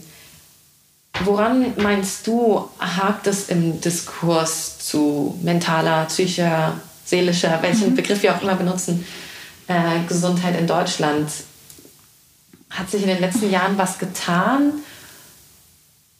woran 1.25 1.73
meinst 1.77 2.27
du, 2.27 2.69
hakt 2.79 3.27
es 3.27 3.49
im 3.49 3.79
Diskurs 3.81 4.79
zu 4.79 5.37
mentaler, 5.41 6.05
psychischer, 6.05 6.79
seelischer, 7.05 7.61
welchen 7.61 7.91
mhm. 7.91 7.95
Begriff 7.95 8.23
wir 8.23 8.35
auch 8.35 8.41
immer 8.41 8.55
benutzen, 8.55 9.05
äh, 9.67 10.03
Gesundheit 10.07 10.59
in 10.59 10.67
Deutschland? 10.67 11.29
Hat 12.69 12.89
sich 12.89 13.01
in 13.01 13.07
den 13.07 13.19
letzten 13.19 13.49
Jahren 13.49 13.77
was 13.77 13.97
getan 13.97 14.73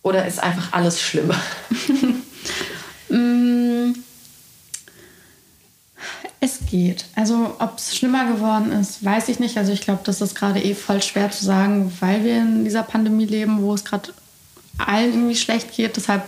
oder 0.02 0.26
ist 0.26 0.42
einfach 0.42 0.74
alles 0.74 1.02
schlimmer? 1.02 1.36
Mm. 3.12 3.96
es 6.40 6.60
geht. 6.70 7.06
Also 7.16 7.56
ob 7.58 7.80
es 7.80 7.98
schlimmer 7.98 8.32
geworden 8.32 8.72
ist, 8.72 9.04
weiß 9.04 9.30
ich 9.30 9.40
nicht. 9.40 9.58
Also 9.58 9.72
ich 9.72 9.82
glaube, 9.82 10.02
das 10.04 10.22
ist 10.22 10.36
gerade 10.36 10.60
eh 10.60 10.76
voll 10.76 11.02
schwer 11.02 11.32
zu 11.32 11.44
sagen, 11.44 11.92
weil 12.02 12.24
wir 12.24 12.38
in 12.38 12.64
dieser 12.66 12.84
Pandemie 12.84 13.26
leben, 13.26 13.64
wo 13.64 13.74
es 13.74 13.84
gerade 13.84 14.14
allen 14.86 15.14
irgendwie 15.14 15.36
schlecht 15.36 15.76
geht. 15.76 15.96
Deshalb 15.98 16.24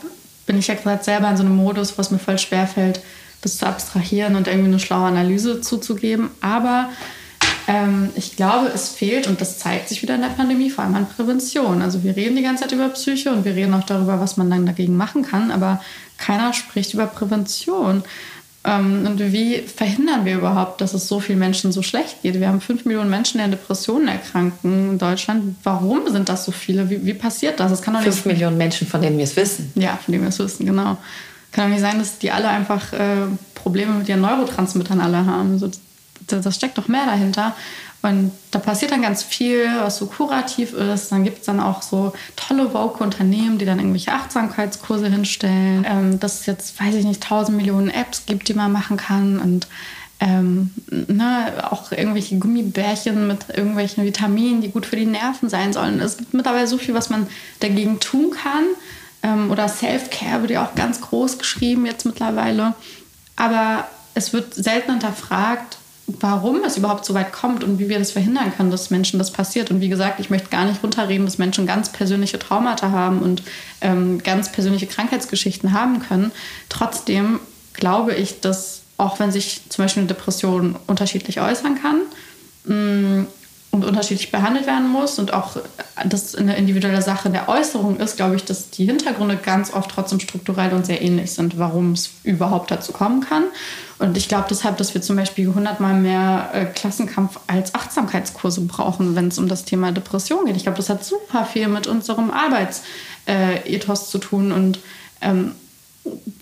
bin 0.46 0.58
ich 0.58 0.68
ja 0.68 0.76
gerade 0.76 1.04
selber 1.04 1.30
in 1.30 1.38
so 1.38 1.44
einem 1.44 1.56
Modus, 1.56 1.98
wo 1.98 2.02
es 2.02 2.12
mir 2.12 2.20
voll 2.20 2.38
schwer 2.38 2.68
fällt, 2.68 3.02
das 3.42 3.58
zu 3.58 3.66
abstrahieren 3.66 4.36
und 4.36 4.48
irgendwie 4.48 4.68
eine 4.68 4.80
schlaue 4.80 5.08
Analyse 5.08 5.62
zuzugeben. 5.62 6.30
Aber 6.42 6.90
ähm, 7.68 8.10
ich 8.16 8.36
glaube, 8.36 8.68
es 8.68 8.90
fehlt, 8.90 9.28
und 9.28 9.42
das 9.42 9.60
zeigt 9.60 9.90
sich 9.90 10.02
wieder 10.02 10.16
in 10.16 10.22
der 10.22 10.30
Pandemie, 10.30 10.70
vor 10.70 10.84
allem 10.84 10.96
an 10.96 11.08
Prävention. 11.08 11.82
Also 11.82 12.04
wir 12.04 12.16
reden 12.16 12.36
die 12.36 12.42
ganze 12.42 12.64
Zeit 12.64 12.72
über 12.72 12.90
Psyche 12.90 13.32
und 13.32 13.46
wir 13.46 13.56
reden 13.56 13.74
auch 13.74 13.86
darüber, 13.86 14.20
was 14.20 14.38
man 14.38 14.50
dann 14.50 14.66
dagegen 14.66 14.96
machen 14.96 15.24
kann, 15.24 15.52
aber 15.52 15.82
keiner 16.18 16.54
spricht 16.54 16.94
über 16.94 17.08
Prävention. 17.08 18.04
Ähm, 18.64 19.08
und 19.08 19.20
wie 19.20 19.60
verhindern 19.60 20.26
wir 20.26 20.36
überhaupt, 20.36 20.82
dass 20.82 20.94
es 20.94 21.08
so 21.08 21.20
vielen 21.20 21.40
Menschen 21.40 21.72
so 21.72 21.82
schlecht 21.82 22.22
geht? 22.22 22.40
Wir 22.40 22.48
haben 22.48 22.62
fünf 22.62 22.86
Millionen 22.86 23.10
Menschen, 23.10 23.40
die 23.40 23.44
an 23.44 23.52
Depressionen 23.52 24.08
erkranken 24.08 24.92
in 24.92 24.98
Deutschland. 25.00 25.56
Warum 25.64 26.08
sind 26.10 26.30
das 26.30 26.46
so 26.46 26.52
viele? 26.52 26.90
Wie, 26.90 27.06
wie 27.06 27.14
passiert 27.14 27.60
das? 27.60 27.72
Das 27.72 27.82
kann 27.82 27.96
doch 27.96 28.02
nicht 28.02 28.14
fünf 28.14 28.26
Millionen 28.26 28.58
Menschen, 28.58 28.88
von 28.88 29.02
denen 29.02 29.18
wir 29.18 29.24
es 29.24 29.36
wissen. 29.36 29.72
Ja, 29.76 29.98
von 29.98 30.12
denen 30.12 30.24
wir 30.24 30.30
es 30.30 30.40
wissen, 30.40 30.66
genau. 30.66 30.98
Kann 31.52 31.66
doch 31.66 31.72
nicht 31.72 31.82
sein, 31.82 31.98
dass 31.98 32.20
die 32.20 32.32
alle 32.32 32.50
einfach 32.50 32.94
äh, 32.94 33.28
Probleme 33.56 33.94
mit 33.94 34.08
ihren 34.08 34.22
Neurotransmittern 34.22 35.02
alle 35.02 35.26
haben. 35.26 35.58
So, 35.58 35.70
das, 36.28 36.56
steckt 36.56 36.78
doch 36.78 36.88
mehr 36.88 37.06
dahinter. 37.06 37.56
Und 38.04 38.32
da 38.50 38.58
passiert 38.58 38.92
dann 38.92 39.04
ganz 39.04 39.22
viel, 39.22 39.68
was 39.80 39.98
so 39.98 40.08
kurativ 40.08 40.74
ist. 40.74 41.12
Dann 41.12 41.24
gibt 41.24 41.40
es 41.40 41.46
dann 41.46 41.60
auch 41.60 41.84
so 41.84 42.14
tolle 42.36 42.74
Woke-Unternehmen, 42.74 43.60
die 43.60 43.66
dann 43.66 43.78
irgendwelche 43.78 44.12
Achtsamkeitskurse 44.12 45.08
hinstellen. 45.08 45.86
Ähm, 45.88 46.20
dass 46.20 46.42
es 46.42 46.46
jetzt, 46.48 46.80
weiß 46.80 46.96
ich 46.96 47.06
nicht, 47.06 47.22
tausend 47.22 47.58
Millionen 47.58 47.90
Apps 47.90 48.26
gibt, 48.26 48.48
die 48.48 48.56
man 48.56 48.72
machen 48.72 48.98
kann. 48.98 49.38
Und 49.40 49.68
ähm, 50.20 50.72
ne, 50.90 51.54
auch 51.70 51.92
irgendwelche 51.92 52.38
Gummibärchen 52.38 53.28
mit 53.28 53.50
irgendwelchen 53.50 54.04
Vitaminen, 54.04 54.62
die 54.62 54.70
gut 54.70 54.86
für 54.86 54.96
die 54.96 55.06
Nerven 55.06 55.50
sein 55.50 55.74
sollen. 55.74 56.00
Es 56.00 56.18
gibt 56.18 56.34
mittlerweile 56.34 56.68
so 56.68 56.78
viel, 56.78 56.94
was 56.94 57.10
man 57.10 57.28
dagegen 57.60 58.00
tun 58.00 58.32
kann. 58.32 58.66
Ähm, 59.24 59.52
oder 59.52 59.68
Self-Care 59.68 60.42
wird 60.42 60.52
ja 60.52 60.66
auch 60.66 60.76
ganz 60.76 61.02
groß 61.02 61.38
geschrieben 61.38 61.86
jetzt 61.86 62.06
mittlerweile. 62.06 62.74
Aber 63.36 63.88
es 64.14 64.34
wird 64.34 64.54
selten 64.54 64.92
hinterfragt, 64.92 65.78
warum 66.20 66.64
es 66.64 66.78
überhaupt 66.78 67.06
so 67.06 67.14
weit 67.14 67.32
kommt 67.32 67.64
und 67.64 67.80
wie 67.80 67.90
wir 67.90 68.00
das 68.00 68.12
verhindern 68.12 68.54
können, 68.56 68.72
dass 68.72 68.90
Menschen 68.90 69.18
das 69.20 69.32
passiert. 69.32 69.72
Und 69.72 69.82
wie 69.82 69.90
gesagt, 69.90 70.20
ich 70.20 70.30
möchte 70.30 70.50
gar 70.50 70.66
nicht 70.66 70.84
runterreden, 70.84 71.26
dass 71.26 71.38
Menschen 71.38 71.66
ganz 71.66 71.92
persönliche 71.92 72.40
Traumata 72.40 72.92
haben 72.92 73.20
und 73.20 73.44
ähm, 73.82 74.22
ganz 74.24 74.52
persönliche 74.52 74.88
Krankheitsgeschichten 74.88 75.74
haben 75.74 76.00
können. 76.00 76.32
Trotzdem 76.70 77.40
glaube 77.74 78.14
ich, 78.14 78.42
dass 78.42 78.82
auch 78.98 79.20
wenn 79.20 79.32
sich 79.32 79.62
zum 79.70 79.86
Beispiel 79.86 80.02
eine 80.02 80.08
Depression 80.08 80.76
unterschiedlich 80.86 81.42
äußern 81.42 81.82
kann, 81.82 82.02
mh, 82.66 82.76
mm, 82.76 83.28
und 83.72 83.86
unterschiedlich 83.86 84.32
behandelt 84.32 84.68
werden 84.68 84.90
muss 84.90 85.18
und 85.18 85.34
auch 85.34 85.56
das 86.06 86.36
eine 86.36 86.58
individuelle 86.58 87.02
Sache 87.02 87.30
der 87.30 87.48
Äußerung 87.48 88.00
ist, 88.00 88.18
glaube 88.18 88.36
ich, 88.36 88.44
dass 88.44 88.70
die 88.70 88.86
Hintergründe 88.86 89.38
ganz 89.38 89.74
oft 89.74 89.90
trotzdem 89.90 90.20
strukturell 90.20 90.74
und 90.74 90.86
sehr 90.86 91.02
ähnlich 91.02 91.32
sind, 91.32 91.58
warum 91.58 91.94
es 91.94 92.12
überhaupt 92.24 92.70
dazu 92.70 92.92
kommen 92.92 93.22
kann. 93.22 93.46
Und 93.98 94.18
ich 94.18 94.28
glaube 94.28 94.48
deshalb, 94.50 94.78
dass 94.78 94.94
wir 94.94 95.02
zum 95.02 95.16
Beispiel 95.16 95.54
hundertmal 95.54 95.94
mehr 95.94 96.50
äh, 96.54 96.66
Klassenkampf 96.66 97.40
als 97.48 97.74
Achtsamkeitskurse 97.74 98.62
brauchen, 98.62 99.16
wenn 99.16 99.30
es 99.30 99.38
um 99.38 99.48
das 99.48 99.64
Thema 99.64 99.94
Depression 99.94 100.46
geht. 100.46 100.58
Ich 100.58 100.64
glaube, 100.64 100.78
das 100.78 100.90
hat 100.90 101.06
super 101.06 101.46
viel 101.46 101.70
mit 101.70 101.88
unserem 101.88 102.30
Arbeitsethos 102.30 104.02
äh, 104.04 104.10
zu 104.10 104.18
tun 104.18 104.52
und 104.52 104.80
ähm, 105.22 105.54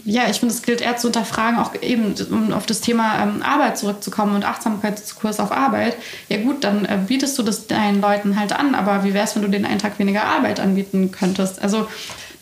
ja, 0.05 0.29
ich 0.29 0.39
finde, 0.39 0.55
es 0.55 0.61
gilt 0.61 0.81
eher 0.81 0.97
zu 0.97 1.07
unterfragen, 1.07 1.59
auch 1.59 1.73
eben 1.81 2.15
um 2.31 2.53
auf 2.53 2.65
das 2.65 2.81
Thema 2.81 3.21
ähm, 3.21 3.43
Arbeit 3.43 3.77
zurückzukommen 3.77 4.35
und 4.35 4.45
Achtsamkeitskurs 4.45 5.39
auf 5.39 5.51
Arbeit. 5.51 5.97
Ja 6.29 6.37
gut, 6.37 6.63
dann 6.63 6.85
äh, 6.85 6.97
bietest 7.05 7.37
du 7.37 7.43
das 7.43 7.67
deinen 7.67 8.01
Leuten 8.01 8.39
halt 8.39 8.53
an, 8.53 8.75
aber 8.75 9.03
wie 9.03 9.13
wäre 9.13 9.25
es, 9.25 9.35
wenn 9.35 9.43
du 9.43 9.49
denen 9.49 9.65
einen 9.65 9.79
Tag 9.79 9.99
weniger 9.99 10.23
Arbeit 10.23 10.59
anbieten 10.59 11.11
könntest? 11.11 11.61
Also 11.61 11.87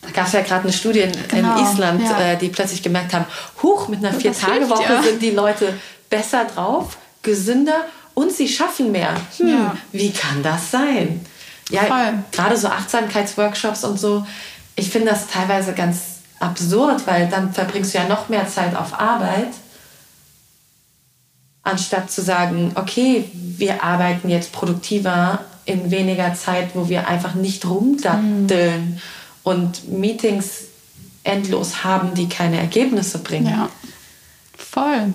da 0.01 0.11
gab 0.11 0.27
es 0.27 0.33
ja 0.33 0.41
gerade 0.41 0.63
eine 0.63 0.73
Studie 0.73 1.01
in, 1.01 1.11
genau, 1.27 1.57
in 1.57 1.65
Island, 1.65 2.03
ja. 2.03 2.19
äh, 2.19 2.37
die 2.37 2.49
plötzlich 2.49 2.83
gemerkt 2.83 3.13
haben, 3.13 3.25
huch, 3.61 3.87
mit 3.87 3.99
einer 3.99 4.13
Vier-Tage-Woche 4.13 4.93
ja. 4.93 5.03
sind 5.03 5.21
die 5.21 5.31
Leute 5.31 5.73
besser 6.09 6.45
drauf, 6.45 6.97
gesünder 7.23 7.85
und 8.13 8.31
sie 8.31 8.47
schaffen 8.47 8.91
mehr. 8.91 9.15
Hm, 9.37 9.47
ja. 9.47 9.77
Wie 9.91 10.11
kann 10.11 10.43
das 10.43 10.71
sein? 10.71 11.25
Ja, 11.69 12.13
gerade 12.31 12.55
so 12.55 12.69
Achtsamkeitsworkshops 12.69 13.83
und 13.83 13.99
so. 13.99 14.25
Ich 14.77 14.89
finde 14.89 15.09
das 15.09 15.27
teilweise 15.27 15.73
ganz 15.73 16.16
absurd, 16.39 17.05
weil 17.07 17.27
dann 17.27 17.53
verbringst 17.53 17.93
du 17.93 17.99
ja 17.99 18.07
noch 18.07 18.29
mehr 18.29 18.47
Zeit 18.47 18.75
auf 18.75 18.99
Arbeit, 18.99 19.53
anstatt 21.63 22.11
zu 22.11 22.21
sagen, 22.21 22.71
okay, 22.75 23.29
wir 23.33 23.83
arbeiten 23.83 24.29
jetzt 24.29 24.51
produktiver 24.51 25.41
in 25.65 25.91
weniger 25.91 26.33
Zeit, 26.33 26.75
wo 26.75 26.87
wir 26.87 27.07
einfach 27.07 27.33
nicht 27.33 27.65
rumdatteln 27.65 28.85
mhm. 28.91 29.01
und 29.43 29.91
Meetings 29.91 30.65
endlos 31.23 31.83
haben, 31.83 32.13
die 32.13 32.29
keine 32.29 32.57
Ergebnisse 32.57 33.19
bringen. 33.19 33.47
Ja, 33.47 33.69
voll. 34.55 35.13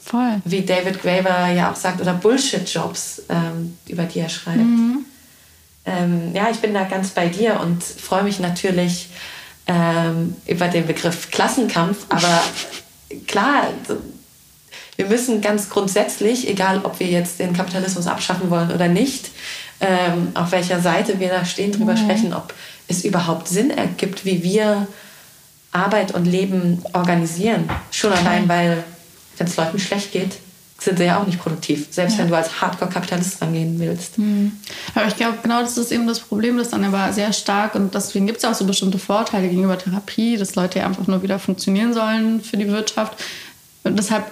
Voll. 0.00 0.40
Wie 0.44 0.62
David 0.62 1.02
Graver 1.02 1.48
ja 1.52 1.70
auch 1.70 1.76
sagt, 1.76 2.00
oder 2.00 2.14
Bullshit-Jobs, 2.14 3.22
ähm, 3.28 3.76
über 3.86 4.04
die 4.04 4.20
er 4.20 4.30
schreibt. 4.30 4.58
Mhm. 4.58 5.04
Ähm, 5.84 6.34
ja, 6.34 6.48
ich 6.50 6.58
bin 6.60 6.72
da 6.72 6.84
ganz 6.84 7.10
bei 7.10 7.28
dir 7.28 7.60
und 7.60 7.82
freue 7.82 8.22
mich 8.22 8.40
natürlich, 8.40 9.08
ähm, 9.68 10.34
über 10.46 10.68
den 10.68 10.86
Begriff 10.86 11.30
Klassenkampf, 11.30 12.06
aber 12.08 12.42
klar, 13.26 13.68
wir 14.96 15.06
müssen 15.06 15.40
ganz 15.40 15.70
grundsätzlich, 15.70 16.48
egal 16.48 16.80
ob 16.82 16.98
wir 16.98 17.06
jetzt 17.06 17.38
den 17.38 17.52
Kapitalismus 17.52 18.08
abschaffen 18.08 18.50
wollen 18.50 18.72
oder 18.72 18.88
nicht, 18.88 19.30
ähm, 19.80 20.32
auf 20.34 20.50
welcher 20.50 20.80
Seite 20.80 21.20
wir 21.20 21.28
da 21.28 21.44
stehen, 21.44 21.70
darüber 21.70 21.92
mhm. 21.92 21.98
sprechen, 21.98 22.34
ob 22.34 22.52
es 22.88 23.04
überhaupt 23.04 23.46
Sinn 23.46 23.70
ergibt, 23.70 24.24
wie 24.24 24.42
wir 24.42 24.88
Arbeit 25.70 26.14
und 26.14 26.24
Leben 26.24 26.82
organisieren. 26.94 27.70
Schon 27.92 28.12
allein, 28.12 28.48
weil 28.48 28.82
wenn 29.36 29.46
es 29.46 29.56
Leuten 29.56 29.78
schlecht 29.78 30.12
geht, 30.12 30.38
sind 30.80 30.98
sie 30.98 31.04
ja 31.04 31.20
auch 31.20 31.26
nicht 31.26 31.40
produktiv, 31.40 31.88
selbst 31.90 32.14
ja. 32.16 32.22
wenn 32.22 32.30
du 32.30 32.36
als 32.36 32.60
Hardcore-Kapitalist 32.60 33.42
rangehen 33.42 33.80
willst. 33.80 34.16
Mhm. 34.16 34.52
Aber 34.94 35.06
ich 35.06 35.16
glaube, 35.16 35.38
genau 35.42 35.60
das 35.60 35.76
ist 35.76 35.90
eben 35.90 36.06
das 36.06 36.20
Problem, 36.20 36.56
das 36.56 36.70
dann 36.70 36.84
aber 36.84 37.12
sehr 37.12 37.32
stark 37.32 37.74
und 37.74 37.94
deswegen 37.94 38.26
gibt 38.26 38.38
es 38.38 38.44
ja 38.44 38.50
auch 38.50 38.54
so 38.54 38.64
bestimmte 38.64 38.98
Vorteile 38.98 39.48
gegenüber 39.48 39.76
Therapie, 39.76 40.36
dass 40.36 40.54
Leute 40.54 40.78
ja 40.78 40.86
einfach 40.86 41.06
nur 41.08 41.22
wieder 41.22 41.40
funktionieren 41.40 41.94
sollen 41.94 42.40
für 42.40 42.56
die 42.56 42.68
Wirtschaft. 42.68 43.14
Und 43.82 43.98
deshalb 43.98 44.24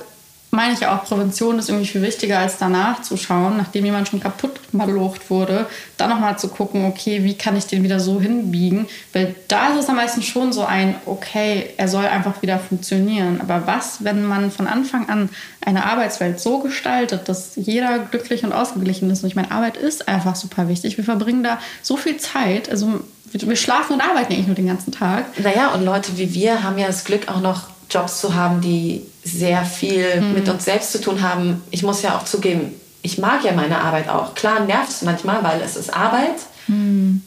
meine 0.51 0.73
ich 0.73 0.87
auch, 0.87 1.05
Prävention 1.05 1.59
ist 1.59 1.69
irgendwie 1.69 1.87
viel 1.87 2.03
wichtiger, 2.03 2.39
als 2.39 2.59
danach 2.59 3.03
zu 3.03 3.17
schauen, 3.17 3.57
nachdem 3.57 3.85
jemand 3.85 4.09
schon 4.09 4.21
kaputt 4.21 4.53
malocht 4.73 5.29
wurde, 5.31 5.67
dann 5.97 6.11
nochmal 6.11 6.39
zu 6.39 6.49
gucken, 6.49 6.87
okay, 6.87 7.25
wie 7.25 7.35
kann 7.35 7.57
ich 7.57 7.67
den 7.67 7.83
wieder 7.83 8.01
so 8.01 8.21
hinbiegen? 8.21 8.87
Weil 9.13 9.35
da 9.49 9.71
ist 9.71 9.81
es 9.81 9.89
am 9.89 9.97
meisten 9.97 10.23
schon 10.23 10.53
so 10.53 10.65
ein, 10.65 10.95
okay, 11.05 11.71
er 11.77 11.89
soll 11.89 12.07
einfach 12.07 12.43
wieder 12.43 12.59
funktionieren. 12.59 13.41
Aber 13.41 13.67
was, 13.67 14.05
wenn 14.05 14.25
man 14.25 14.51
von 14.51 14.67
Anfang 14.67 15.09
an 15.09 15.29
eine 15.61 15.85
Arbeitswelt 15.85 16.41
so 16.41 16.61
gestaltet, 16.61 17.29
dass 17.29 17.53
jeder 17.57 17.99
glücklich 17.99 18.45
und 18.45 18.53
ausgeglichen 18.53 19.11
ist? 19.11 19.23
Und 19.23 19.29
ich 19.29 19.37
meine, 19.37 19.51
Arbeit 19.51 19.77
ist 19.77 20.09
einfach 20.09 20.37
super 20.37 20.69
wichtig. 20.69 20.97
Wir 20.97 21.05
verbringen 21.05 21.43
da 21.43 21.59
so 21.83 21.97
viel 21.97 22.17
Zeit, 22.17 22.71
also 22.71 23.01
wir 23.33 23.57
schlafen 23.57 23.95
und 23.95 24.01
arbeiten 24.01 24.33
eigentlich 24.33 24.47
nur 24.47 24.57
den 24.57 24.69
ganzen 24.69 24.93
Tag. 24.93 25.27
Naja, 25.43 25.75
und 25.75 25.85
Leute 25.85 26.17
wie 26.17 26.33
wir 26.33 26.63
haben 26.63 26.79
ja 26.79 26.87
das 26.87 27.05
Glück 27.05 27.29
auch 27.29 27.41
noch 27.41 27.76
Jobs 27.91 28.21
zu 28.21 28.35
haben, 28.35 28.61
die 28.61 29.03
sehr 29.25 29.65
viel 29.65 30.21
mhm. 30.21 30.35
mit 30.35 30.49
uns 30.49 30.65
selbst 30.65 30.93
zu 30.93 31.01
tun 31.01 31.23
haben. 31.23 31.63
Ich 31.71 31.83
muss 31.83 32.03
ja 32.03 32.17
auch 32.17 32.25
zugeben, 32.25 32.75
ich 33.03 33.19
mag 33.19 33.45
ja 33.45 33.53
meine 33.53 33.81
Arbeit 33.81 34.09
auch. 34.09 34.35
Klar 34.35 34.61
nervt 34.61 34.91
es 34.91 35.03
manchmal, 35.03 35.43
weil 35.45 35.61
es 35.61 35.77
ist 35.77 35.95
Arbeit. 35.95 36.37
Mhm. 36.67 37.23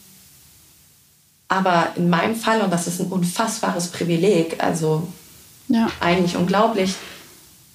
Aber 1.48 1.88
in 1.96 2.08
meinem 2.08 2.36
Fall, 2.36 2.60
und 2.60 2.72
das 2.72 2.86
ist 2.86 3.00
ein 3.00 3.06
unfassbares 3.06 3.88
Privileg, 3.88 4.62
also 4.62 5.08
ja. 5.66 5.88
eigentlich 5.98 6.36
unglaublich, 6.36 6.94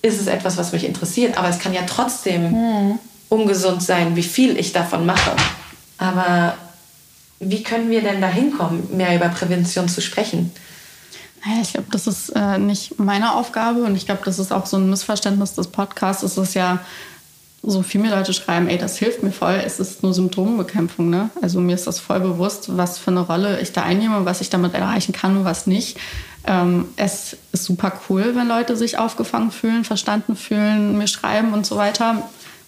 ist 0.01 0.21
es 0.21 0.27
etwas, 0.27 0.55
was 0.55 0.71
mich 0.71 0.85
interessiert. 0.85 1.37
Aber 1.37 1.49
es 1.49 1.59
kann 1.59 1.73
ja 1.73 1.81
trotzdem 1.85 2.51
hm. 2.51 2.99
ungesund 3.27 3.83
sein, 3.83 4.15
wie 4.15 4.23
viel 4.23 4.57
ich 4.57 4.71
davon 4.71 5.05
mache. 5.05 5.31
Aber 5.97 6.55
wie 7.39 7.63
können 7.63 7.89
wir 7.89 8.01
denn 8.01 8.21
da 8.21 8.27
hinkommen, 8.27 8.95
mehr 8.95 9.15
über 9.15 9.29
Prävention 9.29 9.89
zu 9.89 10.01
sprechen? 10.01 10.51
Ich 11.61 11.73
glaube, 11.73 11.87
das 11.91 12.07
ist 12.07 12.29
äh, 12.29 12.57
nicht 12.57 12.99
meine 12.99 13.33
Aufgabe 13.33 13.83
und 13.83 13.95
ich 13.95 14.05
glaube, 14.05 14.21
das 14.25 14.39
ist 14.39 14.51
auch 14.51 14.65
so 14.65 14.77
ein 14.77 14.89
Missverständnis 14.89 15.53
des 15.53 15.67
Podcasts. 15.67 16.23
Es 16.23 16.37
ist 16.37 16.55
ja 16.55 16.79
so 17.61 17.81
viel 17.81 18.01
mehr 18.01 18.15
Leute 18.15 18.33
schreiben, 18.33 18.67
ey, 18.67 18.77
das 18.77 18.97
hilft 18.97 19.23
mir 19.23 19.31
voll, 19.31 19.61
es 19.65 19.79
ist 19.79 20.03
nur 20.03 20.13
Symptombekämpfung. 20.13 21.09
Ne? 21.09 21.29
Also 21.41 21.59
mir 21.59 21.75
ist 21.75 21.87
das 21.87 21.99
voll 21.99 22.19
bewusst, 22.19 22.75
was 22.77 22.97
für 22.97 23.11
eine 23.11 23.21
Rolle 23.21 23.59
ich 23.61 23.73
da 23.73 23.83
einnehme, 23.83 24.25
was 24.25 24.41
ich 24.41 24.49
damit 24.49 24.73
erreichen 24.73 25.13
kann 25.13 25.37
und 25.37 25.45
was 25.45 25.67
nicht. 25.67 25.97
Ähm, 26.47 26.87
es 26.95 27.37
ist 27.51 27.65
super 27.65 27.93
cool, 28.09 28.35
wenn 28.35 28.47
Leute 28.47 28.75
sich 28.75 28.97
aufgefangen 28.97 29.51
fühlen, 29.51 29.83
verstanden 29.83 30.35
fühlen, 30.35 30.97
mir 30.97 31.07
schreiben 31.07 31.53
und 31.53 31.65
so 31.65 31.75
weiter 31.75 32.23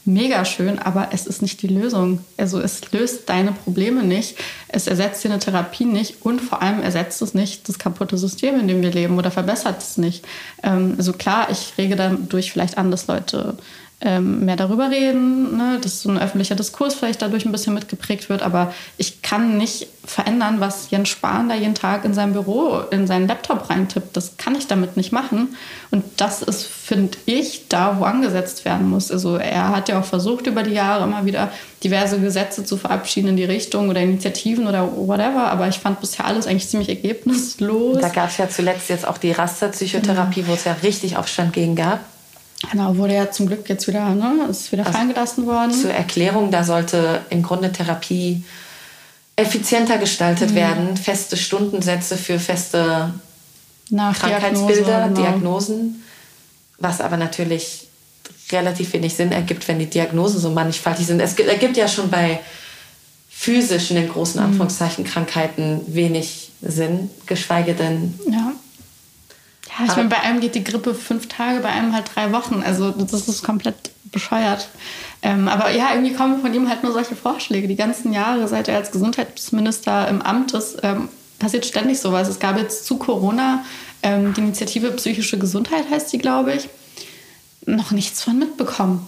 mega 0.08 0.46
schön, 0.46 0.80
aber 0.80 1.10
es 1.12 1.28
ist 1.28 1.42
nicht 1.42 1.62
die 1.62 1.68
Lösung. 1.68 2.20
Also 2.38 2.60
es 2.60 2.92
löst 2.92 3.30
deine 3.30 3.52
Probleme 3.52 4.04
nicht, 4.04 4.38
es 4.70 4.88
ersetzt 4.88 5.24
dir 5.24 5.30
eine 5.30 5.40
Therapie 5.40 5.86
nicht 5.86 6.22
und 6.22 6.40
vor 6.42 6.62
allem 6.62 6.82
ersetzt 6.82 7.22
es 7.22 7.34
nicht 7.34 7.68
das 7.70 7.78
kaputte 7.78 8.18
System, 8.18 8.60
in 8.60 8.68
dem 8.68 8.82
wir 8.82 8.92
leben 8.92 9.18
oder 9.18 9.32
verbessert 9.32 9.82
es 9.82 9.98
nicht. 9.98 10.26
Ähm, 10.64 10.96
also 10.98 11.14
klar, 11.14 11.50
ich 11.52 11.74
rege 11.78 11.96
dadurch 11.96 12.52
vielleicht 12.52 12.78
an, 12.78 12.90
dass 12.90 13.08
Leute 13.08 13.58
ähm, 14.00 14.46
mehr 14.46 14.56
darüber 14.56 14.92
reden, 14.92 15.58
ne? 15.58 15.80
dass 15.82 16.04
so 16.04 16.10
ein 16.10 16.20
öffentlicher 16.20 16.54
Diskurs 16.54 16.94
vielleicht 16.94 17.24
dadurch 17.24 17.46
ein 17.46 17.52
bisschen 17.52 17.74
mitgeprägt 17.74 18.30
wird. 18.30 18.44
Aber 18.44 18.72
ich 18.98 19.24
kann 19.24 19.58
nicht 19.58 19.88
verändern, 20.06 20.60
was 20.60 20.92
Jens 20.92 21.10
Spahn 21.10 21.50
da 21.50 21.56
jeden 21.56 21.74
Tag 21.74 22.06
in 22.06 22.14
seinem 22.14 22.34
Büro, 22.34 22.82
in 22.92 23.08
seinen 23.08 23.28
Laptop 23.28 23.72
reintippt. 23.72 24.16
Das 24.16 24.38
kann 24.38 24.54
ich 24.54 24.68
damit 24.68 24.98
nicht 24.98 25.12
machen. 25.12 25.56
Und 25.90 26.04
das 26.18 26.44
ist, 26.44 26.68
finde 26.68 27.18
ich, 27.26 27.70
da, 27.70 28.00
wo 28.00 28.04
angesetzt 28.04 28.66
werden 28.66 28.88
muss. 28.88 29.12
Also 29.12 29.38
er 29.38 29.70
hat 29.70 29.90
ja 29.90 30.00
auch 30.00 30.06
versucht, 30.06 30.46
über 30.46 30.62
die 30.62 30.74
Jahre 30.74 31.04
immer 31.04 31.26
wieder 31.26 31.52
diverse 31.84 32.20
Gesetze 32.20 32.64
zu 32.64 32.78
verabschieden 32.78 33.30
in 33.30 33.38
die 33.38 33.46
Richtung 33.46 33.90
oder 33.90 34.02
Initiativen 34.02 34.68
oder 34.68 34.88
whatever. 34.96 35.50
Aber 35.50 35.68
ich 35.70 35.80
fand 35.80 36.02
bisher 36.02 36.26
alles 36.26 36.46
eigentlich 36.46 36.70
ziemlich 36.70 36.90
ergebnislos. 36.90 38.00
Da 38.00 38.10
gab 38.10 38.30
es 38.30 38.38
ja 38.38 38.48
zuletzt 38.48 38.90
jetzt 38.90 39.08
auch 39.08 39.18
die 39.18 39.32
Rasterpsychotherapie, 39.32 40.42
ja. 40.42 40.48
wo 40.48 40.54
es 40.54 40.66
ja 40.66 40.76
richtig 40.84 41.18
Aufstand 41.18 41.54
gegen 41.54 41.76
gab. 41.76 42.02
Genau, 42.72 42.98
wurde 42.98 43.14
ja 43.14 43.32
zum 43.32 43.48
Glück 43.48 43.70
jetzt 43.70 43.88
wieder, 43.88 44.10
ne, 44.16 44.48
ist 44.50 44.72
wieder 44.72 44.86
also 44.86 44.98
fallen 44.98 45.10
gelassen 45.10 45.46
worden. 45.46 45.72
Zur 45.72 45.92
Erklärung, 45.92 46.50
da 46.52 46.64
sollte 46.64 47.22
im 47.30 47.44
Grunde 47.44 47.72
Therapie 47.72 48.44
effizienter 49.36 50.00
gestaltet 50.00 50.52
mhm. 50.52 50.56
werden, 50.56 50.98
feste 50.98 51.38
Stundensätze 51.38 52.18
für 52.18 52.40
feste 52.40 53.14
Krankheitsbilder, 53.90 55.08
genau. 55.08 55.22
Diagnosen, 55.22 56.04
was 56.80 57.00
aber 57.00 57.18
natürlich 57.18 57.88
relativ 58.52 58.94
wenig 58.94 59.14
Sinn 59.14 59.32
ergibt, 59.32 59.68
wenn 59.68 59.80
die 59.80 59.86
Diagnosen 59.86 60.40
so 60.40 60.50
mannigfaltig 60.50 61.06
sind. 61.06 61.22
Es 61.22 61.38
ergibt 61.38 61.78
ja 61.78 61.88
schon 61.88 62.10
bei 62.10 62.40
physischen, 63.30 63.98
in 63.98 64.10
großen 64.10 64.42
mhm. 64.42 64.48
Anführungszeichen, 64.48 65.04
Krankheiten 65.04 65.82
wenig 65.88 66.52
Sinn, 66.62 67.10
geschweige 67.28 67.76
denn 67.76 68.20
ja. 68.30 68.54
Ich 69.86 69.96
meine, 69.96 70.10
bei 70.10 70.20
einem 70.20 70.40
geht 70.40 70.56
die 70.56 70.64
Grippe 70.64 70.96
fünf 70.96 71.28
Tage, 71.28 71.60
bei 71.60 71.70
einem 71.70 71.94
halt 71.94 72.12
drei 72.16 72.32
Wochen. 72.32 72.64
Also 72.64 72.92
das 72.92 73.28
ist 73.28 73.44
komplett 73.44 73.76
bescheuert. 74.12 74.70
Ähm, 75.22 75.48
aber 75.48 75.72
ja, 75.72 75.94
irgendwie 75.94 76.14
kommen 76.14 76.42
von 76.42 76.54
ihm 76.54 76.70
halt 76.70 76.84
nur 76.84 76.94
solche 76.94 77.16
Vorschläge. 77.16 77.68
Die 77.68 77.76
ganzen 77.76 78.14
Jahre, 78.14 78.48
seit 78.48 78.68
er 78.68 78.78
als 78.78 78.92
Gesundheitsminister 78.92 80.08
im 80.08 80.22
Amt 80.22 80.54
ist, 80.54 80.78
ähm, 80.84 81.10
passiert 81.40 81.66
ständig 81.66 82.00
sowas. 82.00 82.28
Es 82.28 82.40
gab 82.40 82.58
jetzt 82.58 82.86
zu 82.86 82.98
Corona 82.98 83.64
ähm, 84.04 84.34
die 84.34 84.42
Initiative 84.42 84.92
Psychische 84.92 85.38
Gesundheit, 85.38 85.90
heißt 85.90 86.12
die, 86.14 86.18
glaube 86.18 86.54
ich, 86.54 86.70
noch 87.66 87.92
nichts 87.92 88.24
von 88.24 88.40
mitbekommen. 88.40 89.08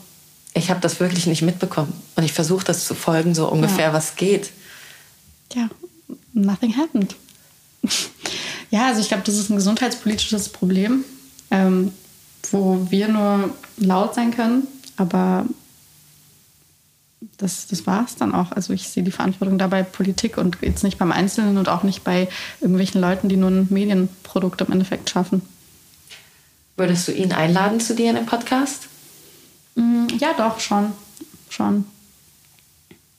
Ich 0.53 0.69
habe 0.69 0.79
das 0.79 0.99
wirklich 0.99 1.27
nicht 1.27 1.41
mitbekommen. 1.41 1.93
Und 2.15 2.23
ich 2.23 2.33
versuche 2.33 2.65
das 2.65 2.85
zu 2.85 2.95
folgen, 2.95 3.33
so 3.35 3.47
ungefähr, 3.47 3.87
ja. 3.87 3.93
was 3.93 4.15
geht. 4.15 4.51
Ja, 5.53 5.69
nothing 6.33 6.75
happened. 6.75 7.15
Ja, 8.71 8.87
also 8.87 9.01
ich 9.01 9.07
glaube, 9.07 9.23
das 9.23 9.37
ist 9.37 9.49
ein 9.49 9.55
gesundheitspolitisches 9.55 10.49
Problem, 10.49 11.03
ähm, 11.51 11.91
wo 12.51 12.87
wir 12.89 13.07
nur 13.07 13.53
laut 13.77 14.15
sein 14.15 14.31
können, 14.31 14.67
aber 14.97 15.45
das, 17.37 17.67
das 17.67 17.87
war 17.87 18.05
es 18.05 18.15
dann 18.15 18.33
auch. 18.33 18.51
Also 18.51 18.73
ich 18.73 18.87
sehe 18.87 19.03
die 19.03 19.11
Verantwortung 19.11 19.57
dabei 19.57 19.83
Politik 19.83 20.37
und 20.37 20.57
jetzt 20.61 20.83
nicht 20.83 20.97
beim 20.97 21.11
Einzelnen 21.11 21.57
und 21.57 21.69
auch 21.69 21.83
nicht 21.83 22.03
bei 22.03 22.29
irgendwelchen 22.61 23.01
Leuten, 23.01 23.29
die 23.29 23.37
nur 23.37 23.49
ein 23.49 23.67
Medienprodukt 23.69 24.61
im 24.61 24.71
Endeffekt 24.71 25.09
schaffen. 25.09 25.41
Würdest 26.77 27.07
du 27.07 27.11
ihn 27.11 27.33
einladen 27.33 27.79
zu 27.79 27.95
dir 27.95 28.09
in 28.09 28.15
den 28.15 28.25
Podcast? 28.25 28.87
Mm, 29.75 30.07
ja, 30.19 30.33
doch, 30.37 30.59
schon. 30.59 30.93
schon. 31.49 31.85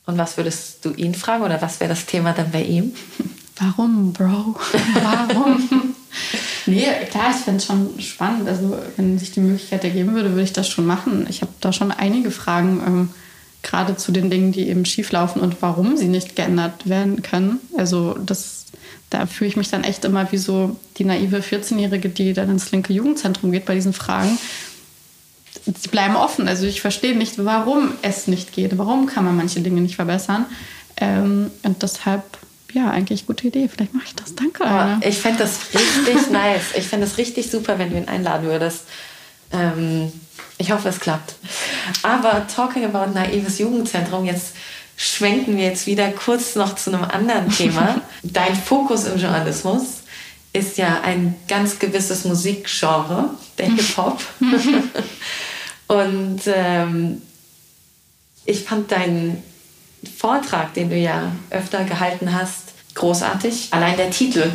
Und 0.06 0.16
was 0.18 0.36
würdest 0.36 0.84
du 0.84 0.92
ihn 0.92 1.14
fragen 1.14 1.44
oder 1.44 1.60
was 1.60 1.80
wäre 1.80 1.90
das 1.90 2.06
Thema 2.06 2.32
dann 2.32 2.50
bei 2.50 2.62
ihm? 2.62 2.94
warum, 3.60 4.12
Bro? 4.12 4.56
Warum? 5.02 5.68
nee, 6.66 6.86
klar, 7.10 7.30
ich 7.30 7.36
finde 7.36 7.58
es 7.58 7.66
schon 7.66 8.00
spannend. 8.00 8.48
Also, 8.48 8.76
wenn 8.96 9.18
sich 9.18 9.32
die 9.32 9.40
Möglichkeit 9.40 9.84
ergeben 9.84 10.14
würde, 10.14 10.30
würde 10.30 10.42
ich 10.42 10.52
das 10.52 10.68
schon 10.68 10.86
machen. 10.86 11.26
Ich 11.28 11.42
habe 11.42 11.52
da 11.60 11.72
schon 11.72 11.92
einige 11.92 12.30
Fragen, 12.30 12.82
ähm, 12.86 13.08
gerade 13.62 13.96
zu 13.96 14.10
den 14.10 14.30
Dingen, 14.30 14.52
die 14.52 14.68
eben 14.68 14.86
schieflaufen 14.86 15.42
und 15.42 15.60
warum 15.60 15.96
sie 15.96 16.08
nicht 16.08 16.34
geändert 16.36 16.88
werden 16.88 17.22
können. 17.22 17.60
Also, 17.76 18.14
das, 18.14 18.66
da 19.10 19.26
fühle 19.26 19.48
ich 19.48 19.56
mich 19.56 19.68
dann 19.68 19.84
echt 19.84 20.04
immer 20.04 20.32
wie 20.32 20.38
so 20.38 20.76
die 20.96 21.04
naive 21.04 21.38
14-Jährige, 21.38 22.08
die 22.08 22.32
dann 22.32 22.50
ins 22.50 22.70
linke 22.72 22.92
Jugendzentrum 22.92 23.52
geht 23.52 23.66
bei 23.66 23.74
diesen 23.74 23.92
Fragen. 23.92 24.38
Sie 25.66 25.88
bleiben 25.88 26.16
offen. 26.16 26.48
Also, 26.48 26.66
ich 26.66 26.80
verstehe 26.80 27.16
nicht, 27.16 27.44
warum 27.44 27.92
es 28.00 28.26
nicht 28.26 28.52
geht. 28.52 28.78
Warum 28.78 29.06
kann 29.06 29.24
man 29.24 29.36
manche 29.36 29.60
Dinge 29.60 29.82
nicht 29.82 29.96
verbessern? 29.96 30.46
Ähm, 30.96 31.50
und 31.62 31.82
deshalb 31.82 32.22
ja, 32.72 32.90
eigentlich 32.90 33.26
gute 33.26 33.48
Idee. 33.48 33.68
Vielleicht 33.68 33.94
mache 33.94 34.06
ich 34.06 34.14
das. 34.14 34.34
Danke. 34.34 34.64
Oh, 34.64 35.06
ich 35.06 35.18
fände 35.18 35.38
das 35.38 35.60
richtig 35.74 36.30
nice. 36.30 36.74
Ich 36.76 36.86
fände 36.86 37.06
es 37.06 37.18
richtig 37.18 37.50
super, 37.50 37.78
wenn 37.78 37.90
du 37.90 37.96
ihn 37.96 38.08
einladen 38.08 38.46
würdest. 38.46 38.84
Ähm, 39.52 40.12
ich 40.58 40.70
hoffe, 40.72 40.88
es 40.88 41.00
klappt. 41.00 41.34
Aber 42.02 42.46
talking 42.46 42.84
about 42.84 43.12
naives 43.12 43.58
Jugendzentrum, 43.58 44.24
jetzt 44.24 44.54
schwenken 44.96 45.56
wir 45.56 45.64
jetzt 45.64 45.86
wieder 45.86 46.10
kurz 46.10 46.56
noch 46.56 46.76
zu 46.76 46.92
einem 46.92 47.04
anderen 47.04 47.50
Thema. 47.50 48.00
Dein 48.22 48.54
Fokus 48.54 49.06
im 49.06 49.18
Journalismus 49.18 50.02
ist 50.52 50.76
ja 50.78 51.00
ein 51.02 51.36
ganz 51.48 51.78
gewisses 51.78 52.24
Musikgenre, 52.24 53.30
der 53.56 53.66
Hip-Hop. 53.66 54.20
Und 55.88 56.40
ähm, 56.46 57.22
ich 58.44 58.64
fand 58.64 58.92
deinen 58.92 59.42
Vortrag, 60.16 60.74
den 60.74 60.90
du 60.90 60.96
ja 60.96 61.32
öfter 61.50 61.84
gehalten 61.84 62.34
hast, 62.34 62.70
großartig. 62.94 63.68
Allein 63.70 63.96
der 63.96 64.10
Titel, 64.10 64.50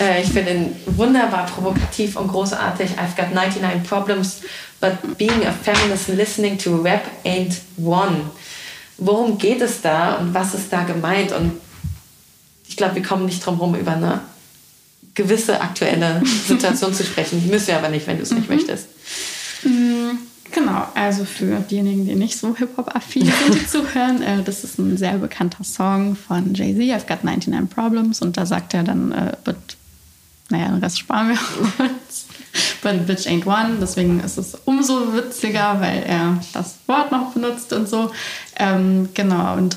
äh, 0.00 0.22
ich 0.22 0.28
finde 0.28 0.52
ihn 0.52 0.76
wunderbar 0.86 1.46
provokativ 1.46 2.16
und 2.16 2.28
großartig. 2.28 2.90
I've 2.92 3.16
got 3.16 3.32
99 3.32 3.82
problems, 3.88 4.40
but 4.80 5.16
being 5.16 5.46
a 5.46 5.52
feminist 5.52 6.08
and 6.08 6.18
listening 6.18 6.58
to 6.58 6.76
rap 6.82 7.04
ain't 7.24 7.56
one. 7.76 8.30
Worum 8.98 9.38
geht 9.38 9.60
es 9.60 9.82
da 9.82 10.14
und 10.14 10.34
was 10.34 10.54
ist 10.54 10.72
da 10.72 10.84
gemeint? 10.84 11.32
Und 11.32 11.52
ich 12.66 12.76
glaube, 12.76 12.96
wir 12.96 13.02
kommen 13.02 13.26
nicht 13.26 13.44
drum 13.44 13.56
herum, 13.56 13.74
über 13.74 13.92
eine 13.92 14.20
gewisse 15.14 15.60
aktuelle 15.60 16.22
Situation 16.46 16.92
zu 16.94 17.04
sprechen. 17.04 17.46
Müssen 17.48 17.68
wir 17.68 17.78
aber 17.78 17.88
nicht, 17.88 18.06
wenn 18.06 18.16
du 18.16 18.22
es 18.22 18.30
nicht 18.30 18.48
mhm. 18.48 18.56
möchtest. 18.56 18.88
Genau, 20.56 20.88
also 20.94 21.26
für 21.26 21.60
diejenigen, 21.60 22.06
die 22.06 22.14
nicht 22.14 22.38
so 22.38 22.56
Hip-Hop-affin 22.56 23.26
sind, 23.26 23.54
die 23.54 23.66
zuhören, 23.68 24.22
äh, 24.22 24.42
das 24.42 24.64
ist 24.64 24.78
ein 24.78 24.96
sehr 24.96 25.18
bekannter 25.18 25.62
Song 25.64 26.16
von 26.16 26.54
Jay-Z, 26.54 26.80
I've 26.80 27.06
Got 27.06 27.24
99 27.24 27.68
Problems. 27.68 28.22
Und 28.22 28.38
da 28.38 28.46
sagt 28.46 28.72
er 28.72 28.82
dann, 28.82 29.12
äh, 29.12 29.36
but, 29.44 29.56
naja, 30.48 30.68
den 30.68 30.82
Rest 30.82 30.98
sparen 30.98 31.28
wir 31.28 31.84
uns. 31.84 32.26
But 32.82 33.06
bitch 33.06 33.26
ain't 33.26 33.44
one. 33.44 33.76
Deswegen 33.82 34.20
ist 34.20 34.38
es 34.38 34.54
umso 34.64 35.14
witziger, 35.14 35.78
weil 35.82 36.02
er 36.04 36.40
das 36.54 36.76
Wort 36.86 37.12
noch 37.12 37.34
benutzt 37.34 37.74
und 37.74 37.86
so. 37.86 38.10
Ähm, 38.58 39.10
genau, 39.12 39.56
und 39.56 39.76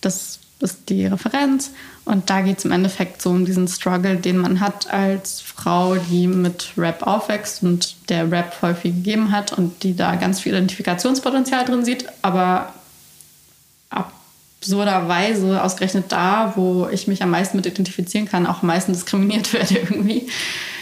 das 0.00 0.38
ist 0.60 0.88
die 0.88 1.04
Referenz. 1.04 1.72
Und 2.04 2.28
da 2.28 2.42
geht 2.42 2.58
es 2.58 2.64
im 2.64 2.72
Endeffekt 2.72 3.22
so 3.22 3.30
um 3.30 3.46
diesen 3.46 3.66
Struggle, 3.66 4.16
den 4.16 4.36
man 4.36 4.60
hat 4.60 4.92
als 4.92 5.40
Frau, 5.40 5.96
die 5.96 6.26
mit 6.26 6.72
Rap 6.76 7.06
aufwächst 7.06 7.62
und 7.62 7.96
der 8.10 8.30
Rap 8.30 8.60
häufig 8.60 8.94
gegeben 8.94 9.32
hat 9.32 9.52
und 9.52 9.82
die 9.82 9.96
da 9.96 10.14
ganz 10.16 10.40
viel 10.40 10.52
Identifikationspotenzial 10.52 11.64
drin 11.64 11.84
sieht, 11.84 12.06
aber 12.20 12.74
absurderweise 13.88 15.62
ausgerechnet 15.62 16.06
da, 16.08 16.52
wo 16.56 16.88
ich 16.90 17.06
mich 17.06 17.22
am 17.22 17.30
meisten 17.30 17.56
mit 17.56 17.66
identifizieren 17.66 18.26
kann, 18.26 18.46
auch 18.46 18.62
am 18.62 18.68
meisten 18.68 18.92
diskriminiert 18.92 19.52
werde 19.54 19.78
irgendwie. 19.78 20.28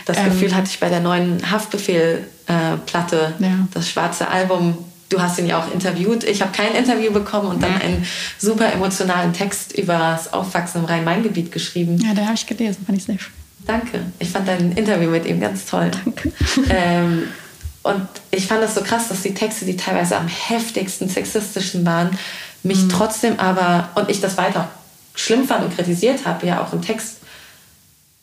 Das 0.07 0.23
Gefühl 0.25 0.49
ähm, 0.49 0.57
hatte 0.57 0.69
ich 0.71 0.81
bei 0.81 0.89
der 0.89 1.01
neuen 1.01 1.51
Haftbefehl-Platte, 1.51 3.35
äh, 3.39 3.43
ja. 3.43 3.69
das 3.73 3.89
schwarze 3.89 4.29
Album 4.29 4.79
du 5.13 5.21
hast 5.21 5.39
ihn 5.39 5.47
ja 5.47 5.61
auch 5.61 5.73
interviewt. 5.73 6.25
Ich 6.25 6.41
habe 6.41 6.53
kein 6.53 6.75
Interview 6.75 7.13
bekommen 7.13 7.49
und 7.49 7.63
dann 7.63 7.81
einen 7.81 8.07
super 8.39 8.73
emotionalen 8.73 9.33
Text 9.33 9.77
über 9.77 9.99
das 9.99 10.33
Aufwachsen 10.33 10.81
im 10.81 10.85
Rhein-Main-Gebiet 10.87 11.53
geschrieben. 11.53 11.99
Ja, 11.99 12.15
den 12.15 12.25
habe 12.25 12.35
ich 12.35 12.47
gelesen, 12.47 12.85
fand 12.87 12.99
ich 12.99 13.05
sehr 13.05 13.19
schön. 13.19 13.33
Danke. 13.67 14.01
Ich 14.19 14.31
fand 14.31 14.49
dein 14.49 14.73
Interview 14.73 15.11
mit 15.11 15.27
ihm 15.27 15.41
ganz 15.41 15.67
toll. 15.67 15.91
Danke. 16.05 16.33
Ähm, 16.69 17.29
und 17.83 18.07
ich 18.31 18.47
fand 18.47 18.63
das 18.63 18.75
so 18.75 18.83
krass, 18.83 19.09
dass 19.09 19.23
die 19.23 19.35
Texte, 19.35 19.65
die 19.65 19.77
teilweise 19.77 20.17
am 20.17 20.29
heftigsten 20.29 21.09
sexistischen 21.09 21.85
waren, 21.85 22.11
mich 22.63 22.83
mhm. 22.83 22.89
trotzdem 22.89 23.39
aber, 23.39 23.91
und 23.97 24.09
ich 24.09 24.21
das 24.21 24.37
weiter 24.37 24.69
schlimm 25.15 25.47
fand 25.47 25.65
und 25.65 25.77
kritisiert 25.77 26.25
habe, 26.25 26.47
ja 26.47 26.63
auch 26.63 26.73
im 26.73 26.81
Text, 26.81 27.19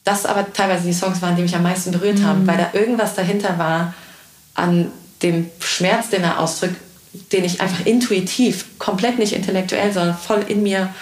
das 0.06 0.26
aber 0.26 0.52
teilweise 0.54 0.86
die 0.86 0.94
Songs 0.94 1.22
waren, 1.22 1.36
die 1.36 1.42
mich 1.42 1.56
am 1.56 1.64
meisten 1.64 1.92
berührt 1.92 2.20
mhm. 2.20 2.26
haben, 2.26 2.48
weil 2.48 2.58
da 2.58 2.70
irgendwas 2.74 3.16
dahinter 3.16 3.58
war 3.58 3.94
an 4.56 4.92
dem 5.22 5.50
Schmerz, 5.60 6.10
den 6.10 6.24
er 6.24 6.40
ausdrückt, 6.40 6.76
den 7.32 7.44
ich 7.44 7.62
einfach 7.62 7.86
intuitiv, 7.86 8.66
komplett 8.78 9.20
nicht 9.20 9.34
intellektuell, 9.34 9.92
sondern 9.92 10.18
voll 10.18 10.46
in 10.48 10.64
mir 10.64 10.94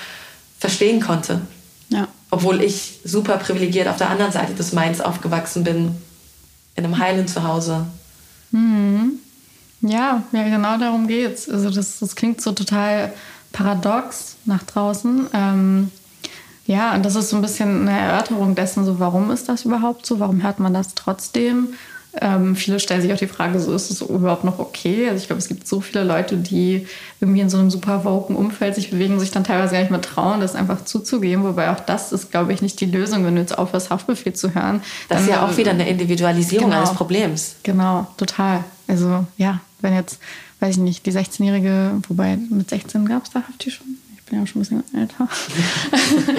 verstehen 0.60 1.02
konnte. 1.02 1.42
Ja. 1.90 2.08
Obwohl 2.30 2.62
ich 2.62 3.00
super 3.04 3.38
privilegiert 3.38 3.88
auf 3.88 3.98
der 3.98 4.10
anderen 4.10 4.32
Seite 4.32 4.54
des 4.54 4.74
Mains 4.74 5.02
aufgewachsen 5.02 5.64
bin, 5.64 5.96
in 6.76 6.86
einem 6.86 6.98
heilen 6.98 7.28
Zuhause. 7.28 7.86
Mhm. 8.52 9.20
Ja, 9.82 10.24
ja, 10.32 10.44
genau 10.44 10.78
darum 10.78 11.08
geht's. 11.08 11.50
Also 11.50 11.70
das, 11.70 12.00
das 12.00 12.16
klingt 12.16 12.42
so 12.42 12.52
total 12.52 13.14
paradox 13.52 14.36
nach 14.46 14.64
draußen. 14.64 15.28
Ähm, 15.34 15.92
ja, 16.66 16.94
und 16.94 17.06
das 17.06 17.16
ist 17.16 17.30
so 17.30 17.36
ein 17.36 17.42
bisschen 17.42 17.88
eine 17.88 17.98
Erörterung 17.98 18.56
dessen, 18.56 18.86
so 18.86 19.00
warum 19.00 19.32
ist 19.32 19.48
das 19.48 19.66
überhaupt 19.66 20.06
so? 20.06 20.20
Warum 20.20 20.44
hört 20.44 20.60
man 20.60 20.74
das 20.74 20.96
trotzdem? 20.96 21.70
Ähm, 22.22 22.56
viele 22.56 22.80
stellen 22.80 23.02
sich 23.02 23.12
auch 23.14 23.18
die 23.18 23.28
Frage, 23.28 23.60
so 23.60 23.74
ist 23.74 23.92
es 23.92 24.02
überhaupt 24.02 24.44
noch 24.44 24.60
okay? 24.60 25.08
Also 25.08 25.22
ich 25.22 25.28
glaube, 25.28 25.40
es 25.40 25.48
gibt 25.48 25.68
so 25.68 25.82
viele 25.82 26.04
Leute, 26.04 26.38
die 26.38 26.88
irgendwie 27.20 27.42
in 27.42 27.50
so 27.50 27.58
einem 27.58 27.70
super 27.70 28.04
woken 28.06 28.36
Umfeld 28.36 28.76
sich 28.76 28.90
bewegen, 28.90 29.20
sich 29.20 29.32
dann 29.32 29.44
teilweise 29.44 29.74
gar 29.74 29.80
nicht 29.80 29.92
mehr 29.92 30.02
trauen, 30.02 30.40
das 30.42 30.56
einfach 30.56 30.86
zuzugeben. 30.86 31.44
Wobei 31.44 31.72
auch 31.72 31.80
das 31.80 32.12
ist, 32.12 32.32
glaube 32.32 32.54
ich, 32.54 32.62
nicht 32.62 32.80
die 32.80 32.86
Lösung, 32.86 33.26
wenn 33.26 33.36
du 33.36 33.42
jetzt 33.42 33.58
aufhörst, 33.58 33.90
Haftbefehl 33.90 34.34
zu 34.34 34.54
hören. 34.56 34.82
Das 35.10 35.22
ist 35.22 35.30
ja 35.30 35.46
auch 35.46 35.58
wieder 35.58 35.72
eine 35.72 35.88
Individualisierung 35.88 36.70
genau, 36.70 36.82
eines 36.82 36.94
Problems. 36.94 37.56
Genau, 37.64 38.08
total. 38.18 38.64
Also 38.88 39.26
ja, 39.38 39.60
wenn 39.82 39.94
jetzt, 39.94 40.20
weiß 40.60 40.76
ich 40.76 40.82
nicht, 40.82 41.06
die 41.06 41.12
16-Jährige, 41.12 41.92
wobei 42.08 42.38
mit 42.38 42.70
16 42.70 43.06
gab 43.06 43.26
es 43.26 43.32
da 43.32 43.42
Hafti 43.48 43.72
schon. 43.72 43.88
Ich 44.16 44.24
bin 44.24 44.40
ja 44.40 44.48
schon 44.48 44.62
ein 44.62 44.66
bisschen 44.66 44.84
älter. 44.94 45.28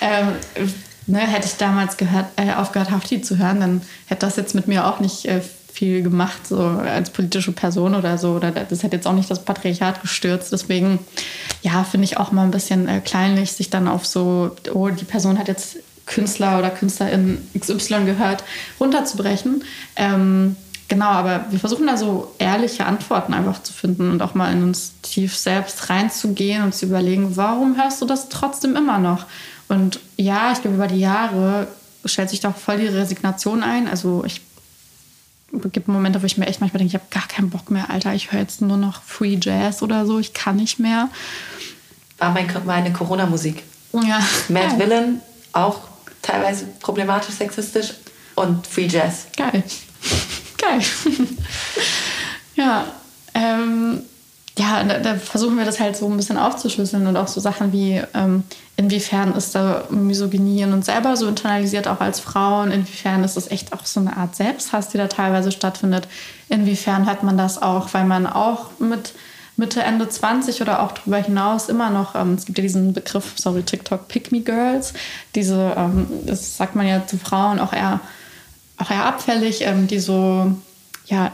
ähm, 0.00 0.68
ne, 1.06 1.18
hätte 1.18 1.46
ich 1.46 1.56
damals 1.56 1.96
gehört, 1.96 2.26
äh, 2.36 2.52
aufgehört, 2.52 2.90
Hafti 2.90 3.22
zu 3.22 3.38
hören, 3.38 3.60
dann 3.60 3.82
hätte 4.06 4.26
das 4.26 4.36
jetzt 4.36 4.54
mit 4.54 4.68
mir 4.68 4.86
auch 4.86 5.00
nicht 5.00 5.26
äh, 5.26 5.40
viel 5.72 6.02
gemacht, 6.02 6.46
so 6.46 6.58
als 6.58 7.10
politische 7.10 7.52
Person 7.52 7.94
oder 7.94 8.18
so. 8.18 8.32
Oder 8.32 8.50
das 8.50 8.82
hätte 8.82 8.96
jetzt 8.96 9.06
auch 9.06 9.14
nicht 9.14 9.30
das 9.30 9.44
Patriarchat 9.44 10.02
gestürzt. 10.02 10.52
Deswegen, 10.52 10.98
ja, 11.62 11.82
finde 11.84 12.04
ich 12.04 12.18
auch 12.18 12.30
mal 12.30 12.44
ein 12.44 12.50
bisschen 12.50 12.88
äh, 12.88 13.00
kleinlich, 13.00 13.52
sich 13.52 13.70
dann 13.70 13.88
auf 13.88 14.06
so, 14.06 14.54
oh, 14.74 14.88
die 14.90 15.04
Person 15.04 15.38
hat 15.38 15.48
jetzt 15.48 15.78
Künstler 16.04 16.58
oder 16.58 16.70
Künstlerin 16.70 17.38
XY 17.58 18.04
gehört, 18.04 18.44
runterzubrechen. 18.78 19.64
Ähm, 19.96 20.56
genau, 20.88 21.06
aber 21.06 21.46
wir 21.50 21.58
versuchen 21.58 21.86
da 21.86 21.96
so 21.96 22.34
ehrliche 22.38 22.84
Antworten 22.84 23.32
einfach 23.32 23.62
zu 23.62 23.72
finden 23.72 24.10
und 24.10 24.20
auch 24.20 24.34
mal 24.34 24.52
in 24.52 24.62
uns 24.62 24.92
tief 25.00 25.36
selbst 25.36 25.88
reinzugehen 25.88 26.62
und 26.64 26.74
zu 26.74 26.86
überlegen, 26.86 27.36
warum 27.36 27.76
hörst 27.76 28.02
du 28.02 28.06
das 28.06 28.28
trotzdem 28.28 28.76
immer 28.76 28.98
noch? 28.98 29.26
Und 29.72 30.00
ja, 30.18 30.52
ich 30.52 30.60
glaube, 30.60 30.76
über 30.76 30.86
die 30.86 31.00
Jahre 31.00 31.66
stellt 32.04 32.28
sich 32.28 32.40
doch 32.40 32.54
voll 32.54 32.76
die 32.76 32.88
Resignation 32.88 33.62
ein. 33.62 33.88
Also 33.88 34.22
ich 34.22 34.42
gibt 35.72 35.88
Momente, 35.88 36.20
wo 36.20 36.26
ich 36.26 36.36
mir 36.36 36.46
echt 36.46 36.60
manchmal 36.60 36.78
denke, 36.78 36.94
ich 36.94 37.00
habe 37.00 37.10
gar 37.10 37.26
keinen 37.26 37.48
Bock 37.48 37.70
mehr, 37.70 37.88
Alter, 37.88 38.12
ich 38.12 38.32
höre 38.32 38.40
jetzt 38.40 38.60
nur 38.60 38.76
noch 38.76 39.02
Free 39.02 39.38
Jazz 39.40 39.82
oder 39.82 40.04
so, 40.04 40.18
ich 40.18 40.34
kann 40.34 40.56
nicht 40.56 40.78
mehr. 40.78 41.08
War 42.18 42.36
meine 42.66 42.92
Corona-Musik. 42.92 43.62
Ja. 43.94 44.20
Mad 44.50 44.78
Villain, 44.78 45.22
auch 45.54 45.80
teilweise 46.20 46.66
problematisch 46.80 47.34
sexistisch 47.36 47.94
und 48.34 48.66
Free 48.66 48.88
Jazz. 48.88 49.26
Geil. 49.38 49.62
Geil. 50.58 50.80
ja, 52.56 52.84
ähm, 53.32 54.02
ja, 54.58 54.84
da, 54.84 54.98
da, 54.98 55.14
versuchen 55.14 55.56
wir 55.56 55.64
das 55.64 55.80
halt 55.80 55.96
so 55.96 56.08
ein 56.08 56.16
bisschen 56.16 56.36
aufzuschlüsseln 56.36 57.06
und 57.06 57.16
auch 57.16 57.28
so 57.28 57.40
Sachen 57.40 57.72
wie, 57.72 58.02
ähm, 58.12 58.44
inwiefern 58.76 59.32
ist 59.32 59.54
da 59.54 59.84
Misogynie 59.88 60.62
in 60.62 60.72
uns 60.72 60.86
selber 60.86 61.16
so 61.16 61.26
internalisiert, 61.26 61.88
auch 61.88 62.00
als 62.00 62.20
Frauen, 62.20 62.70
inwiefern 62.70 63.24
ist 63.24 63.36
das 63.36 63.50
echt 63.50 63.72
auch 63.72 63.86
so 63.86 64.00
eine 64.00 64.16
Art 64.16 64.36
Selbsthass, 64.36 64.88
die 64.88 64.98
da 64.98 65.08
teilweise 65.08 65.52
stattfindet, 65.52 66.06
inwiefern 66.50 67.06
hat 67.06 67.22
man 67.22 67.38
das 67.38 67.62
auch, 67.62 67.94
weil 67.94 68.04
man 68.04 68.26
auch 68.26 68.78
mit 68.78 69.14
Mitte, 69.56 69.82
Ende 69.82 70.08
20 70.08 70.60
oder 70.60 70.82
auch 70.82 70.92
darüber 70.92 71.18
hinaus 71.18 71.68
immer 71.68 71.90
noch, 71.90 72.14
ähm, 72.14 72.34
es 72.34 72.44
gibt 72.44 72.58
ja 72.58 72.62
diesen 72.62 72.92
Begriff, 72.92 73.34
sorry, 73.36 73.62
TikTok, 73.62 74.08
Pick 74.08 74.32
Me 74.32 74.40
Girls, 74.40 74.92
diese, 75.34 75.74
ähm, 75.76 76.06
das 76.26 76.56
sagt 76.56 76.74
man 76.74 76.86
ja 76.86 77.06
zu 77.06 77.16
Frauen 77.18 77.58
auch 77.58 77.72
eher, 77.72 78.00
auch 78.78 78.90
eher 78.90 79.04
abfällig, 79.04 79.62
ähm, 79.62 79.86
die 79.86 79.98
so, 79.98 80.52
ja, 81.06 81.30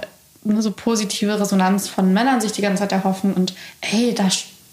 eine 0.52 0.62
so 0.62 0.70
positive 0.70 1.40
Resonanz 1.40 1.88
von 1.88 2.12
Männern 2.12 2.40
sich 2.40 2.52
die 2.52 2.62
ganze 2.62 2.82
Zeit 2.82 2.92
erhoffen 2.92 3.34
und 3.34 3.54
hey, 3.80 4.14
da 4.14 4.28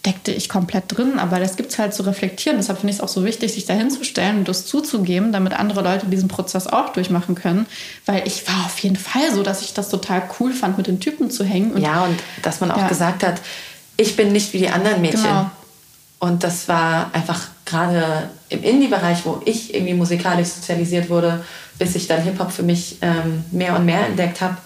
steckte 0.06 0.32
ich 0.32 0.50
komplett 0.50 0.84
drin, 0.88 1.18
aber 1.18 1.40
das 1.40 1.56
gibt 1.56 1.72
es 1.72 1.80
halt 1.80 1.96
zu 1.96 2.04
reflektieren. 2.04 2.60
Deshalb 2.60 2.80
finde 2.80 2.92
ich 2.92 2.98
es 2.98 3.04
auch 3.04 3.08
so 3.08 3.26
wichtig, 3.26 3.54
sich 3.54 3.66
da 3.66 3.74
hinzustellen 3.74 4.38
und 4.38 4.48
das 4.48 4.68
zuzugeben, 4.68 5.32
damit 5.32 5.54
andere 5.54 5.82
Leute 5.82 6.06
diesen 6.06 6.28
Prozess 6.28 6.68
auch 6.68 6.94
durchmachen 6.94 7.34
können. 7.34 7.66
Weil 8.06 8.28
ich 8.28 8.48
war 8.48 8.66
auf 8.68 8.78
jeden 8.80 8.98
Fall 8.98 9.34
so, 9.34 9.42
dass 9.42 9.64
ich 9.64 9.74
das 9.74 9.90
total 9.90 10.22
cool 10.40 10.54
fand, 10.54 10.78
mit 10.78 10.86
den 10.86 11.00
Typen 11.00 11.32
zu 11.32 11.44
hängen. 11.44 11.72
Und, 11.72 11.82
ja, 11.82 12.04
und 12.04 12.20
dass 12.44 12.60
man 12.60 12.70
auch 12.70 12.84
ja. 12.84 12.88
gesagt 12.88 13.24
hat, 13.24 13.42
ich 13.98 14.16
bin 14.16 14.32
nicht 14.32 14.54
wie 14.54 14.60
die 14.60 14.70
anderen 14.70 15.02
Mädchen. 15.02 15.24
Genau. 15.24 15.50
Und 16.20 16.44
das 16.44 16.68
war 16.68 17.10
einfach 17.14 17.48
gerade 17.66 18.30
im 18.50 18.64
Indie-Bereich, 18.64 19.26
wo 19.26 19.42
ich 19.46 19.74
irgendwie 19.74 19.96
musikalisch 19.96 20.50
sozialisiert 20.50 21.10
wurde, 21.10 21.44
bis 21.80 21.96
ich 21.96 22.08
dann 22.08 22.22
Hip-Hop 22.22 22.52
für 22.52 22.64
mich 22.64 22.98
ähm, 23.02 23.44
mehr 23.52 23.76
und 23.76 23.86
mehr 23.86 24.06
entdeckt 24.06 24.40
habe, 24.42 24.58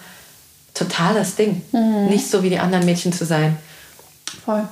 total 0.80 1.14
das 1.14 1.36
Ding. 1.36 1.62
Mhm. 1.72 2.06
Nicht 2.08 2.28
so 2.28 2.42
wie 2.42 2.50
die 2.50 2.58
anderen 2.58 2.84
Mädchen 2.84 3.12
zu 3.12 3.24
sein. 3.24 3.56
Voll. 4.44 4.66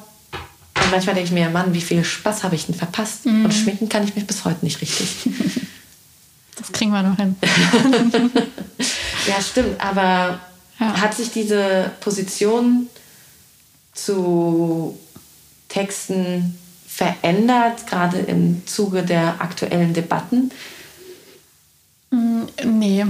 Und 0.75 0.91
manchmal 0.91 1.15
denke 1.15 1.29
ich 1.29 1.33
mir, 1.33 1.51
Mann, 1.51 1.75
wie 1.75 1.81
viel 1.81 2.03
Spaß 2.03 2.43
habe 2.45 2.55
ich 2.55 2.67
denn 2.67 2.75
verpasst? 2.75 3.27
Mhm. 3.27 3.45
Und 3.45 3.53
schminken 3.53 3.89
kann 3.89 4.05
ich 4.05 4.15
mich 4.15 4.27
bis 4.27 4.45
heute 4.45 4.65
nicht 4.65 4.81
richtig. 4.81 5.09
Das 6.57 6.73
kriegen 6.73 6.91
wir 6.91 7.05
noch 7.05 7.17
hin. 7.17 7.37
ja, 9.29 9.41
stimmt. 9.41 9.81
Aber 9.81 10.41
ja. 10.81 11.01
hat 11.01 11.15
sich 11.15 11.31
diese 11.31 11.93
Position 12.01 12.89
zu 13.95 14.99
Texten 15.69 16.59
verändert, 16.85 17.87
gerade 17.87 18.19
im 18.19 18.67
Zuge 18.67 19.05
der 19.05 19.41
aktuellen 19.41 19.95
Debatten? 19.95 20.51
Mm, 22.11 22.43
nee, 22.65 23.07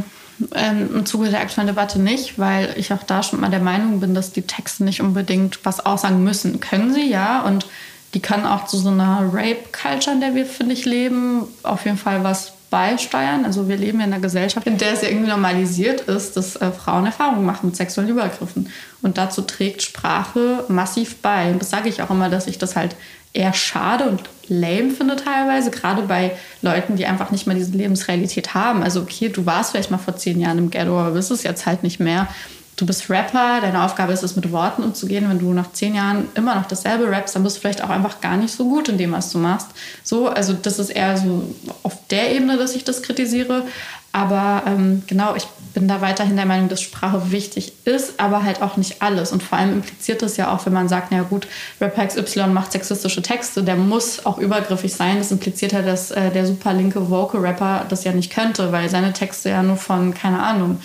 ähm, 0.55 0.91
im 0.95 1.07
Zuge 1.07 1.30
der 1.30 1.41
aktuellen 1.41 1.68
Debatte 1.68 1.99
nicht, 1.99 2.39
weil 2.39 2.74
ich 2.76 2.93
auch 2.93 3.03
da 3.03 3.22
schon 3.22 3.41
mal 3.41 3.51
der 3.51 3.61
Meinung 3.61 4.01
bin, 4.01 4.14
dass 4.14 4.32
die 4.32 4.43
Texte 4.43 4.84
nicht 4.84 5.01
unbedingt 5.01 5.61
was 5.64 5.84
aussagen 5.84 6.22
müssen. 6.22 6.61
Können 6.61 6.93
sie, 6.93 7.09
ja, 7.09 7.43
und 7.43 7.66
die 8.14 8.20
können 8.20 8.47
auch 8.47 8.66
zu 8.66 8.78
so 8.78 8.89
einer 8.91 9.30
Rape-Culture, 9.32 10.14
in 10.14 10.20
der 10.20 10.34
wir, 10.34 10.47
finde 10.47 10.72
ich, 10.72 10.84
leben, 10.84 11.45
auf 11.62 11.84
jeden 11.84 11.99
Fall 11.99 12.24
was 12.24 12.53
beisteuern. 12.70 13.45
Also 13.45 13.68
wir 13.68 13.76
leben 13.76 14.01
in 14.01 14.12
einer 14.12 14.20
Gesellschaft, 14.20 14.66
in 14.66 14.78
der 14.78 14.93
es 14.93 15.03
irgendwie 15.03 15.28
normalisiert 15.28 16.03
ist, 16.03 16.36
dass 16.36 16.57
äh, 16.57 16.70
Frauen 16.70 17.07
Erfahrungen 17.07 17.45
machen 17.45 17.66
mit 17.66 17.76
sexuellen 17.76 18.11
Übergriffen. 18.11 18.70
Und 19.03 19.16
dazu 19.16 19.43
trägt 19.43 19.82
Sprache 19.82 20.64
massiv 20.68 21.16
bei. 21.16 21.51
Und 21.51 21.61
das 21.61 21.70
sage 21.70 21.89
ich 21.89 22.03
auch 22.03 22.11
immer, 22.11 22.28
dass 22.28 22.47
ich 22.47 22.59
das 22.59 22.76
halt 22.76 22.95
eher 23.33 23.53
schade 23.53 24.05
und 24.05 24.22
lame 24.49 24.91
finde 24.91 25.16
teilweise, 25.16 25.70
gerade 25.70 26.03
bei 26.03 26.33
Leuten, 26.62 26.97
die 26.97 27.07
einfach 27.07 27.31
nicht 27.31 27.47
mehr 27.47 27.57
diese 27.57 27.72
Lebensrealität 27.72 28.55
haben. 28.55 28.83
Also 28.83 29.03
okay, 29.03 29.29
du 29.29 29.47
warst 29.47 29.72
vielleicht 29.72 29.91
mal 29.91 29.99
vor 29.99 30.16
zehn 30.16 30.41
Jahren 30.41 30.59
im 30.59 30.70
Ghetto, 30.70 30.99
aber 30.99 31.11
bist 31.12 31.31
es 31.31 31.43
jetzt 31.43 31.66
halt 31.66 31.83
nicht 31.83 32.01
mehr. 32.01 32.29
Du 32.76 32.87
bist 32.87 33.11
Rapper, 33.11 33.61
deine 33.61 33.83
Aufgabe 33.83 34.12
ist 34.12 34.22
es, 34.22 34.37
mit 34.37 34.53
Worten 34.53 34.85
umzugehen. 34.85 35.29
Wenn 35.29 35.41
du 35.41 35.53
nach 35.53 35.72
zehn 35.72 35.97
Jahren 35.97 36.29
immer 36.37 36.55
noch 36.55 36.66
dasselbe 36.66 37.11
rappst, 37.11 37.35
dann 37.35 37.43
bist 37.43 37.57
du 37.57 37.61
vielleicht 37.61 37.83
auch 37.83 37.91
einfach 37.91 38.20
gar 38.20 38.37
nicht 38.37 38.55
so 38.55 38.68
gut 38.68 38.89
in 38.89 38.99
dem, 38.99 39.11
was 39.11 39.33
du 39.33 39.39
machst. 39.39 39.66
So, 40.05 40.29
also 40.29 40.53
das 40.53 40.79
ist 40.79 40.91
eher 40.91 41.16
so 41.16 41.43
auf 41.83 41.97
der 42.09 42.33
Ebene, 42.33 42.57
dass 42.57 42.76
ich 42.76 42.85
das 42.85 43.03
kritisiere. 43.03 43.64
Aber 44.13 44.63
ähm, 44.67 45.03
genau, 45.07 45.35
ich 45.37 45.47
bin 45.75 45.87
da 45.87 46.01
weiterhin 46.01 46.37
der 46.37 46.47
Meinung, 46.47 46.69
dass 46.69 46.81
Sprache 46.81 47.31
wichtig 47.31 47.73
ist, 47.85 48.19
aber 48.19 48.43
halt 48.43 48.63
auch 48.63 48.77
nicht 48.77 49.03
alles. 49.03 49.33
Und 49.33 49.43
vor 49.43 49.59
allem 49.59 49.75
impliziert 49.75 50.23
das 50.23 50.37
ja 50.37 50.53
auch, 50.53 50.67
wenn 50.67 50.73
man 50.73 50.89
sagt, 50.89 51.09
na 51.11 51.23
gut, 51.23 51.47
Rapper 51.81 52.07
XY 52.07 52.49
macht 52.49 52.73
sexistische 52.73 53.23
Texte, 53.23 53.63
der 53.63 53.77
muss 53.77 54.25
auch 54.25 54.39
übergriffig 54.39 54.95
sein. 54.95 55.19
Das 55.19 55.31
impliziert 55.31 55.73
ja, 55.73 55.83
dass 55.83 56.11
äh, 56.11 56.31
der 56.31 56.47
super 56.47 56.73
linke 56.73 57.11
Vocal-Rapper 57.11 57.87
das 57.89 58.05
ja 58.05 58.13
nicht 58.13 58.33
könnte, 58.33 58.73
weil 58.73 58.89
seine 58.89 59.13
Texte 59.13 59.51
ja 59.51 59.63
nur 59.63 59.77
von, 59.77 60.15
keine 60.15 60.43
Ahnung, 60.43 60.81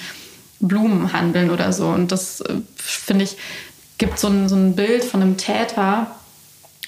Blumen 0.60 1.14
handeln 1.14 1.50
oder 1.50 1.74
so. 1.74 1.88
Und 1.88 2.12
das, 2.12 2.42
äh, 2.42 2.56
finde 2.76 3.24
ich, 3.24 3.38
gibt 3.98 4.20
so 4.20 4.28
ein, 4.28 4.50
so 4.50 4.56
ein 4.56 4.76
Bild 4.76 5.04
von 5.04 5.22
einem 5.22 5.38
Täter, 5.38 6.08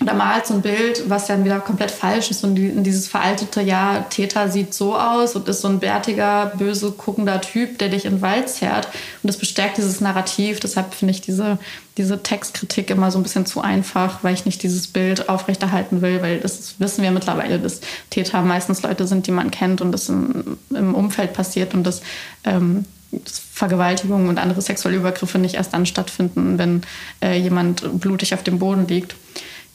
oder 0.01 0.13
malt 0.13 0.45
so 0.45 0.55
ein 0.55 0.61
Bild, 0.61 1.09
was 1.09 1.27
dann 1.27 1.45
wieder 1.45 1.61
komplett 1.61 1.89
falsch 1.89 2.29
ist 2.29 2.43
und 2.43 2.55
dieses 2.55 3.07
veraltete, 3.07 3.61
ja, 3.61 4.05
Täter 4.09 4.49
sieht 4.49 4.73
so 4.73 4.97
aus 4.97 5.37
und 5.37 5.47
ist 5.47 5.61
so 5.61 5.69
ein 5.69 5.79
bärtiger, 5.79 6.51
böse 6.57 6.91
guckender 6.91 7.39
Typ, 7.39 7.79
der 7.79 7.87
dich 7.87 8.03
in 8.03 8.15
den 8.15 8.21
Wald 8.21 8.49
zerrt. 8.49 8.87
Und 8.87 9.27
das 9.27 9.37
bestärkt 9.37 9.77
dieses 9.77 10.01
Narrativ. 10.01 10.59
Deshalb 10.59 10.93
finde 10.93 11.13
ich 11.13 11.21
diese, 11.21 11.59
diese 11.95 12.21
Textkritik 12.21 12.89
immer 12.89 13.09
so 13.09 13.19
ein 13.19 13.23
bisschen 13.23 13.45
zu 13.45 13.61
einfach, 13.61 14.21
weil 14.21 14.33
ich 14.33 14.43
nicht 14.43 14.63
dieses 14.63 14.87
Bild 14.87 15.29
aufrechterhalten 15.29 16.01
will, 16.01 16.21
weil 16.21 16.39
das 16.41 16.75
wissen 16.77 17.01
wir 17.01 17.11
mittlerweile, 17.11 17.57
dass 17.57 17.79
Täter 18.09 18.41
meistens 18.41 18.83
Leute 18.83 19.07
sind, 19.07 19.27
die 19.27 19.31
man 19.31 19.49
kennt 19.49 19.79
und 19.79 19.93
das 19.93 20.09
im, 20.09 20.57
im 20.71 20.93
Umfeld 20.93 21.31
passiert 21.31 21.73
und 21.73 21.85
das 21.85 22.01
ähm, 22.43 22.83
Vergewaltigungen 23.53 24.27
und 24.27 24.39
andere 24.39 24.61
sexuelle 24.61 24.97
Übergriffe 24.97 25.39
nicht 25.39 25.55
erst 25.55 25.73
dann 25.73 25.85
stattfinden, 25.85 26.57
wenn 26.57 26.81
äh, 27.23 27.39
jemand 27.39 28.01
blutig 28.01 28.33
auf 28.33 28.43
dem 28.43 28.59
Boden 28.59 28.89
liegt 28.89 29.15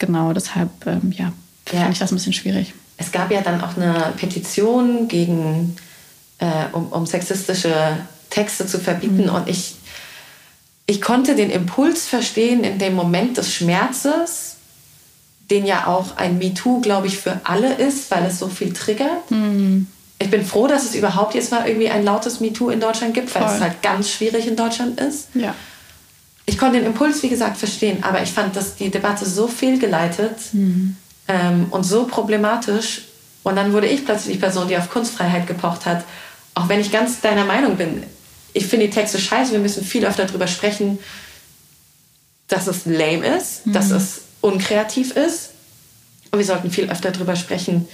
genau, 0.00 0.32
deshalb 0.32 0.70
ähm, 0.86 1.12
ja, 1.16 1.32
ja. 1.70 1.80
fand 1.80 1.92
ich 1.92 2.00
das 2.00 2.10
ein 2.10 2.16
bisschen 2.16 2.32
schwierig. 2.32 2.74
Es 2.96 3.12
gab 3.12 3.30
ja 3.30 3.40
dann 3.40 3.62
auch 3.62 3.76
eine 3.76 4.12
Petition 4.16 5.06
gegen, 5.06 5.76
äh, 6.38 6.66
um, 6.72 6.88
um 6.88 7.06
sexistische 7.06 7.72
Texte 8.28 8.66
zu 8.66 8.80
verbieten 8.80 9.26
mhm. 9.26 9.34
und 9.34 9.48
ich, 9.48 9.76
ich 10.86 11.00
konnte 11.00 11.36
den 11.36 11.50
Impuls 11.50 12.06
verstehen 12.06 12.64
in 12.64 12.78
dem 12.78 12.94
Moment 12.94 13.36
des 13.36 13.54
Schmerzes, 13.54 14.56
den 15.50 15.64
ja 15.64 15.86
auch 15.86 16.16
ein 16.16 16.38
MeToo, 16.38 16.80
glaube 16.80 17.06
ich, 17.06 17.18
für 17.18 17.40
alle 17.44 17.74
ist, 17.74 18.10
weil 18.10 18.24
es 18.26 18.38
so 18.38 18.48
viel 18.48 18.72
triggert. 18.72 19.30
Mhm. 19.30 19.86
Ich 20.18 20.30
bin 20.30 20.44
froh, 20.44 20.66
dass 20.66 20.84
es 20.84 20.94
überhaupt 20.94 21.34
jetzt 21.34 21.50
mal 21.50 21.66
irgendwie 21.66 21.88
ein 21.88 22.04
lautes 22.04 22.40
MeToo 22.40 22.68
in 22.68 22.80
Deutschland 22.80 23.14
gibt, 23.14 23.34
weil 23.34 23.42
Voll. 23.42 23.54
es 23.54 23.60
halt 23.60 23.82
ganz 23.82 24.10
schwierig 24.10 24.46
in 24.46 24.56
Deutschland 24.56 25.00
ist. 25.00 25.28
Ja 25.34 25.54
ich 26.50 26.58
konnte 26.58 26.78
den 26.78 26.86
Impuls, 26.86 27.22
wie 27.22 27.28
gesagt, 27.28 27.58
verstehen, 27.58 28.02
aber 28.02 28.22
ich 28.22 28.32
fand, 28.32 28.56
dass 28.56 28.74
die 28.74 28.90
Debatte 28.90 29.24
so 29.24 29.46
fehlgeleitet 29.46 30.36
mhm. 30.52 30.96
ähm, 31.28 31.66
und 31.70 31.84
so 31.84 32.06
problematisch. 32.06 33.02
Und 33.44 33.54
dann 33.54 33.72
wurde 33.72 33.86
ich 33.86 34.04
plötzlich 34.04 34.34
die 34.34 34.40
Person, 34.40 34.66
die 34.66 34.76
auf 34.76 34.90
Kunstfreiheit 34.90 35.46
gepocht 35.46 35.86
hat. 35.86 36.04
Auch 36.54 36.68
wenn 36.68 36.80
ich 36.80 36.90
ganz 36.90 37.20
deiner 37.20 37.44
Meinung 37.44 37.76
bin, 37.76 38.02
ich 38.52 38.66
finde 38.66 38.86
die 38.88 38.92
Texte 38.92 39.20
scheiße, 39.20 39.52
wir 39.52 39.60
müssen 39.60 39.84
viel 39.84 40.04
öfter 40.04 40.24
darüber 40.24 40.48
sprechen, 40.48 40.98
dass 42.48 42.66
es 42.66 42.84
lame 42.84 43.36
ist, 43.36 43.68
mhm. 43.68 43.72
dass 43.72 43.92
es 43.92 44.22
unkreativ 44.40 45.12
ist. 45.12 45.50
Und 46.32 46.40
wir 46.40 46.46
sollten 46.46 46.72
viel 46.72 46.90
öfter 46.90 47.12
darüber 47.12 47.36
sprechen, 47.36 47.86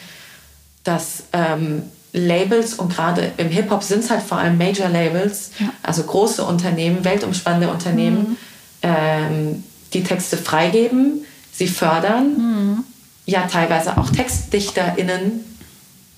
dass 0.83 1.25
ähm, 1.35 1.83
Labels 2.17 2.75
und 2.75 2.93
gerade 2.93 3.33
im 3.37 3.49
Hip-Hop 3.49 3.83
sind 3.83 4.03
es 4.03 4.11
halt 4.11 4.23
vor 4.23 4.39
allem 4.39 4.57
Major-Labels, 4.57 5.51
ja. 5.59 5.73
also 5.83 6.03
große 6.03 6.43
Unternehmen, 6.43 7.05
weltumspannende 7.05 7.69
Unternehmen, 7.69 8.19
mhm. 8.19 8.37
ähm, 8.83 9.65
die 9.93 10.03
Texte 10.03 10.37
freigeben, 10.37 11.25
sie 11.53 11.69
fördern, 11.69 12.29
mhm. 12.37 12.85
ja 13.27 13.47
teilweise 13.47 13.99
auch 13.99 14.11
TextdichterInnen, 14.11 15.45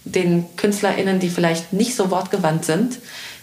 den 0.05 0.46
KünstlerInnen, 0.57 1.18
die 1.18 1.28
vielleicht 1.28 1.72
nicht 1.72 1.94
so 1.94 2.11
wortgewandt 2.11 2.64
sind, 2.64 2.99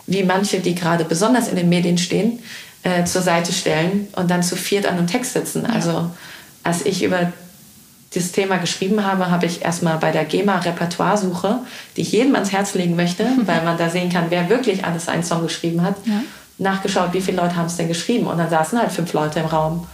wie 0.07 0.23
manche, 0.23 0.59
die 0.59 0.75
gerade 0.75 1.03
besonders 1.03 1.47
in 1.47 1.57
den 1.57 1.69
Medien 1.69 1.97
stehen, 1.97 2.39
äh, 2.83 3.03
zur 3.03 3.21
Seite 3.21 3.51
stellen 3.51 4.07
und 4.15 4.31
dann 4.31 4.43
zu 4.43 4.55
viert 4.55 4.85
an 4.85 4.97
einem 4.97 5.07
Text 5.07 5.33
sitzen. 5.33 5.63
Ja. 5.63 5.73
Also 5.73 6.09
als 6.63 6.85
ich 6.85 7.03
über 7.03 7.33
dieses 8.15 8.31
Thema 8.31 8.57
geschrieben 8.57 9.05
habe, 9.05 9.29
habe 9.29 9.45
ich 9.45 9.63
erstmal 9.63 9.97
bei 9.97 10.11
der 10.11 10.25
GEMA 10.25 10.59
Repertoiresuche, 10.59 11.59
die 11.95 12.01
ich 12.01 12.11
jedem 12.13 12.33
ans 12.35 12.51
Herz 12.51 12.73
legen 12.73 12.95
möchte, 12.95 13.25
weil 13.45 13.63
man 13.63 13.77
da 13.77 13.89
sehen 13.89 14.09
kann, 14.09 14.25
wer 14.29 14.49
wirklich 14.49 14.85
alles 14.85 15.07
einen 15.07 15.23
Song 15.23 15.43
geschrieben 15.43 15.81
hat, 15.81 15.95
ja. 16.05 16.21
nachgeschaut, 16.57 17.13
wie 17.13 17.21
viele 17.21 17.37
Leute 17.37 17.55
haben 17.55 17.67
es 17.67 17.75
denn 17.75 17.87
geschrieben. 17.87 18.27
Und 18.27 18.37
dann 18.37 18.49
saßen 18.49 18.79
halt 18.79 18.91
fünf 18.91 19.13
Leute 19.13 19.39
im 19.41 19.45
Raum. 19.45 19.85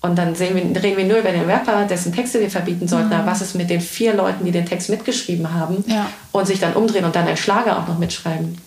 Und 0.00 0.16
dann 0.16 0.38
wir, 0.38 0.48
reden 0.48 0.98
wir 0.98 1.06
nur 1.06 1.18
über 1.18 1.30
den 1.30 1.48
Rapper, 1.48 1.86
dessen 1.86 2.12
Texte 2.12 2.38
wir 2.40 2.50
verbieten 2.50 2.86
sollten. 2.88 3.08
Mhm. 3.08 3.14
Aber 3.14 3.26
was 3.26 3.40
ist 3.40 3.54
mit 3.54 3.70
den 3.70 3.80
vier 3.80 4.12
Leuten, 4.14 4.44
die 4.44 4.50
den 4.50 4.66
Text 4.66 4.90
mitgeschrieben 4.90 5.54
haben 5.54 5.82
ja. 5.86 6.10
und 6.32 6.46
sich 6.46 6.60
dann 6.60 6.74
umdrehen 6.74 7.06
und 7.06 7.16
dann 7.16 7.26
einen 7.26 7.38
Schlager 7.38 7.78
auch 7.78 7.88
noch 7.88 7.98
mitschreiben? 7.98 8.58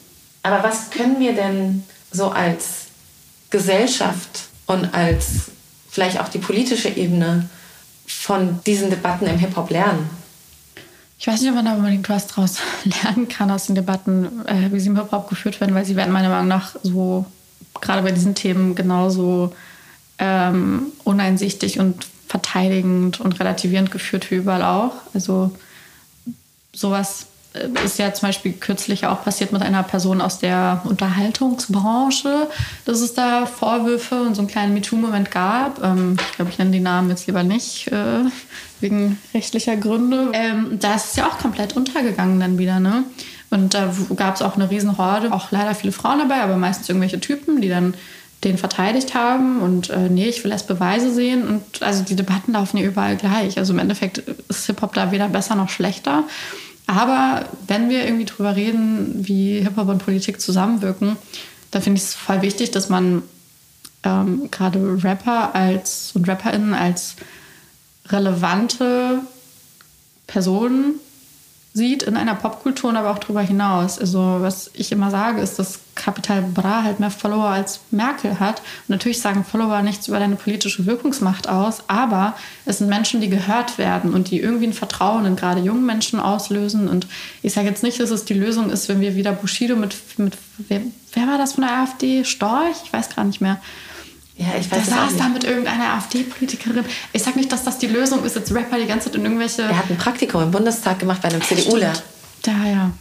Aber 0.41 0.63
was 0.63 0.89
können 0.89 1.19
wir 1.19 1.33
denn 1.33 1.83
so 2.11 2.29
als 2.29 2.85
Gesellschaft 3.49 4.45
und 4.65 4.93
als 4.95 5.51
vielleicht 5.89 6.19
auch 6.19 6.29
die 6.29 6.39
politische 6.39 6.89
Ebene 6.89 7.47
von 8.07 8.59
diesen 8.65 8.89
Debatten 8.89 9.27
im 9.27 9.37
Hip-Hop 9.37 9.69
lernen? 9.69 10.09
Ich 11.19 11.27
weiß 11.27 11.41
nicht, 11.41 11.49
ob 11.49 11.55
man 11.55 11.65
da 11.65 11.73
unbedingt 11.73 12.07
was 12.09 12.27
draus 12.27 12.57
lernen 13.03 13.27
kann 13.27 13.51
aus 13.51 13.67
den 13.67 13.75
Debatten, 13.75 14.45
äh, 14.47 14.71
wie 14.71 14.79
sie 14.79 14.89
im 14.89 14.97
Hip-Hop 14.97 15.29
geführt 15.29 15.59
werden, 15.59 15.75
weil 15.75 15.85
sie 15.85 15.95
werden 15.95 16.13
meiner 16.13 16.29
Meinung 16.29 16.47
nach 16.47 16.75
so, 16.83 17.25
gerade 17.81 18.01
bei 18.01 18.11
diesen 18.11 18.35
Themen, 18.35 18.75
genauso 18.75 19.53
ähm, 20.19 20.87
uneinsichtig 21.03 21.79
und 21.79 22.07
verteidigend 22.27 23.19
und 23.19 23.39
relativierend 23.39 23.91
geführt 23.91 24.29
wie 24.31 24.35
überall 24.35 24.63
auch. 24.63 24.93
Also 25.13 25.51
sowas 26.73 27.27
ist 27.83 27.99
ja 27.99 28.13
zum 28.13 28.29
Beispiel 28.29 28.53
kürzlich 28.53 29.05
auch 29.05 29.23
passiert 29.23 29.51
mit 29.51 29.61
einer 29.61 29.83
Person 29.83 30.21
aus 30.21 30.39
der 30.39 30.81
Unterhaltungsbranche, 30.85 32.47
dass 32.85 33.01
es 33.01 33.13
da 33.13 33.45
Vorwürfe 33.45 34.21
und 34.21 34.35
so 34.35 34.41
einen 34.41 34.49
kleinen 34.49 34.73
MeToo-Moment 34.73 35.31
gab. 35.31 35.83
Ähm, 35.83 36.17
ich 36.19 36.35
glaube, 36.35 36.51
ich 36.51 36.57
nenne 36.57 36.71
die 36.71 36.79
Namen 36.79 37.09
jetzt 37.09 37.27
lieber 37.27 37.43
nicht, 37.43 37.87
äh, 37.91 38.25
wegen 38.79 39.17
rechtlicher 39.33 39.75
Gründe. 39.75 40.29
Ähm, 40.33 40.77
da 40.79 40.95
ist 40.95 41.11
es 41.11 41.15
ja 41.15 41.27
auch 41.27 41.37
komplett 41.39 41.75
untergegangen 41.75 42.39
dann 42.39 42.57
wieder, 42.57 42.79
ne? 42.79 43.03
Und 43.49 43.73
da 43.73 43.93
gab 44.15 44.35
es 44.35 44.41
auch 44.41 44.55
eine 44.55 44.69
riesen 44.69 44.97
Horde, 44.97 45.31
auch 45.31 45.51
leider 45.51 45.73
viele 45.73 45.93
Frauen 45.93 46.19
dabei, 46.19 46.41
aber 46.41 46.57
meistens 46.57 46.89
irgendwelche 46.89 47.19
Typen, 47.19 47.61
die 47.61 47.69
dann 47.69 47.93
den 48.43 48.57
verteidigt 48.57 49.15
haben 49.15 49.61
und 49.61 49.89
äh, 49.89 50.09
nee, 50.09 50.27
ich 50.27 50.43
will 50.43 50.51
erst 50.51 50.67
Beweise 50.67 51.11
sehen. 51.11 51.47
Und 51.47 51.81
also 51.81 52.03
die 52.03 52.15
Debatten 52.15 52.53
laufen 52.53 52.77
ja 52.77 52.83
überall 52.83 53.15
gleich. 53.15 53.57
Also 53.57 53.73
im 53.73 53.79
Endeffekt 53.79 54.19
ist 54.19 54.67
Hip-Hop 54.67 54.93
da 54.93 55.11
weder 55.11 55.27
besser 55.27 55.55
noch 55.55 55.69
schlechter. 55.69 56.23
Aber 56.87 57.45
wenn 57.67 57.89
wir 57.89 58.05
irgendwie 58.05 58.25
drüber 58.25 58.55
reden, 58.55 59.27
wie 59.27 59.59
Hip-Hop 59.59 59.89
und 59.89 60.03
Politik 60.03 60.39
zusammenwirken, 60.39 61.17
dann 61.71 61.81
finde 61.81 61.97
ich 61.97 62.05
es 62.05 62.13
voll 62.15 62.41
wichtig, 62.41 62.71
dass 62.71 62.87
man 62.87 63.23
ähm, 64.03 64.49
gerade 64.49 65.03
Rapper 65.03 65.53
als 65.53 66.13
und 66.15 66.27
RapperInnen 66.27 66.73
als 66.73 67.17
relevante 68.07 69.19
Personen 70.27 70.95
sieht 71.77 72.01
in 72.01 72.17
einer 72.17 72.33
Popkultur 72.33 72.89
und 72.89 72.97
aber 72.97 73.11
auch 73.11 73.19
darüber 73.19 73.41
hinaus. 73.41 73.99
Also 73.99 74.37
was 74.39 74.71
ich 74.73 74.91
immer 74.91 75.11
sage, 75.11 75.41
ist, 75.41 75.59
dass 75.59 75.79
Capital 75.93 76.41
Bra 76.41 76.81
halt 76.81 76.99
mehr 76.99 77.11
Follower 77.11 77.49
als 77.49 77.81
Merkel 77.91 78.39
hat. 78.39 78.59
Und 78.59 78.89
natürlich 78.89 79.21
sagen 79.21 79.45
Follower 79.45 79.83
nichts 79.83 80.07
über 80.07 80.17
deine 80.17 80.37
politische 80.37 80.87
Wirkungsmacht 80.87 81.47
aus, 81.47 81.83
aber 81.87 82.35
es 82.65 82.79
sind 82.79 82.89
Menschen, 82.89 83.21
die 83.21 83.29
gehört 83.29 83.77
werden 83.77 84.15
und 84.15 84.31
die 84.31 84.39
irgendwie 84.39 84.67
ein 84.67 84.73
Vertrauen 84.73 85.25
in 85.25 85.35
gerade 85.35 85.61
jungen 85.61 85.85
Menschen 85.85 86.19
auslösen. 86.19 86.87
Und 86.87 87.05
ich 87.43 87.53
sage 87.53 87.67
jetzt 87.67 87.83
nicht, 87.83 87.99
dass 87.99 88.09
es 88.09 88.25
die 88.25 88.33
Lösung 88.33 88.71
ist, 88.71 88.89
wenn 88.89 88.99
wir 88.99 89.15
wieder 89.15 89.31
Bushido 89.31 89.75
mit, 89.75 89.95
mit 90.17 90.35
wer, 90.57 90.81
wer 91.13 91.27
war 91.27 91.37
das 91.37 91.53
von 91.53 91.63
der 91.63 91.77
AfD? 91.77 92.23
Storch? 92.23 92.77
Ich 92.85 92.91
weiß 92.91 93.15
gar 93.15 93.23
nicht 93.23 93.39
mehr 93.39 93.61
ja, 94.37 94.47
ich 94.59 94.71
weiß 94.71 94.85
da 94.85 94.95
saß 95.07 95.17
da 95.17 95.29
mit 95.29 95.43
irgendeiner 95.43 95.93
AfD-Politikerin. 95.95 96.85
Ich 97.11 97.23
sag 97.23 97.35
nicht, 97.35 97.51
dass 97.51 97.63
das 97.63 97.79
die 97.79 97.87
Lösung 97.87 98.23
ist, 98.23 98.35
jetzt 98.35 98.53
Rapper 98.53 98.77
die 98.77 98.85
ganze 98.85 99.05
Zeit 99.05 99.15
in 99.15 99.23
irgendwelche. 99.23 99.63
Er 99.63 99.77
hat 99.77 99.89
ein 99.89 99.97
Praktikum 99.97 100.43
im 100.43 100.51
Bundestag 100.51 100.99
gemacht 100.99 101.21
bei 101.23 101.29
einem 101.29 101.41
CDUler. 101.41 101.93
Da, 102.43 102.51
ja. 102.65 102.91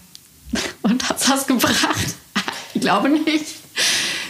Und 0.83 1.07
hat 1.09 1.19
das 1.29 1.47
gebracht? 1.47 2.15
Ich 2.73 2.81
glaube 2.81 3.11
nicht. 3.11 3.57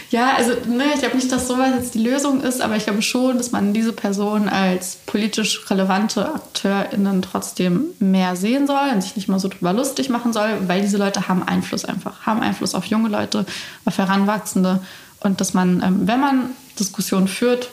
Ja, 0.09 0.35
also 0.37 0.51
ne, 0.67 0.85
ich 0.93 0.99
glaube 0.99 1.17
nicht, 1.17 1.31
dass 1.31 1.47
sowas 1.47 1.71
jetzt 1.75 1.93
die 1.93 1.99
Lösung 1.99 2.41
ist, 2.41 2.61
aber 2.61 2.77
ich 2.77 2.85
glaube 2.85 3.01
schon, 3.01 3.37
dass 3.37 3.51
man 3.51 3.73
diese 3.73 3.91
Person 3.91 4.47
als 4.47 4.99
politisch 5.05 5.69
relevante 5.69 6.33
AkteurInnen 6.33 7.21
trotzdem 7.21 7.87
mehr 7.99 8.37
sehen 8.37 8.67
soll 8.67 8.89
und 8.93 9.01
sich 9.01 9.17
nicht 9.17 9.27
mal 9.27 9.39
so 9.39 9.49
drüber 9.49 9.73
lustig 9.73 10.09
machen 10.09 10.31
soll, 10.31 10.49
weil 10.67 10.81
diese 10.81 10.97
Leute 10.97 11.27
haben 11.27 11.43
Einfluss 11.43 11.83
einfach, 11.83 12.25
haben 12.25 12.41
Einfluss 12.41 12.73
auf 12.73 12.85
junge 12.85 13.09
Leute, 13.09 13.45
auf 13.83 13.97
Heranwachsende 13.97 14.79
und 15.21 15.41
dass 15.41 15.53
man, 15.53 15.81
ähm, 15.83 16.07
wenn 16.07 16.19
man 16.19 16.49
Diskussionen 16.79 17.27
führt, 17.27 17.71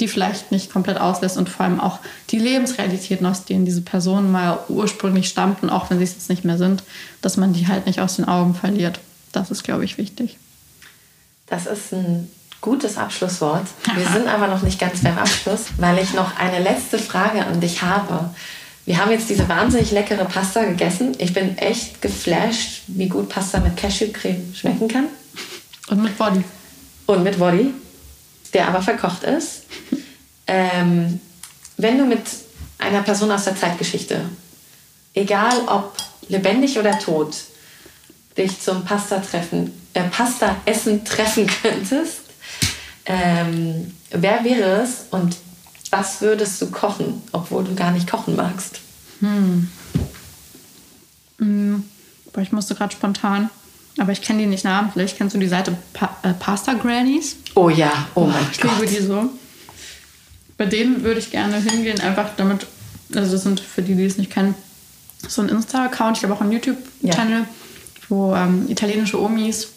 die 0.00 0.08
vielleicht 0.08 0.50
nicht 0.50 0.72
komplett 0.72 0.98
auslässt 0.98 1.36
und 1.36 1.48
vor 1.48 1.66
allem 1.66 1.80
auch 1.80 2.00
die 2.30 2.38
Lebensrealitäten, 2.38 3.26
aus 3.26 3.44
denen 3.44 3.64
diese 3.64 3.82
Personen 3.82 4.32
mal 4.32 4.58
ursprünglich 4.68 5.28
stammten, 5.28 5.70
auch 5.70 5.90
wenn 5.90 5.98
sie 5.98 6.04
es 6.04 6.14
jetzt 6.14 6.28
nicht 6.28 6.44
mehr 6.44 6.58
sind, 6.58 6.82
dass 7.20 7.36
man 7.36 7.52
die 7.52 7.68
halt 7.68 7.86
nicht 7.86 8.00
aus 8.00 8.16
den 8.16 8.24
Augen 8.24 8.54
verliert. 8.54 8.98
Das 9.32 9.50
ist, 9.50 9.62
glaube 9.62 9.84
ich, 9.84 9.98
wichtig. 9.98 10.36
Das 11.46 11.66
ist 11.66 11.92
ein 11.92 12.30
gutes 12.60 12.96
Abschlusswort. 12.96 13.66
Wir 13.94 14.06
sind 14.12 14.26
aber 14.26 14.48
noch 14.48 14.62
nicht 14.62 14.80
ganz 14.80 15.02
beim 15.02 15.18
Abschluss, 15.18 15.66
weil 15.78 15.98
ich 15.98 16.12
noch 16.14 16.38
eine 16.38 16.60
letzte 16.60 16.98
Frage 16.98 17.44
an 17.44 17.60
dich 17.60 17.82
habe. 17.82 18.30
Wir 18.86 18.98
haben 18.98 19.12
jetzt 19.12 19.30
diese 19.30 19.48
wahnsinnig 19.48 19.92
leckere 19.92 20.24
Pasta 20.24 20.64
gegessen. 20.64 21.12
Ich 21.18 21.32
bin 21.32 21.56
echt 21.56 22.02
geflasht, 22.02 22.82
wie 22.88 23.08
gut 23.08 23.28
Pasta 23.28 23.60
mit 23.60 23.76
Cashewcreme 23.76 24.54
schmecken 24.54 24.88
kann. 24.88 25.06
Und 25.88 26.02
mit 26.02 26.18
Body. 26.18 26.44
Und 27.06 27.22
mit 27.22 27.38
Body 27.38 27.74
der 28.54 28.68
aber 28.68 28.80
verkocht 28.80 29.24
ist. 29.24 29.64
Ähm, 30.46 31.20
wenn 31.76 31.98
du 31.98 32.06
mit 32.06 32.22
einer 32.78 33.02
Person 33.02 33.30
aus 33.30 33.44
der 33.44 33.56
Zeitgeschichte, 33.56 34.20
egal 35.12 35.60
ob 35.66 35.96
lebendig 36.28 36.78
oder 36.78 36.98
tot, 36.98 37.36
dich 38.38 38.60
zum 38.60 38.84
Pasta-Treffen, 38.84 39.72
äh, 39.92 40.04
Pasta-Essen 40.04 41.04
treffen 41.04 41.46
könntest, 41.62 42.20
ähm, 43.06 43.94
wer 44.10 44.44
wäre 44.44 44.82
es 44.82 45.06
und 45.10 45.36
Was 45.90 46.20
würdest 46.22 46.60
du 46.60 46.72
kochen, 46.72 47.22
obwohl 47.30 47.62
du 47.62 47.76
gar 47.76 47.92
nicht 47.92 48.10
kochen 48.10 48.34
magst? 48.34 48.80
Hm. 49.20 49.70
Hm. 51.38 51.84
Ich 52.38 52.50
musste 52.50 52.74
gerade 52.74 52.92
spontan, 52.92 53.48
aber 53.98 54.12
ich 54.12 54.22
kenne 54.22 54.40
die 54.40 54.46
nicht 54.46 54.64
namentlich. 54.64 55.16
Kennst 55.16 55.34
du 55.34 55.38
die 55.38 55.48
Seite 55.48 55.76
pa 55.92 56.16
äh, 56.22 56.32
Pasta 56.34 56.74
Grannies? 56.74 57.36
Oh 57.54 57.68
ja, 57.68 58.06
oh 58.14 58.26
mein 58.26 58.46
ich 58.50 58.60
Gott. 58.60 58.72
liebe 58.80 58.92
die 58.92 59.02
so. 59.02 59.30
Bei 60.56 60.66
denen 60.66 61.02
würde 61.02 61.20
ich 61.20 61.30
gerne 61.30 61.56
hingehen, 61.56 62.00
einfach 62.00 62.30
damit, 62.36 62.66
also 63.14 63.32
das 63.32 63.42
sind 63.42 63.60
für 63.60 63.82
die, 63.82 63.94
die 63.94 64.04
es 64.04 64.18
nicht 64.18 64.32
kennen, 64.32 64.54
so 65.26 65.42
ein 65.42 65.48
Insta-Account, 65.48 66.16
ich 66.16 66.20
glaube 66.20 66.34
auch 66.34 66.40
ein 66.40 66.52
YouTube-Channel, 66.52 67.44
wo 68.08 68.34
ähm, 68.34 68.66
italienische 68.68 69.20
Omis 69.20 69.68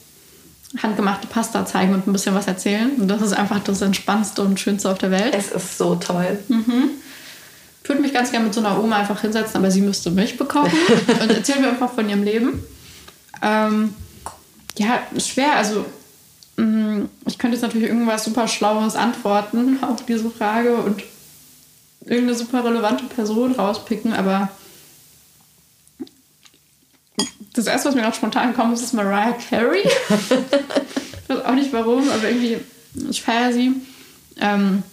handgemachte 0.82 1.28
Pasta 1.28 1.65
zeigen 1.65 1.93
und 1.93 2.07
ein 2.07 2.13
bisschen 2.13 2.36
was 2.36 2.47
erzählen. 2.47 2.91
Und 2.99 3.07
das 3.07 3.22
ist 3.22 3.34
einfach 3.34 3.59
das 3.63 3.82
Entspannendste 3.82 4.41
und 4.41 4.59
Schönste 4.59 4.91
auf 4.91 4.97
der 4.97 5.11
Welt. 5.11 5.34
Es 5.34 5.51
ist 5.51 5.78
so 5.78 5.95
toll. 5.95 6.39
Ich 7.84 7.89
würde 7.89 8.01
mich 8.01 8.13
ganz 8.13 8.32
gerne 8.32 8.45
mit 8.45 8.53
so 8.53 8.59
einer 8.59 8.78
Oma 8.84 8.97
einfach 8.97 9.22
hinsetzen, 9.22 9.55
aber 9.55 9.72
sie 9.72 9.82
müsste 9.82 10.11
mich 10.11 10.38
bekochen 10.38 10.78
und 11.22 11.32
erzählen 11.32 11.61
mir 11.61 11.70
einfach 11.70 11.93
von 11.93 12.09
ihrem 12.09 12.24
Leben. 12.24 12.61
Ähm, 13.41 13.93
ja, 14.78 15.01
schwer. 15.17 15.55
Also, 15.55 15.86
mh, 16.57 17.07
ich 17.25 17.38
könnte 17.38 17.55
jetzt 17.55 17.63
natürlich 17.63 17.88
irgendwas 17.88 18.23
super 18.23 18.47
Schlaues 18.47 18.95
antworten 18.95 19.80
auf 19.82 20.05
diese 20.05 20.30
Frage 20.30 20.75
und 20.78 21.03
irgendeine 22.01 22.36
super 22.36 22.63
relevante 22.63 23.05
Person 23.05 23.53
rauspicken, 23.53 24.13
aber 24.13 24.49
das 27.53 27.67
erste, 27.67 27.89
was 27.89 27.95
mir 27.95 28.01
gerade 28.01 28.15
spontan 28.15 28.53
kommt, 28.53 28.80
ist 28.80 28.93
Mariah 28.93 29.36
Carey. 29.49 29.82
ich 29.84 31.30
weiß 31.30 31.43
auch 31.43 31.55
nicht 31.55 31.73
warum, 31.73 32.07
aber 32.09 32.30
irgendwie, 32.30 32.57
ich 33.09 33.21
feiere 33.21 33.51
sie. 33.51 33.71
Ähm, 34.39 34.84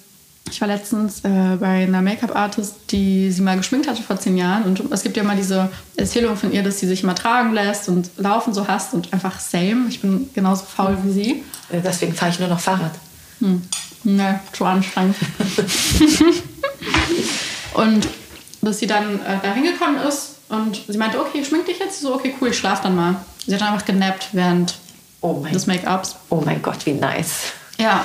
ich 0.51 0.61
war 0.61 0.69
letztens 0.69 1.21
äh, 1.25 1.57
bei 1.59 1.85
einer 1.85 2.03
Make-up-Artist, 2.03 2.75
die 2.91 3.31
sie 3.33 3.43
mal 3.43 3.57
geschminkt 3.57 3.89
hatte 3.89 4.03
vor 4.03 4.19
zehn 4.19 4.37
Jahren. 4.37 4.65
Und 4.65 4.93
es 4.93 5.03
gibt 5.03 5.17
ja 5.17 5.23
mal 5.23 5.37
diese 5.37 5.71
Erzählung 5.97 6.37
von 6.37 6.53
ihr, 6.53 6.63
dass 6.63 6.79
sie 6.79 6.87
sich 6.87 7.03
immer 7.03 7.15
tragen 7.15 7.53
lässt 7.53 7.89
und 7.89 8.11
laufen 8.17 8.53
so 8.53 8.69
hasst 8.69 8.95
und 8.95 9.13
einfach 9.13 9.41
same. 9.41 9.87
Ich 9.89 10.01
bin 10.01 10.29
genauso 10.35 10.65
faul 10.65 10.97
wie 11.03 11.13
sie. 11.13 11.31
Äh, 11.71 11.81
Deswegen 11.83 12.15
fahre 12.15 12.31
ich 12.31 12.39
nur 12.39 12.49
noch 12.49 12.61
Fahrrad. 12.61 12.93
Hm. 13.41 13.63
Ne, 14.05 14.41
zu 14.53 14.67
anstrengend. 14.67 15.17
und 17.75 18.07
dass 18.61 18.79
sie 18.79 18.87
dann 18.87 19.21
äh, 19.21 19.39
da 19.43 19.55
hingekommen 19.55 19.97
ist 20.07 20.37
und 20.51 20.83
sie 20.87 20.99
meinte, 20.99 21.21
okay, 21.21 21.43
schmink 21.45 21.67
dich 21.67 21.79
jetzt. 21.79 22.01
So, 22.01 22.15
okay, 22.15 22.35
cool, 22.41 22.49
ich 22.49 22.59
schlaf 22.59 22.83
dann 22.83 22.95
mal. 22.95 23.17
Sie 23.47 23.55
hat 23.55 23.63
dann 23.63 23.73
einfach 23.73 23.87
genappt 23.87 24.29
während 24.33 24.75
Oh 25.21 25.43
des 25.51 25.67
Make-ups. 25.67 26.17
oh 26.29 26.43
mein 26.45 26.61
Gott, 26.61 26.85
wie 26.85 26.93
nice. 26.93 27.53
Ja. 27.79 28.05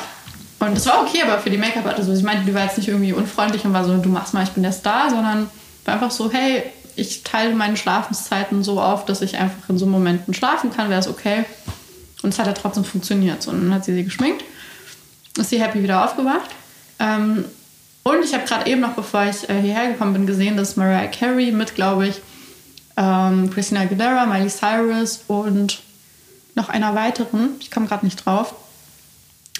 Und 0.60 0.78
es 0.78 0.86
war 0.86 1.02
okay, 1.02 1.22
aber 1.24 1.40
für 1.40 1.50
die 1.50 1.58
Make-up-Artist, 1.58 2.10
also 2.10 2.20
ich 2.20 2.26
meinte, 2.26 2.46
die 2.46 2.54
war 2.54 2.64
jetzt 2.64 2.78
nicht 2.78 2.90
irgendwie 2.90 3.14
unfreundlich 3.14 3.64
und 3.64 3.74
war 3.74 3.86
so, 3.86 3.96
du 3.98 4.10
machst 4.10 4.34
mal, 4.34 4.44
ich 4.44 4.50
bin 4.50 4.64
der 4.64 4.74
Star, 4.74 5.10
sondern 5.10 5.50
war 5.86 5.94
einfach 5.94 6.12
so, 6.12 6.32
hey, 6.32 6.64
ich 6.96 7.24
teile 7.24 7.56
meine 7.56 7.78
Schlafenszeiten 7.78 8.64
so 8.64 8.82
auf, 8.82 9.06
dass 9.06 9.22
ich 9.22 9.38
einfach 9.38 9.70
in 9.70 9.78
so 9.78 9.86
Momenten 9.86 10.34
schlafen 10.34 10.72
kann, 10.72 10.90
wäre 10.90 11.00
es 11.00 11.08
okay. 11.08 11.46
Und 12.22 12.34
es 12.34 12.40
hat 12.40 12.48
ja 12.48 12.54
trotzdem 12.54 12.84
funktioniert. 12.84 13.42
So, 13.42 13.52
und 13.52 13.62
dann 13.62 13.74
hat 13.74 13.86
sie 13.86 13.94
sie 13.94 14.04
geschminkt, 14.04 14.44
ist 15.38 15.50
sie 15.50 15.62
happy 15.62 15.82
wieder 15.82 16.04
aufgewacht. 16.04 16.50
Ähm, 17.00 17.46
und 18.04 18.24
ich 18.24 18.34
habe 18.34 18.46
gerade 18.46 18.70
eben 18.70 18.82
noch, 18.82 18.94
bevor 18.94 19.24
ich 19.24 19.50
äh, 19.50 19.62
hierher 19.62 19.92
gekommen 19.92 20.14
bin, 20.14 20.28
gesehen, 20.28 20.58
dass 20.58 20.76
Mariah 20.76 21.08
Carey 21.08 21.52
mit, 21.52 21.76
glaube 21.76 22.08
ich, 22.08 22.22
ähm, 22.98 23.50
Christina 23.50 23.82
Aguilera, 23.82 24.26
Miley 24.26 24.50
Cyrus 24.50 25.22
und 25.28 25.80
noch 26.56 26.68
einer 26.68 26.96
weiteren, 26.96 27.52
ich 27.62 27.72
komme 27.72 27.88
gerade 27.88 28.06
nicht 28.06 28.26
drauf, 28.26 28.54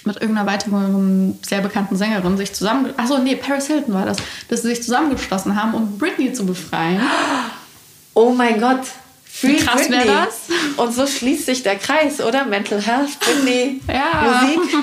mit 0.04 0.16
irgendeiner 0.20 0.46
weiteren 0.50 1.38
sehr 1.46 1.60
bekannten 1.60 1.96
Sängerin 1.96 2.36
sich 2.36 2.52
zusammen. 2.52 2.92
Achso, 2.96 3.18
nee, 3.18 3.36
Paris 3.36 3.66
Hilton 3.66 3.94
war 3.94 4.06
das, 4.06 4.18
dass 4.48 4.62
sie 4.62 4.68
sich 4.68 4.82
zusammengeschlossen 4.82 5.60
haben, 5.60 5.74
um 5.74 5.98
Britney 5.98 6.32
zu 6.32 6.46
befreien. 6.46 7.00
Oh 8.14 8.30
mein 8.30 8.60
Gott. 8.60 8.80
Free 9.24 9.56
krass 9.56 9.88
wär 9.88 9.98
Britney. 10.00 10.12
das? 10.24 10.40
Und 10.76 10.92
so 10.92 11.06
schließt 11.06 11.46
sich 11.46 11.62
der 11.62 11.76
Kreis, 11.76 12.20
oder? 12.20 12.44
Mental 12.46 12.80
Health, 12.80 13.18
Britney, 13.20 13.80
Ja. 13.88 14.42
Musik. 14.42 14.74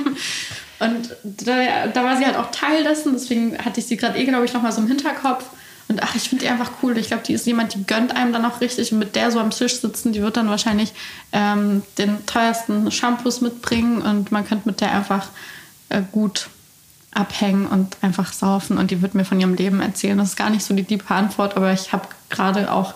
Und 0.80 1.09
da, 1.24 1.88
da 1.88 2.03
war 2.03 2.18
sie 2.18 2.26
halt 2.26 2.38
auch 2.38 2.51
Teil 2.51 2.84
dessen, 2.84 3.13
deswegen 3.13 3.57
hatte 3.57 3.80
ich 3.80 3.88
sie 3.88 3.97
gerade 3.97 4.18
eh, 4.20 4.26
glaube 4.26 4.45
ich, 4.45 4.53
nochmal 4.53 4.72
so 4.72 4.82
im 4.82 4.88
Hinterkopf. 4.88 5.43
Und 5.89 6.03
ach, 6.03 6.15
ich 6.15 6.27
finde 6.27 6.43
die 6.43 6.51
einfach 6.51 6.71
cool. 6.83 6.97
Ich 6.97 7.07
glaube, 7.07 7.23
die 7.23 7.33
ist 7.33 7.45
jemand, 7.45 7.73
die 7.73 7.83
gönnt 7.85 8.15
einem 8.15 8.33
dann 8.33 8.45
auch 8.45 8.59
richtig. 8.59 8.91
Und 8.91 8.99
mit 8.99 9.15
der 9.15 9.31
so 9.31 9.39
am 9.39 9.51
Tisch 9.51 9.79
sitzen, 9.79 10.11
die 10.11 10.21
wird 10.21 10.35
dann 10.35 10.49
wahrscheinlich 10.49 10.93
ähm, 11.31 11.83
den 11.97 12.25
teuersten 12.25 12.91
Shampoos 12.91 13.41
mitbringen 13.41 14.01
und 14.01 14.31
man 14.31 14.45
könnte 14.45 14.67
mit 14.67 14.81
der 14.81 14.93
einfach 14.93 15.29
äh, 15.89 16.01
gut 16.11 16.49
abhängen 17.11 17.65
und 17.65 17.97
einfach 18.01 18.33
saufen. 18.33 18.77
Und 18.77 18.91
die 18.91 19.01
wird 19.01 19.15
mir 19.15 19.23
von 19.23 19.39
ihrem 19.39 19.53
Leben 19.53 19.79
erzählen. 19.79 20.17
Das 20.17 20.29
ist 20.29 20.35
gar 20.35 20.49
nicht 20.49 20.63
so 20.63 20.73
die 20.73 20.83
tiefe 20.83 21.13
Antwort, 21.13 21.55
aber 21.55 21.71
ich 21.71 21.93
habe 21.93 22.07
gerade 22.29 22.71
auch, 22.71 22.93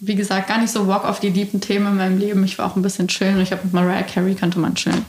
wie 0.00 0.16
gesagt, 0.16 0.48
gar 0.48 0.58
nicht 0.58 0.72
so 0.72 0.88
Walk 0.88 1.04
auf 1.04 1.20
die 1.20 1.32
tiefen 1.32 1.60
Themen 1.60 1.86
in 1.86 1.96
meinem 1.96 2.18
Leben. 2.18 2.44
Ich 2.44 2.58
war 2.58 2.66
auch 2.66 2.76
ein 2.76 2.82
bisschen 2.82 3.08
chillen 3.08 3.40
ich 3.40 3.52
habe 3.52 3.62
mit 3.64 3.72
Mariah 3.72 4.02
Carey 4.02 4.34
könnte 4.34 4.58
man 4.58 4.74
chillen. 4.74 5.04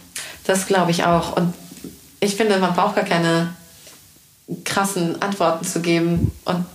Das 0.45 0.68
glaube 0.68 0.91
ich 0.91 1.05
auch. 1.05 1.36
Und 1.36 1.53
ich 2.20 2.36
finde, 2.36 2.60
man 2.60 2.74
braucht 2.74 2.95
gar 2.95 3.03
keine 3.03 3.49
krassen 4.64 5.22
Antworten 5.22 5.66
zu 5.66 5.80
geben 5.82 6.32
und 6.45 6.66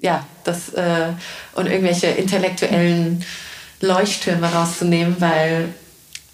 ja, 0.00 0.26
das 0.44 0.68
äh, 0.74 1.08
und 1.54 1.66
irgendwelche 1.66 2.08
intellektuellen 2.08 3.24
Leuchttürme 3.80 4.52
rauszunehmen, 4.52 5.16
weil 5.18 5.68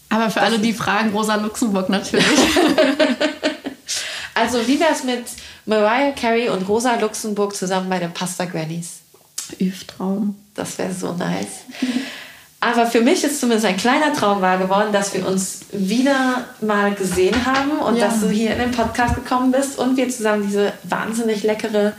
Aber 0.08 0.30
für 0.30 0.40
alle, 0.40 0.58
die 0.58 0.72
fragen, 0.72 1.10
Rosa 1.10 1.36
Luxemburg 1.36 1.88
natürlich. 1.88 2.26
also 4.34 4.66
wie 4.66 4.78
wäre 4.78 4.92
es 4.92 5.04
mit 5.04 5.24
Mariah 5.66 6.12
Carey 6.12 6.48
und 6.48 6.66
Rosa 6.68 6.96
Luxemburg 6.96 7.54
zusammen 7.54 7.88
bei 7.88 7.98
den 7.98 8.12
Pasta 8.12 8.44
Grannies? 8.44 9.00
Üv-Traum. 9.60 10.36
Das 10.54 10.78
wäre 10.78 10.92
so 10.92 11.12
nice. 11.12 11.64
Aber 12.60 12.86
für 12.86 13.00
mich 13.00 13.24
ist 13.24 13.40
zumindest 13.40 13.66
ein 13.66 13.76
kleiner 13.76 14.12
Traum 14.12 14.40
wahr 14.40 14.58
geworden, 14.58 14.92
dass 14.92 15.12
wir 15.14 15.26
uns 15.26 15.62
wieder 15.72 16.46
mal 16.60 16.94
gesehen 16.94 17.44
haben 17.44 17.72
und 17.80 17.96
Ja. 17.96 18.06
dass 18.06 18.20
du 18.20 18.28
hier 18.28 18.52
in 18.52 18.58
den 18.58 18.70
Podcast 18.70 19.16
gekommen 19.16 19.50
bist 19.50 19.78
und 19.78 19.96
wir 19.96 20.08
zusammen 20.08 20.46
diese 20.46 20.72
wahnsinnig 20.84 21.42
leckere 21.42 21.92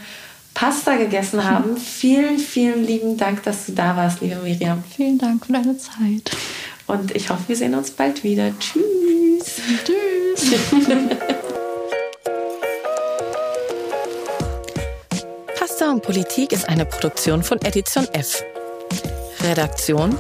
Pasta 0.54 0.96
gegessen 0.96 1.44
haben. 1.44 1.78
Vielen, 2.04 2.38
vielen 2.38 2.84
lieben 2.86 3.18
Dank, 3.18 3.44
dass 3.44 3.66
du 3.66 3.74
da 3.74 3.96
warst, 3.96 4.22
liebe 4.22 4.36
Miriam. 4.38 4.84
Vielen 4.96 5.18
Dank 5.18 5.46
für 5.46 5.54
deine 5.54 5.78
Zeit. 5.78 6.32
Und 6.88 7.16
ich 7.16 7.30
hoffe, 7.30 7.44
wir 7.48 7.56
sehen 7.56 7.76
uns 7.76 7.92
bald 7.92 8.24
wieder. 8.24 8.52
Tschüss. 8.60 9.62
Tschüss. 9.86 10.52
Pasta 15.58 15.92
und 15.92 16.04
Politik 16.04 16.52
ist 16.52 16.68
eine 16.68 16.86
Produktion 16.86 17.42
von 17.44 17.60
Edition 17.62 18.08
F. 18.14 18.44
Redaktion 19.42 20.18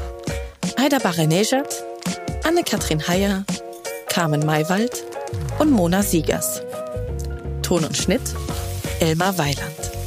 Aida 0.77 0.99
Barenejad, 0.99 1.83
Anne-Kathrin 2.43 3.07
Heyer, 3.07 3.45
Carmen 4.09 4.45
Maywald 4.45 5.05
und 5.59 5.71
Mona 5.71 6.03
Siegers. 6.03 6.61
Ton 7.61 7.85
und 7.85 7.95
Schnitt 7.95 8.21
Elmar 8.99 9.37
Weiland. 9.37 10.02